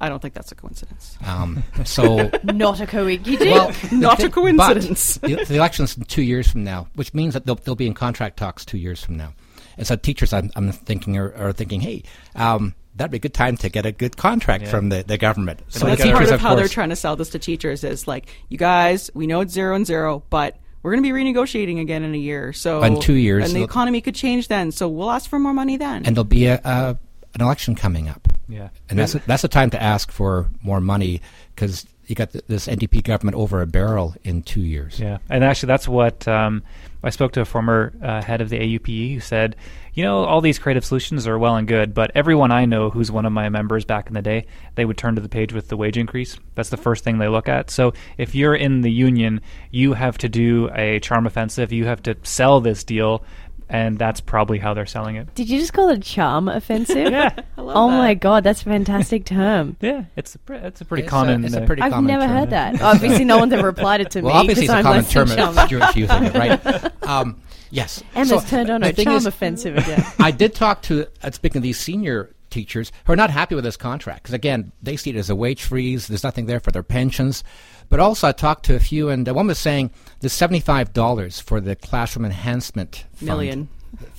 I 0.00 0.08
don't 0.08 0.20
think 0.20 0.34
that's 0.34 0.50
a 0.50 0.56
coincidence 0.56 1.16
Um, 1.24 1.62
so, 1.84 2.28
Not 2.42 2.80
a 2.80 2.86
coincidence. 2.88 3.40
well, 3.40 3.72
Not 3.92 4.18
the 4.18 4.26
a 4.26 4.30
coincidence. 4.30 5.18
but 5.18 5.28
the, 5.30 5.44
the 5.44 5.54
election's 5.56 5.96
in 5.96 6.04
two 6.04 6.22
years 6.22 6.50
from 6.50 6.64
now, 6.64 6.88
which 6.96 7.14
means 7.14 7.34
that 7.34 7.46
they'll, 7.46 7.54
they'll 7.54 7.76
be 7.76 7.86
in 7.86 7.94
contract 7.94 8.36
talks 8.36 8.64
two 8.64 8.78
years 8.78 9.02
from 9.04 9.16
now. 9.16 9.32
And 9.78 9.86
so 9.86 9.94
teachers, 9.96 10.32
I'm, 10.32 10.50
I'm 10.56 10.72
thinking, 10.72 11.16
are, 11.16 11.32
are 11.36 11.52
thinking, 11.52 11.80
hey, 11.80 12.02
um, 12.34 12.74
that'd 12.94 13.10
be 13.10 13.16
a 13.16 13.20
good 13.20 13.34
time 13.34 13.56
to 13.58 13.68
get 13.68 13.86
a 13.86 13.92
good 13.92 14.16
contract 14.16 14.64
Yeah. 14.64 14.70
from 14.70 14.88
the, 14.90 15.02
the 15.02 15.18
government. 15.18 15.60
So 15.68 15.80
So 15.80 15.86
the 15.86 15.96
part 15.96 16.00
teachers, 16.18 16.30
of 16.30 16.40
how 16.40 16.54
they're 16.54 16.68
trying 16.68 16.90
to 16.90 16.96
sell 16.96 17.16
this 17.16 17.30
to 17.30 17.38
teachers 17.38 17.84
is 17.84 18.06
like, 18.06 18.28
you 18.48 18.58
guys, 18.58 19.10
we 19.14 19.26
know 19.26 19.40
it's 19.40 19.52
zero 19.52 19.74
and 19.74 19.86
zero, 19.86 20.22
but 20.30 20.58
we're 20.82 20.92
going 20.92 21.02
to 21.02 21.08
be 21.12 21.16
renegotiating 21.18 21.80
again 21.80 22.02
in 22.02 22.14
a 22.14 22.18
year. 22.18 22.52
So 22.52 22.82
In 22.82 23.00
two 23.00 23.14
years, 23.14 23.46
and 23.46 23.54
the 23.54 23.62
economy 23.64 24.00
could 24.00 24.14
change 24.14 24.48
then. 24.48 24.72
So 24.72 24.88
we'll 24.88 25.10
ask 25.10 25.30
for 25.30 25.38
more 25.38 25.54
money 25.54 25.76
then. 25.76 26.04
and 26.04 26.16
there'll 26.16 26.24
be 26.24 26.46
a, 26.46 26.60
a, 26.64 26.98
an 27.34 27.40
election 27.40 27.74
coming 27.74 28.08
up. 28.08 28.28
Yeah. 28.48 28.68
And 28.90 28.98
that's, 28.98 29.12
that's 29.26 29.42
the 29.42 29.48
time 29.48 29.70
to 29.70 29.82
ask 29.82 30.10
for 30.10 30.50
more 30.62 30.80
money 30.80 31.22
because 31.54 31.86
you 32.12 32.14
got 32.14 32.30
th- 32.30 32.44
this 32.46 32.66
NDP 32.66 33.04
government 33.04 33.38
over 33.38 33.62
a 33.62 33.66
barrel 33.66 34.14
in 34.22 34.42
two 34.42 34.60
years. 34.60 35.00
Yeah, 35.00 35.16
and 35.30 35.42
actually, 35.42 35.68
that's 35.68 35.88
what 35.88 36.28
um, 36.28 36.62
I 37.02 37.08
spoke 37.08 37.32
to 37.32 37.40
a 37.40 37.46
former 37.46 37.90
uh, 38.02 38.20
head 38.20 38.42
of 38.42 38.50
the 38.50 38.58
AUPE 38.58 39.14
who 39.14 39.20
said, 39.20 39.56
you 39.94 40.04
know, 40.04 40.24
all 40.24 40.42
these 40.42 40.58
creative 40.58 40.84
solutions 40.84 41.26
are 41.26 41.38
well 41.38 41.56
and 41.56 41.66
good, 41.66 41.94
but 41.94 42.10
everyone 42.14 42.52
I 42.52 42.66
know 42.66 42.90
who's 42.90 43.10
one 43.10 43.24
of 43.24 43.32
my 43.32 43.48
members 43.48 43.86
back 43.86 44.08
in 44.08 44.14
the 44.14 44.20
day, 44.20 44.46
they 44.74 44.84
would 44.84 44.98
turn 44.98 45.14
to 45.14 45.22
the 45.22 45.28
page 45.28 45.54
with 45.54 45.68
the 45.68 45.76
wage 45.76 45.96
increase. 45.96 46.38
That's 46.54 46.68
the 46.68 46.76
first 46.76 47.02
thing 47.02 47.16
they 47.16 47.28
look 47.28 47.48
at. 47.48 47.70
So 47.70 47.94
if 48.18 48.34
you're 48.34 48.54
in 48.54 48.82
the 48.82 48.92
union, 48.92 49.40
you 49.70 49.94
have 49.94 50.18
to 50.18 50.28
do 50.28 50.68
a 50.74 51.00
charm 51.00 51.26
offensive. 51.26 51.72
You 51.72 51.86
have 51.86 52.02
to 52.02 52.16
sell 52.24 52.60
this 52.60 52.84
deal 52.84 53.24
and 53.72 53.98
that's 53.98 54.20
probably 54.20 54.58
how 54.58 54.74
they're 54.74 54.84
selling 54.84 55.16
it. 55.16 55.34
Did 55.34 55.48
you 55.48 55.58
just 55.58 55.72
call 55.72 55.88
it 55.88 55.98
a 55.98 56.00
charm 56.00 56.46
offensive? 56.48 56.96
yeah. 57.10 57.34
Oh 57.56 57.90
that. 57.90 57.96
my 57.96 58.14
god, 58.14 58.44
that's 58.44 58.60
a 58.60 58.66
fantastic 58.66 59.24
term. 59.24 59.78
yeah, 59.80 60.04
it's 60.14 60.34
a 60.34 60.38
pre- 60.38 60.58
it's 60.58 60.82
a 60.82 60.84
pretty 60.84 61.04
it's 61.04 61.10
common. 61.10 61.42
A, 61.42 61.46
it's 61.46 61.56
a 61.56 61.62
pretty. 61.62 61.80
Uh, 61.80 61.86
I've 61.86 61.92
common 61.92 62.08
never 62.08 62.26
term, 62.26 62.36
heard 62.36 62.50
that. 62.50 62.82
obviously, 62.82 63.24
no 63.24 63.38
one's 63.38 63.54
ever 63.54 63.68
applied 63.68 64.02
it 64.02 64.10
to 64.10 64.20
me. 64.20 64.26
well, 64.26 64.34
me. 64.34 64.40
obviously, 64.40 64.64
it's 64.64 64.72
I'm 64.74 64.80
a 64.80 64.82
common 64.82 65.04
term 65.04 65.28
if 65.30 65.70
you're 65.70 65.80
using 65.96 66.24
it, 66.24 66.34
right? 66.34 66.92
Um, 67.02 67.42
yes. 67.70 68.02
Emma's 68.14 68.28
so, 68.28 68.40
turned 68.48 68.70
on 68.70 68.82
a 68.84 68.92
charm 68.92 69.16
is, 69.16 69.26
offensive 69.26 69.76
again. 69.76 70.04
I 70.20 70.30
did 70.30 70.54
talk 70.54 70.82
to 70.82 71.06
uh, 71.22 71.30
speaking 71.32 71.58
of 71.58 71.62
these 71.64 71.78
senior 71.78 72.30
teachers 72.48 72.92
who 73.04 73.12
are 73.12 73.16
not 73.16 73.30
happy 73.30 73.54
with 73.56 73.64
this 73.64 73.76
contract 73.76 74.22
because 74.22 74.34
again 74.34 74.70
they 74.82 74.96
see 74.96 75.10
it 75.10 75.16
as 75.16 75.30
a 75.30 75.34
wage 75.34 75.64
freeze. 75.64 76.06
There's 76.06 76.22
nothing 76.22 76.46
there 76.46 76.60
for 76.60 76.70
their 76.70 76.84
pensions. 76.84 77.42
But 77.88 78.00
also, 78.00 78.28
I 78.28 78.32
talked 78.32 78.64
to 78.66 78.74
a 78.74 78.80
few, 78.80 79.08
and 79.08 79.26
one 79.28 79.46
was 79.46 79.58
saying 79.58 79.90
the 80.20 80.28
seventy-five 80.28 80.92
dollars 80.92 81.40
for 81.40 81.60
the 81.60 81.76
classroom 81.76 82.24
enhancement 82.24 83.04
fund, 83.14 83.26
million. 83.26 83.68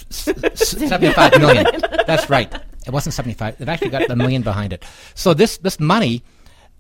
75 0.10 1.40
million. 1.40 1.66
That's 2.06 2.30
right. 2.30 2.54
It 2.86 2.92
wasn't 2.92 3.14
75. 3.14 3.60
It 3.60 3.70
actually 3.70 3.90
got 3.90 4.10
a 4.10 4.16
million 4.16 4.42
behind 4.42 4.74
it. 4.74 4.84
So 5.16 5.34
this 5.34 5.58
this 5.58 5.80
money, 5.80 6.24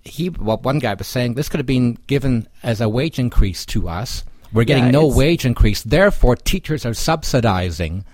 he 0.03 0.29
well, 0.29 0.57
one 0.57 0.79
guy 0.79 0.93
was 0.93 1.07
saying 1.07 1.33
this 1.33 1.49
could 1.49 1.59
have 1.59 1.65
been 1.65 1.97
given 2.07 2.47
as 2.61 2.81
a 2.81 2.89
wage 2.89 3.19
increase 3.19 3.65
to 3.67 3.87
us. 3.87 4.23
We're 4.51 4.65
getting 4.65 4.85
Yeah, 4.85 4.91
no 4.91 5.07
wage 5.07 5.45
increase. 5.45 5.81
Therefore, 5.81 6.35
teachers 6.35 6.85
are 6.85 6.93
subsidizing 6.93 8.05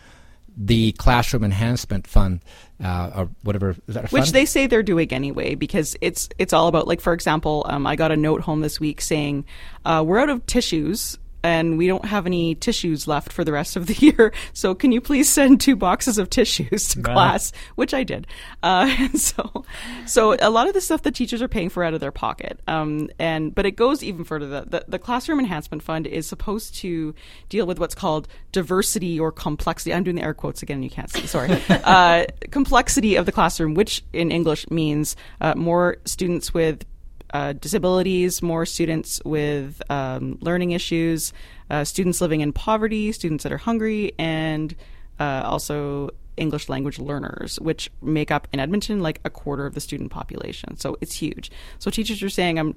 the 0.55 0.93
classroom 0.93 1.43
enhancement 1.43 2.07
fund 2.07 2.41
uh, 2.83 3.11
or 3.15 3.29
whatever. 3.43 3.75
Is 3.87 3.95
that 3.95 4.05
a 4.05 4.07
which 4.07 4.31
they 4.31 4.45
say 4.45 4.67
they're 4.67 4.83
doing 4.83 5.11
anyway 5.11 5.55
because 5.55 5.95
it's 6.01 6.29
it's 6.37 6.53
all 6.53 6.67
about 6.67 6.87
like 6.87 7.01
for 7.01 7.13
example 7.13 7.65
um, 7.69 7.85
i 7.85 7.95
got 7.95 8.11
a 8.11 8.17
note 8.17 8.41
home 8.41 8.61
this 8.61 8.79
week 8.79 9.01
saying 9.01 9.45
uh, 9.85 10.03
we're 10.05 10.19
out 10.19 10.29
of 10.29 10.45
tissues 10.45 11.17
and 11.43 11.77
we 11.77 11.87
don't 11.87 12.05
have 12.05 12.25
any 12.25 12.55
tissues 12.55 13.07
left 13.07 13.31
for 13.31 13.43
the 13.43 13.51
rest 13.51 13.75
of 13.75 13.87
the 13.87 13.93
year. 13.99 14.33
So 14.53 14.75
can 14.75 14.91
you 14.91 15.01
please 15.01 15.29
send 15.29 15.61
two 15.61 15.75
boxes 15.75 16.17
of 16.17 16.29
tissues 16.29 16.89
to 16.89 17.01
class? 17.01 17.51
Which 17.75 17.93
i 17.93 18.03
did. 18.03 18.27
Uh, 18.63 18.93
and 18.99 19.19
so 19.19 19.65
so 20.05 20.35
a 20.39 20.49
lot 20.49 20.67
of 20.67 20.73
the 20.73 20.81
stuff 20.81 21.03
the 21.03 21.11
teachers 21.11 21.41
are 21.41 21.47
paying 21.47 21.69
for 21.69 21.83
out 21.83 21.93
of 21.93 21.99
their 21.99 22.11
pocket. 22.11 22.59
Um, 22.67 23.09
and 23.19 23.53
but 23.53 23.65
it 23.65 23.71
goes 23.71 24.03
even 24.03 24.23
further. 24.23 24.47
The, 24.47 24.61
the, 24.69 24.85
the 24.87 24.99
classroom 24.99 25.39
enhancement 25.39 25.83
fund 25.83 26.07
is 26.07 26.27
supposed 26.27 26.75
to 26.75 27.13
deal 27.49 27.65
with 27.65 27.79
what's 27.79 27.95
called 27.95 28.27
diversity 28.51 29.19
or 29.19 29.31
complexity. 29.31 29.93
I'm 29.93 30.03
doing 30.03 30.15
the 30.15 30.23
air 30.23 30.33
quotes 30.33 30.61
again 30.63 30.75
and 30.75 30.83
you 30.83 30.89
can't 30.89 31.09
see 31.09 31.25
sorry. 31.27 31.49
Uh, 31.89 32.25
complexity 32.51 33.15
of 33.15 33.25
the 33.25 33.31
classroom 33.31 33.73
which 33.73 34.03
in 34.13 34.31
english 34.31 34.69
means 34.69 35.15
uh, 35.41 35.55
more 35.55 35.97
students 36.05 36.53
with 36.53 36.85
uh, 37.33 37.53
disabilities, 37.53 38.41
more 38.41 38.65
students 38.65 39.21
with 39.25 39.81
um, 39.89 40.37
learning 40.41 40.71
issues, 40.71 41.33
uh, 41.69 41.83
students 41.83 42.21
living 42.21 42.41
in 42.41 42.51
poverty, 42.51 43.11
students 43.11 43.43
that 43.43 43.51
are 43.51 43.57
hungry, 43.57 44.13
and 44.17 44.75
uh, 45.19 45.43
also 45.45 46.09
English 46.37 46.69
language 46.69 46.99
learners, 46.99 47.59
which 47.59 47.91
make 48.01 48.31
up 48.31 48.47
in 48.53 48.59
Edmonton 48.59 49.01
like 49.01 49.19
a 49.25 49.29
quarter 49.29 49.65
of 49.65 49.73
the 49.73 49.81
student 49.81 50.09
population. 50.11 50.77
So 50.77 50.97
it's 51.01 51.15
huge. 51.15 51.51
So 51.79 51.91
teachers 51.91 52.23
are 52.23 52.29
saying, 52.29 52.57
I'm 52.57 52.75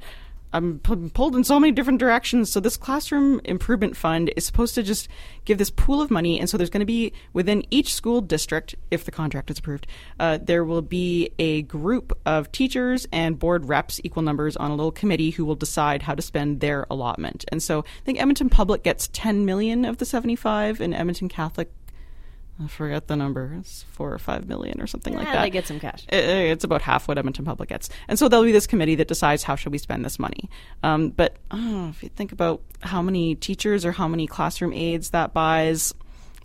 I'm 0.52 0.78
pulled 0.80 1.34
in 1.34 1.44
so 1.44 1.58
many 1.58 1.72
different 1.72 1.98
directions. 1.98 2.50
So 2.50 2.60
this 2.60 2.76
classroom 2.76 3.40
improvement 3.44 3.96
fund 3.96 4.32
is 4.36 4.44
supposed 4.44 4.74
to 4.74 4.82
just 4.82 5.08
give 5.44 5.58
this 5.58 5.70
pool 5.70 6.00
of 6.02 6.10
money, 6.10 6.38
and 6.38 6.48
so 6.48 6.56
there's 6.56 6.70
going 6.70 6.80
to 6.80 6.86
be 6.86 7.12
within 7.32 7.64
each 7.70 7.94
school 7.94 8.20
district, 8.20 8.74
if 8.90 9.04
the 9.04 9.10
contract 9.10 9.50
is 9.50 9.58
approved, 9.58 9.86
uh, 10.20 10.38
there 10.40 10.64
will 10.64 10.82
be 10.82 11.30
a 11.38 11.62
group 11.62 12.16
of 12.26 12.52
teachers 12.52 13.06
and 13.12 13.38
board 13.38 13.66
reps, 13.66 14.00
equal 14.04 14.22
numbers, 14.22 14.56
on 14.56 14.70
a 14.70 14.74
little 14.74 14.92
committee 14.92 15.30
who 15.30 15.44
will 15.44 15.54
decide 15.54 16.02
how 16.02 16.14
to 16.14 16.22
spend 16.22 16.60
their 16.60 16.86
allotment. 16.90 17.44
And 17.48 17.62
so 17.62 17.80
I 17.80 18.04
think 18.04 18.20
Edmonton 18.20 18.50
Public 18.50 18.82
gets 18.82 19.08
10 19.12 19.44
million 19.44 19.84
of 19.84 19.98
the 19.98 20.04
75, 20.04 20.80
and 20.80 20.94
Edmonton 20.94 21.28
Catholic. 21.28 21.70
I 22.62 22.68
forget 22.68 23.08
the 23.08 23.16
number. 23.16 23.56
It's 23.58 23.82
four 23.84 24.12
or 24.12 24.18
five 24.18 24.46
million 24.46 24.80
or 24.80 24.86
something 24.86 25.14
like 25.14 25.26
that. 25.26 25.42
they 25.42 25.50
get 25.50 25.66
some 25.66 25.80
cash. 25.80 26.04
I- 26.12 26.16
It's 26.16 26.64
about 26.64 26.82
half 26.82 27.08
what 27.08 27.18
Edmonton 27.18 27.44
Public 27.44 27.68
gets, 27.70 27.88
and 28.08 28.18
so 28.18 28.28
there'll 28.28 28.44
be 28.44 28.52
this 28.52 28.66
committee 28.66 28.94
that 28.96 29.08
decides 29.08 29.42
how 29.42 29.56
should 29.56 29.72
we 29.72 29.78
spend 29.78 30.04
this 30.04 30.18
money. 30.18 30.48
Um, 30.82 31.10
but 31.10 31.36
oh, 31.50 31.88
if 31.88 32.02
you 32.02 32.08
think 32.10 32.30
about 32.32 32.60
how 32.80 33.02
many 33.02 33.34
teachers 33.34 33.84
or 33.84 33.92
how 33.92 34.06
many 34.06 34.26
classroom 34.26 34.72
aides 34.72 35.10
that 35.10 35.32
buys, 35.32 35.94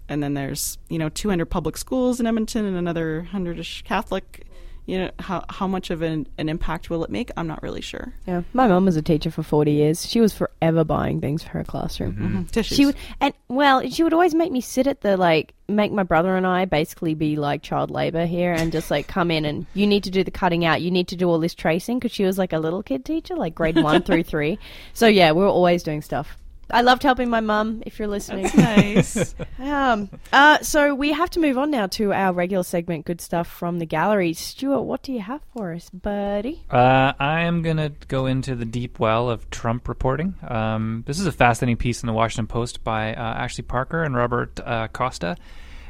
and 0.10 0.24
then 0.24 0.34
there's 0.34 0.78
you 0.90 0.98
know 0.98 1.10
200 1.10 1.46
public 1.46 1.78
schools 1.78 2.20
in 2.20 2.26
Edmonton 2.26 2.66
and 2.66 2.78
another 2.78 3.24
hundred-ish 3.24 3.84
Catholic. 3.84 4.47
You 4.88 5.00
know 5.00 5.12
how 5.20 5.44
how 5.50 5.68
much 5.68 5.90
of 5.90 6.02
an, 6.02 6.28
an 6.38 6.48
impact 6.48 6.90
will 6.90 7.04
it 7.04 7.10
make? 7.10 7.30
I'm 7.36 7.46
not 7.46 7.62
really 7.62 7.82
sure. 7.82 8.14
Yeah, 8.26 8.44
my 8.54 8.68
mom 8.70 8.86
was 8.86 8.96
a 8.96 9.02
teacher 9.02 9.30
for 9.30 9.44
forty 9.44 9.74
years. 9.74 10.08
She 10.10 10.22
was 10.22 10.34
forever 10.34 10.86
buying 10.86 11.20
things 11.20 11.44
for 11.44 11.50
her 11.50 11.64
classroom. 11.66 12.16
Mhm. 12.16 12.52
Tissues. 12.52 12.76
She 12.78 12.86
would, 12.86 12.96
and 13.20 13.34
well, 13.50 13.88
she 13.90 14.02
would 14.04 14.14
always 14.14 14.34
make 14.34 14.50
me 14.50 14.62
sit 14.62 14.88
at 14.88 15.02
the 15.02 15.18
like, 15.18 15.54
make 15.68 15.92
my 15.92 16.04
brother 16.04 16.38
and 16.38 16.48
I 16.48 16.64
basically 16.64 17.16
be 17.16 17.36
like 17.36 17.62
child 17.64 17.92
labor 17.92 18.26
here, 18.26 18.54
and 18.54 18.72
just 18.72 18.90
like 18.90 19.08
come 19.08 19.30
in 19.30 19.44
and 19.44 19.66
you 19.74 19.86
need 19.86 20.06
to 20.06 20.10
do 20.10 20.24
the 20.24 20.32
cutting 20.32 20.64
out, 20.64 20.82
you 20.82 20.90
need 20.90 21.10
to 21.10 21.18
do 21.18 21.28
all 21.30 21.38
this 21.40 21.54
tracing 21.54 22.00
because 22.00 22.14
she 22.14 22.24
was 22.24 22.38
like 22.38 22.54
a 22.54 22.60
little 22.60 22.82
kid 22.82 23.04
teacher, 23.04 23.36
like 23.36 23.54
grade 23.54 23.76
one 23.76 24.02
through 24.04 24.24
three. 24.24 24.58
So 24.94 25.08
yeah, 25.08 25.34
we 25.34 25.42
were 25.42 25.48
always 25.50 25.84
doing 25.84 26.02
stuff. 26.02 26.38
I 26.70 26.82
loved 26.82 27.04
helping 27.04 27.30
my 27.30 27.40
mum. 27.40 27.82
If 27.86 27.98
you're 27.98 28.08
listening, 28.08 28.50
nice. 28.56 29.34
um, 29.60 30.10
uh, 30.34 30.60
so 30.60 30.94
we 30.94 31.14
have 31.14 31.30
to 31.32 31.40
move 31.40 31.58
on 31.58 31.72
now 31.72 31.88
to 31.88 32.12
our 32.12 32.34
regular 32.34 32.64
segment, 32.64 33.06
good 33.06 33.22
stuff 33.22 33.48
from 33.48 33.80
the 33.80 33.86
gallery. 33.86 34.34
Stuart, 34.34 34.82
what 34.82 35.02
do 35.02 35.14
you 35.14 35.22
have 35.22 35.42
for 35.54 35.74
us, 35.74 35.90
buddy? 35.90 36.64
Uh, 36.70 37.14
I 37.20 37.42
am 37.42 37.62
going 37.62 37.78
to 37.78 37.94
go 38.08 38.26
into 38.26 38.56
the 38.56 38.66
deep 38.66 39.00
well 39.00 39.30
of 39.30 39.50
Trump 39.50 39.88
reporting. 39.88 40.36
Um, 40.48 41.04
this 41.08 41.20
is 41.20 41.26
a 41.26 41.32
fascinating 41.32 41.78
piece 41.78 42.04
in 42.04 42.08
the 42.08 42.14
Washington 42.14 42.48
Post 42.48 42.84
by 42.84 43.14
uh, 43.14 43.22
Ashley 43.22 43.64
Parker 43.64 44.04
and 44.04 44.16
Robert 44.16 44.60
uh, 44.60 44.90
Costa. 44.90 45.38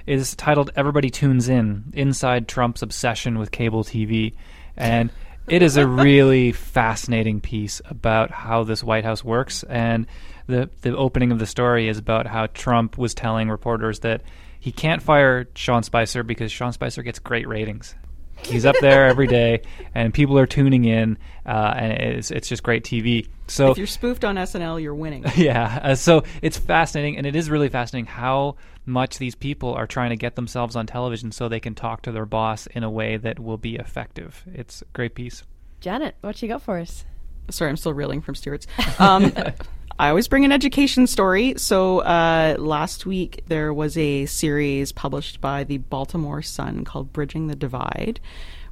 It 0.06 0.20
is 0.20 0.36
titled 0.36 0.72
"Everybody 0.76 1.10
Tunes 1.10 1.50
In: 1.50 1.92
Inside 1.94 2.48
Trump's 2.48 2.82
Obsession 2.82 3.40
with 3.40 3.52
Cable 3.52 3.84
TV," 3.84 4.36
and 4.78 5.12
it 5.48 5.62
is 5.62 5.76
a 5.76 5.88
really 5.88 6.52
fascinating 6.52 7.42
piece 7.42 7.82
about 7.86 8.32
how 8.32 8.64
this 8.64 8.84
White 8.84 9.04
House 9.06 9.24
works. 9.24 9.64
And 9.64 10.08
the 10.48 10.70
the 10.82 10.96
opening 10.96 11.32
of 11.32 11.40
the 11.40 11.46
story 11.46 11.88
is 11.88 11.98
about 11.98 12.26
how 12.28 12.48
Trump 12.48 12.98
was 12.98 13.14
telling 13.14 13.50
reporters 13.50 14.00
that 14.00 14.24
he 14.60 14.72
can't 14.72 15.02
fire 15.02 15.48
Sean 15.56 15.84
Spicer 15.84 16.24
because 16.24 16.52
Sean 16.52 16.74
Spicer 16.74 17.04
gets 17.04 17.20
great 17.20 17.48
ratings. 17.48 17.96
He's 18.44 18.66
up 18.66 18.76
there 18.82 19.08
every 19.08 19.28
day, 19.40 19.62
and 19.96 20.14
people 20.14 20.38
are 20.38 20.46
tuning 20.46 20.86
in, 20.86 21.18
uh, 21.46 21.74
and 21.76 21.92
it's 21.94 22.32
it's 22.32 22.48
just 22.48 22.64
great 22.64 22.84
TV. 22.84 23.28
So 23.48 23.72
if 23.72 23.78
you're 23.78 23.88
spoofed 23.88 24.24
on 24.24 24.36
SNL, 24.36 24.82
you're 24.82 24.96
winning. 24.96 25.26
yeah, 25.36 25.80
uh, 25.84 25.96
so 25.96 26.24
it's 26.42 26.58
fascinating, 26.58 27.18
and 27.18 27.26
it 27.26 27.36
is 27.36 27.50
really 27.50 27.70
fascinating 27.70 28.08
how 28.08 28.56
much 28.86 29.18
these 29.18 29.36
people 29.36 29.74
are 29.74 29.88
trying 29.88 30.12
to 30.12 30.16
get 30.16 30.36
themselves 30.36 30.76
on 30.76 30.88
television 30.88 31.32
so 31.32 31.50
they 31.50 31.60
can 31.60 31.76
talk 31.76 32.04
to 32.04 32.12
their 32.12 32.26
boss 32.26 32.68
in 32.68 32.84
a 32.84 32.90
way 32.90 33.18
that 33.18 33.40
will 33.40 33.58
be 33.58 33.76
effective. 33.76 34.44
It's 34.54 34.82
a 34.82 34.86
great 34.94 35.14
piece. 35.14 35.44
Janet, 35.82 36.16
what 36.22 36.42
you 36.42 36.48
got 36.48 36.62
for 36.62 36.80
us? 36.80 37.06
Sorry, 37.50 37.70
I'm 37.70 37.78
still 37.78 37.94
reeling 37.94 38.22
from 38.22 38.36
Stuart's. 38.36 38.68
Um, 39.00 39.34
I 40.00 40.10
always 40.10 40.28
bring 40.28 40.46
an 40.46 40.52
education 40.52 41.08
story. 41.08 41.56
So 41.58 42.00
uh, 42.00 42.58
last 42.60 43.06
week 43.06 43.44
there 43.48 43.74
was 43.74 43.98
a 43.98 44.28
series 44.28 44.92
published 44.92 45.42
by 45.42 45.64
the 45.64 45.80
Baltimore 45.80 46.42
Sun 46.42 46.86
called 46.86 47.12
"Bridging 47.14 47.48
the 47.48 47.56
Divide," 47.56 48.20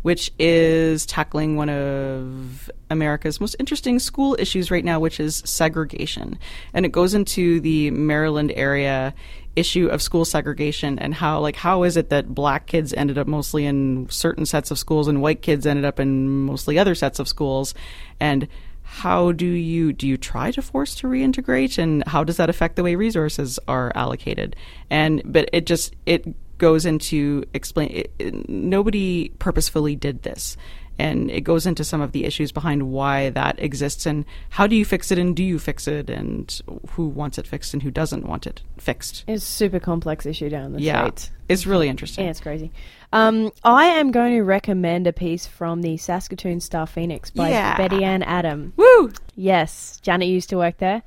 which 0.06 0.32
is 0.38 1.04
tackling 1.08 1.56
one 1.56 1.68
of 1.68 2.70
America's 2.92 3.42
most 3.42 3.56
interesting 3.58 3.98
school 3.98 4.36
issues 4.38 4.70
right 4.70 4.86
now, 4.86 5.00
which 5.00 5.20
is 5.20 5.42
segregation, 5.48 6.38
and 6.76 6.86
it 6.86 6.92
goes 6.92 7.16
into 7.16 7.60
the 7.60 7.90
Maryland 7.90 8.54
area 8.56 9.16
issue 9.56 9.88
of 9.88 10.04
school 10.04 10.24
segregation 10.24 11.00
and 11.00 11.16
how 11.16 11.40
like 11.40 11.56
how 11.56 11.82
is 11.82 11.98
it 11.98 12.10
that 12.10 12.36
black 12.36 12.68
kids 12.68 12.94
ended 12.94 13.18
up 13.18 13.26
mostly 13.26 13.66
in 13.66 14.08
certain 14.12 14.46
sets 14.46 14.70
of 14.70 14.78
schools 14.78 15.08
and 15.08 15.24
white 15.24 15.42
kids 15.42 15.66
ended 15.66 15.86
up 15.86 16.00
in 16.00 16.42
mostly 16.42 16.78
other 16.78 16.94
sets 16.94 17.18
of 17.18 17.28
schools? 17.28 17.74
And 18.20 18.48
how 18.84 19.32
do 19.32 19.48
you 19.48 19.92
do 19.92 20.08
you 20.08 20.18
try 20.18 20.52
to 20.52 20.62
force 20.62 20.94
to 20.98 21.08
reintegrate? 21.08 21.80
And 21.80 22.04
how 22.06 22.24
does 22.24 22.38
that 22.38 22.52
affect 22.52 22.76
the 22.76 22.84
way 22.84 22.94
resources 22.94 23.58
are 23.68 23.92
allocated? 23.96 24.56
And 24.92 25.24
but 25.26 25.50
it 25.52 25.66
just 25.66 25.96
it 26.06 26.28
goes 26.58 26.86
into 26.86 27.44
explain 27.54 27.90
it, 27.90 28.14
it- 28.20 28.50
nobody 28.50 29.30
purposefully 29.40 29.96
did 29.96 30.24
this 30.24 30.56
and 30.98 31.30
it 31.30 31.42
goes 31.42 31.66
into 31.66 31.84
some 31.84 32.00
of 32.00 32.14
the 32.14 32.24
issues 32.24 32.54
behind 32.54 32.84
why 32.84 33.30
that 33.32 33.60
exists 33.62 34.06
and 34.06 34.24
how 34.50 34.66
do 34.66 34.78
you 34.78 34.86
fix 34.86 35.12
it 35.12 35.18
and 35.20 35.36
do 35.36 35.44
you 35.44 35.60
fix 35.60 35.90
it 35.90 36.10
and 36.10 36.62
who 36.92 37.08
wants 37.08 37.38
it 37.38 37.46
fixed 37.46 37.74
and 37.74 37.84
who 37.84 37.92
doesn't 37.92 38.26
want 38.26 38.48
it 38.48 38.62
fixed. 38.78 39.26
It's 39.28 39.44
a 39.44 39.46
super 39.46 39.80
complex 39.82 40.26
issue 40.26 40.48
down 40.48 40.72
the 40.72 40.82
Yeah, 40.82 41.04
States. 41.08 41.32
it's 41.50 41.66
really 41.68 41.90
interesting. 41.90 42.24
Yeah, 42.24 42.32
it's 42.32 42.40
crazy. 42.40 42.72
Um, 43.12 43.52
I 43.66 43.86
am 43.88 44.12
going 44.12 44.36
to 44.36 44.42
recommend 44.44 45.06
a 45.06 45.12
piece 45.12 45.46
from 45.46 45.82
the 45.82 45.98
Saskatoon 45.98 46.62
Star 46.62 46.88
Phoenix 46.88 47.30
by 47.30 47.50
Yeah. 47.50 47.76
Betty 47.76 48.02
Ann 48.06 48.24
Adam. 48.24 48.72
Woo! 48.78 49.12
Yes, 49.36 50.00
Janet 50.02 50.30
used 50.30 50.50
to 50.52 50.58
work 50.58 50.78
there. 50.78 51.04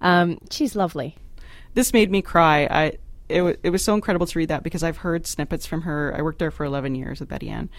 Um, 0.00 0.38
she's 0.50 0.74
lovely. 0.74 1.16
this 1.74 1.92
made 1.92 2.10
me 2.10 2.20
cry. 2.20 2.66
I 2.68 2.92
it, 3.30 3.38
w- 3.38 3.56
it 3.62 3.70
was 3.70 3.84
so 3.84 3.94
incredible 3.94 4.26
to 4.26 4.38
read 4.38 4.48
that 4.48 4.62
because 4.62 4.82
I've 4.82 4.98
heard 4.98 5.26
snippets 5.26 5.66
from 5.66 5.82
her. 5.82 6.14
I 6.16 6.22
worked 6.22 6.38
there 6.38 6.50
for 6.50 6.64
11 6.64 6.94
years 6.94 7.20
with 7.20 7.28
Betty 7.28 7.48
Ann 7.48 7.70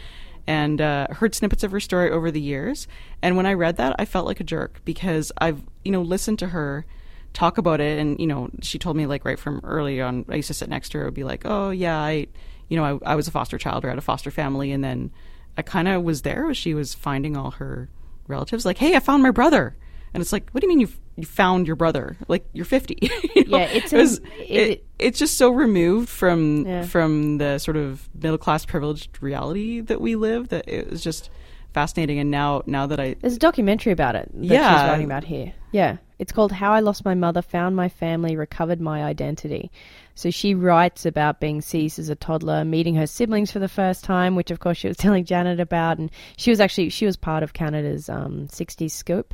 and 0.47 0.82
uh, 0.82 1.08
heard 1.12 1.36
snippets 1.36 1.64
of 1.64 1.72
her 1.72 1.80
story 1.80 2.10
over 2.10 2.32
the 2.32 2.41
years. 2.41 2.88
And 3.22 3.38
when 3.38 3.45
I 3.45 3.54
read 3.54 3.78
that, 3.78 3.95
I 3.99 4.06
felt 4.06 4.26
like 4.26 4.39
a 4.39 4.43
jerk 4.43 4.82
because 4.86 5.32
I've, 5.38 5.62
you 5.84 5.91
know, 5.91 6.02
listened 6.02 6.39
to 6.39 6.47
her 6.47 6.86
talk 7.34 7.58
about 7.58 7.80
it. 7.80 7.99
And, 7.99 8.20
you 8.20 8.28
know, 8.28 8.49
she 8.62 8.80
told 8.80 8.97
me, 8.97 9.06
like, 9.06 9.26
right 9.26 9.39
from 9.39 9.62
early 9.64 10.02
on, 10.02 10.26
I 10.30 10.36
used 10.36 10.47
to 10.47 10.54
sit 10.54 10.70
next 10.70 10.89
to 10.89 10.99
her 10.99 11.06
and 11.06 11.16
be 11.16 11.24
like, 11.24 11.43
oh, 11.45 11.70
yeah, 11.70 11.99
I, 11.99 12.28
you 12.70 12.78
know, 12.78 12.99
I, 13.04 13.12
I 13.12 13.16
was 13.16 13.28
a 13.28 13.32
foster 13.32 13.58
child 13.58 13.86
or 13.86 13.89
had 13.89 13.97
a 13.97 14.02
foster 14.02 14.32
family. 14.32 14.72
And 14.72 14.84
then 14.84 15.12
I 15.58 15.62
kind 15.62 15.88
of 15.88 16.04
was 16.04 16.24
there 16.24 16.54
she 16.54 16.74
was 16.74 16.93
finding 16.93 17.38
all 17.38 17.52
her 17.52 17.89
relatives, 18.28 18.66
like, 18.66 18.78
hey, 18.78 18.95
I 18.95 18.99
found 18.99 19.24
my 19.24 19.32
brother. 19.32 19.76
And 20.14 20.22
it's 20.22 20.34
like, 20.34 20.49
what 20.52 20.62
do 20.62 20.66
you 20.66 20.70
mean 20.70 20.82
you 20.82 20.89
you 21.18 21.26
found 21.26 21.68
your 21.68 21.76
brother? 21.76 22.18
Like 22.28 22.45
you're 22.53 22.66
50. 22.66 22.97
You 23.36 23.45
know? 23.45 23.57
Yeah, 23.57 23.64
it's 23.66 23.91
it 23.93 23.97
was, 23.97 24.18
it, 24.39 24.49
it- 24.49 24.86
it's 24.99 25.18
just 25.18 25.36
so 25.38 25.49
removed 25.49 26.09
from 26.09 26.66
Yeah. 26.68 26.84
from 26.84 27.38
the 27.39 27.57
sort 27.57 27.76
of 27.78 28.07
middle 28.14 28.38
class 28.38 28.66
privileged 28.66 29.18
reality 29.22 29.82
that 29.82 29.99
we 29.99 30.16
live 30.16 30.49
that 30.49 30.68
it 30.68 30.89
was 30.91 31.03
just 31.03 31.30
fascinating. 31.74 32.20
And 32.20 32.30
now 32.30 32.62
now 32.68 32.86
that 32.88 32.99
I 32.99 33.16
There's 33.20 33.36
a 33.36 33.39
documentary 33.39 33.93
about 33.93 34.16
it 34.16 34.30
that 34.34 34.43
Yeah. 34.45 34.70
she's 34.84 34.89
writing 34.89 35.05
about 35.05 35.24
here. 35.24 35.53
Yeah. 35.72 35.97
It's 36.20 36.32
called 36.32 36.51
How 36.51 36.72
I 36.74 36.82
Lost 36.82 37.03
My 37.03 37.16
Mother, 37.16 37.41
Found 37.41 37.76
My 37.76 37.89
Family, 37.89 38.36
Recovered 38.36 38.80
My 38.80 39.03
Identity. 39.03 39.72
So 40.14 40.30
she 40.30 40.53
writes 40.53 41.03
about 41.07 41.39
being 41.39 41.62
seized 41.62 41.97
as 41.97 42.09
a 42.09 42.16
toddler, 42.16 42.64
meeting 42.64 42.93
her 42.93 43.07
siblings 43.07 43.51
for 43.51 43.57
the 43.57 43.68
first 43.70 44.03
time, 44.03 44.36
which 44.36 44.51
of 44.51 44.59
course 44.59 44.78
she 44.78 44.88
was 44.88 44.97
telling 45.05 45.26
Janet 45.26 45.59
about. 45.59 45.97
And 45.97 46.12
she 46.38 46.51
was 46.51 46.59
actually, 46.59 46.89
she 46.89 47.07
was 47.07 47.18
part 47.18 47.41
of 47.41 47.53
Canada's 47.53 48.07
um, 48.07 48.47
60s 48.51 48.91
scoop. 48.91 49.34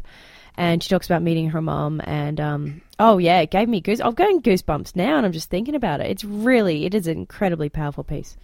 And 0.57 0.81
she 0.81 0.89
talks 0.89 1.05
about 1.05 1.21
meeting 1.21 1.51
her 1.51 1.61
mom 1.61 2.01
and, 2.03 2.39
um, 2.39 2.81
oh 2.99 3.19
yeah, 3.19 3.39
it 3.41 3.51
gave 3.51 3.69
me 3.69 3.79
goose. 3.79 4.01
I'm 4.01 4.15
getting 4.15 4.41
goosebumps 4.41 4.95
now 4.95 5.17
and 5.17 5.25
I'm 5.25 5.31
just 5.31 5.51
thinking 5.51 5.75
about 5.75 6.01
it. 6.01 6.07
It's 6.09 6.23
really, 6.23 6.85
it 6.85 6.95
is 6.95 7.05
an 7.05 7.15
incredibly 7.17 7.69
powerful 7.69 8.03
piece. 8.03 8.35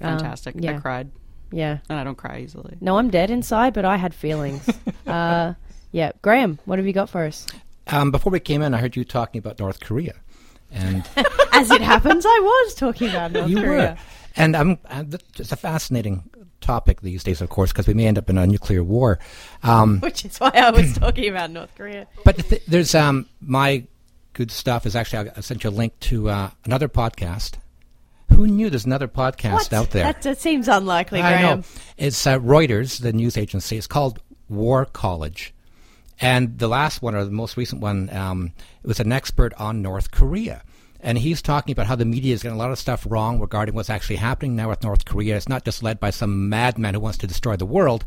Um, 0.00 0.18
fantastic. 0.18 0.56
I 0.64 0.78
cried, 0.80 1.10
Yeah. 1.52 1.78
and 1.88 1.98
I 2.00 2.02
don't 2.04 2.16
cry 2.18 2.40
easily. 2.40 2.76
No, 2.80 2.98
I'm 2.98 3.10
dead 3.10 3.30
inside, 3.30 3.74
but 3.74 3.84
I 3.84 3.96
had 3.96 4.12
feelings. 4.12 4.68
uh, 5.06 5.54
yeah. 5.92 6.10
Graham, 6.20 6.58
what 6.64 6.80
have 6.80 6.86
you 6.86 6.92
got 6.92 7.08
for 7.08 7.24
us? 7.24 7.46
Um, 7.86 8.10
before 8.10 8.32
we 8.32 8.40
came 8.40 8.60
in, 8.62 8.74
I 8.74 8.78
heard 8.78 8.96
you 8.96 9.04
talking 9.04 9.38
about 9.38 9.58
North 9.60 9.78
Korea, 9.80 10.14
and 10.72 11.08
As 11.52 11.70
it 11.70 11.80
happens, 11.82 12.24
I 12.26 12.38
was 12.42 12.74
talking 12.74 13.08
about 13.10 13.30
North 13.32 13.50
you 13.50 13.56
Korea. 13.56 13.68
were, 13.70 13.96
and 14.36 14.56
um, 14.56 14.78
uh, 14.88 15.02
th- 15.04 15.20
it's 15.38 15.52
a 15.52 15.56
fascinating 15.56 16.28
topic 16.62 17.00
these 17.02 17.22
days, 17.22 17.40
of 17.40 17.48
course, 17.50 17.72
because 17.72 17.86
we 17.86 17.94
may 17.94 18.06
end 18.06 18.18
up 18.18 18.30
in 18.30 18.38
a 18.38 18.46
nuclear 18.46 18.82
war. 18.82 19.18
Um, 19.62 20.00
Which 20.02 20.24
is 20.24 20.38
why 20.38 20.50
I 20.54 20.70
was 20.70 20.94
talking 20.98 21.28
about 21.28 21.50
North 21.50 21.74
Korea. 21.76 22.06
But 22.24 22.38
th- 22.38 22.62
there's 22.66 22.94
um 22.94 23.26
my 23.40 23.84
good 24.32 24.50
stuff 24.50 24.86
is 24.86 24.96
actually 24.96 25.30
I 25.36 25.40
sent 25.40 25.64
you 25.64 25.70
a 25.70 25.72
link 25.72 25.98
to 26.00 26.30
uh, 26.30 26.50
another 26.64 26.88
podcast. 26.88 27.54
Who 28.30 28.46
knew 28.46 28.70
there's 28.70 28.86
another 28.86 29.08
podcast 29.08 29.74
out 29.74 29.90
there? 29.90 30.04
That, 30.04 30.22
that 30.22 30.38
seems 30.40 30.66
unlikely, 30.66 31.20
I 31.20 31.42
know. 31.42 31.62
It's 31.98 32.26
uh, 32.26 32.38
Reuters, 32.38 33.02
the 33.02 33.12
news 33.12 33.36
agency. 33.36 33.76
It's 33.76 33.86
called 33.86 34.20
War 34.48 34.86
College, 34.86 35.52
and 36.18 36.58
the 36.58 36.68
last 36.68 37.02
one 37.02 37.14
or 37.14 37.26
the 37.26 37.30
most 37.30 37.58
recent 37.58 37.82
one, 37.82 38.08
um, 38.10 38.52
it 38.82 38.86
was 38.86 39.00
an 39.00 39.12
expert 39.12 39.52
on 39.58 39.82
North 39.82 40.12
Korea. 40.12 40.62
And 41.02 41.18
he's 41.18 41.42
talking 41.42 41.72
about 41.72 41.86
how 41.86 41.96
the 41.96 42.04
media 42.04 42.32
is 42.32 42.44
getting 42.44 42.56
a 42.56 42.58
lot 42.58 42.70
of 42.70 42.78
stuff 42.78 43.04
wrong 43.10 43.40
regarding 43.40 43.74
what's 43.74 43.90
actually 43.90 44.16
happening 44.16 44.54
now 44.54 44.68
with 44.68 44.84
North 44.84 45.04
Korea. 45.04 45.36
It's 45.36 45.48
not 45.48 45.64
just 45.64 45.82
led 45.82 45.98
by 45.98 46.10
some 46.10 46.48
madman 46.48 46.94
who 46.94 47.00
wants 47.00 47.18
to 47.18 47.26
destroy 47.26 47.56
the 47.56 47.66
world. 47.66 48.04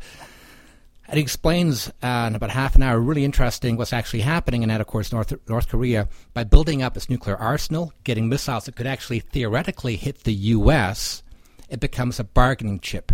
And 1.08 1.18
he 1.18 1.22
explains 1.22 1.90
uh, 2.02 2.26
in 2.28 2.36
about 2.36 2.52
half 2.52 2.76
an 2.76 2.82
hour, 2.82 3.00
really 3.00 3.26
interesting, 3.26 3.76
what's 3.76 3.94
actually 3.94 4.22
happening. 4.22 4.64
And 4.64 4.72
that, 4.72 4.82
of 4.82 4.88
course, 4.88 5.12
North 5.12 5.34
North 5.48 5.68
Korea, 5.68 6.08
by 6.34 6.46
building 6.46 6.82
up 6.82 6.96
its 6.96 7.10
nuclear 7.10 7.36
arsenal, 7.36 7.94
getting 8.06 8.30
missiles 8.30 8.66
that 8.66 8.76
could 8.76 8.88
actually 8.88 9.20
theoretically 9.20 9.98
hit 9.98 10.24
the 10.24 10.34
U.S., 10.34 11.22
it 11.70 11.80
becomes 11.80 12.20
a 12.20 12.24
bargaining 12.24 12.80
chip 12.80 13.12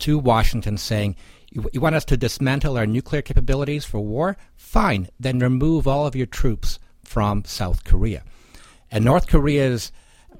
to 0.00 0.18
Washington, 0.18 0.76
saying, 0.76 1.16
"You, 1.50 1.70
you 1.72 1.80
want 1.80 1.94
us 1.94 2.04
to 2.06 2.16
dismantle 2.16 2.76
our 2.76 2.86
nuclear 2.86 3.22
capabilities 3.22 3.86
for 3.86 4.00
war? 4.00 4.36
Fine, 4.56 5.08
then 5.18 5.38
remove 5.38 5.86
all 5.86 6.06
of 6.06 6.16
your 6.16 6.26
troops 6.26 6.78
from 7.04 7.44
South 7.46 7.84
Korea." 7.84 8.22
And 8.90 9.04
North 9.04 9.28
Korea's 9.28 9.92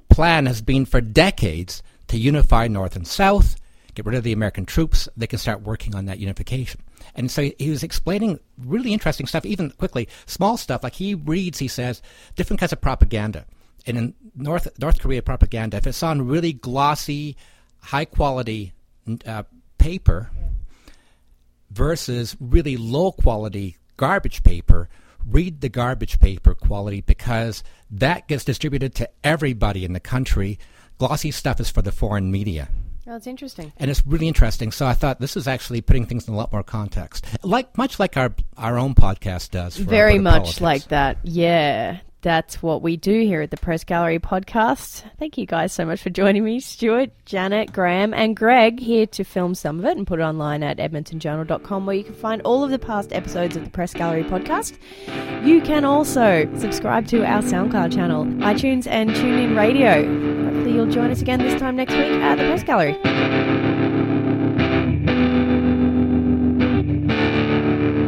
plan 0.09 0.45
has 0.45 0.61
been 0.61 0.85
for 0.85 1.01
decades 1.01 1.81
to 2.07 2.17
unify 2.17 2.67
North 2.67 2.95
and 2.95 3.07
South, 3.07 3.55
get 3.93 4.05
rid 4.05 4.15
of 4.15 4.23
the 4.23 4.33
American 4.33 4.65
troops. 4.65 5.07
They 5.15 5.27
can 5.27 5.39
start 5.39 5.61
working 5.61 5.95
on 5.95 6.05
that 6.05 6.19
unification. 6.19 6.81
And 7.15 7.31
so 7.31 7.49
he 7.57 7.69
was 7.69 7.83
explaining 7.83 8.39
really 8.57 8.93
interesting 8.93 9.25
stuff, 9.25 9.45
even 9.45 9.71
quickly, 9.71 10.07
small 10.25 10.57
stuff. 10.57 10.83
Like 10.83 10.95
he 10.95 11.15
reads, 11.15 11.59
he 11.59 11.67
says, 11.67 12.01
different 12.35 12.59
kinds 12.59 12.73
of 12.73 12.81
propaganda. 12.81 13.45
And 13.85 13.97
in 13.97 14.13
North 14.35 14.67
North 14.79 14.99
Korea 14.99 15.21
propaganda, 15.21 15.77
if 15.77 15.87
it's 15.87 16.03
on 16.03 16.27
really 16.27 16.53
glossy, 16.53 17.35
high 17.79 18.05
quality 18.05 18.73
uh, 19.25 19.43
paper 19.77 20.29
versus 21.71 22.37
really 22.39 22.77
low 22.77 23.11
quality 23.11 23.77
garbage 23.97 24.43
paper, 24.43 24.89
read 25.25 25.61
the 25.61 25.69
garbage 25.69 26.19
paper 26.19 26.53
quality 26.53 27.01
because 27.01 27.63
that 27.89 28.27
gets 28.27 28.43
distributed 28.43 28.95
to 28.95 29.09
everybody 29.23 29.85
in 29.85 29.93
the 29.93 29.99
country. 29.99 30.59
Glossy 30.97 31.31
stuff 31.31 31.59
is 31.59 31.69
for 31.69 31.81
the 31.81 31.91
foreign 31.91 32.31
media. 32.31 32.69
Oh, 33.07 33.13
that's 33.13 33.25
interesting. 33.27 33.73
And 33.77 33.89
it's 33.89 34.05
really 34.05 34.27
interesting. 34.27 34.71
So 34.71 34.85
I 34.85 34.93
thought 34.93 35.19
this 35.19 35.35
is 35.35 35.47
actually 35.47 35.81
putting 35.81 36.05
things 36.05 36.27
in 36.27 36.33
a 36.33 36.37
lot 36.37 36.51
more 36.51 36.63
context, 36.63 37.25
like 37.43 37.75
much 37.77 37.99
like 37.99 38.15
our 38.15 38.33
our 38.57 38.77
own 38.77 38.93
podcast 38.93 39.49
does. 39.49 39.75
Very 39.75 40.19
much 40.19 40.33
politics. 40.33 40.61
like 40.61 40.87
that. 40.89 41.17
Yeah. 41.23 41.99
That's 42.21 42.61
what 42.61 42.81
we 42.81 42.97
do 42.97 43.21
here 43.21 43.41
at 43.41 43.49
the 43.49 43.57
Press 43.57 43.83
Gallery 43.83 44.19
podcast. 44.19 45.03
Thank 45.17 45.37
you 45.37 45.45
guys 45.45 45.73
so 45.73 45.85
much 45.85 46.01
for 46.01 46.11
joining 46.11 46.43
me, 46.43 46.59
Stuart, 46.59 47.09
Janet, 47.25 47.73
Graham, 47.73 48.13
and 48.13 48.35
Greg, 48.35 48.79
here 48.79 49.07
to 49.07 49.23
film 49.23 49.55
some 49.55 49.79
of 49.79 49.85
it 49.85 49.97
and 49.97 50.05
put 50.05 50.19
it 50.19 50.23
online 50.23 50.61
at 50.61 50.77
edmontonjournal.com 50.77 51.85
where 51.85 51.95
you 51.95 52.03
can 52.03 52.13
find 52.13 52.41
all 52.43 52.63
of 52.63 52.69
the 52.69 52.79
past 52.79 53.11
episodes 53.11 53.55
of 53.55 53.63
the 53.63 53.71
Press 53.71 53.93
Gallery 53.93 54.23
podcast. 54.23 54.77
You 55.45 55.61
can 55.61 55.83
also 55.83 56.47
subscribe 56.57 57.07
to 57.07 57.25
our 57.25 57.41
SoundCloud 57.41 57.93
channel, 57.93 58.25
iTunes, 58.25 58.85
and 58.87 59.09
TuneIn 59.09 59.57
Radio. 59.57 60.05
Hopefully, 60.45 60.75
you'll 60.75 60.91
join 60.91 61.09
us 61.09 61.21
again 61.21 61.39
this 61.39 61.59
time 61.59 61.75
next 61.75 61.93
week 61.93 62.11
at 62.11 62.35
the 62.35 62.43
Press 62.43 62.63
Gallery. 62.63 63.60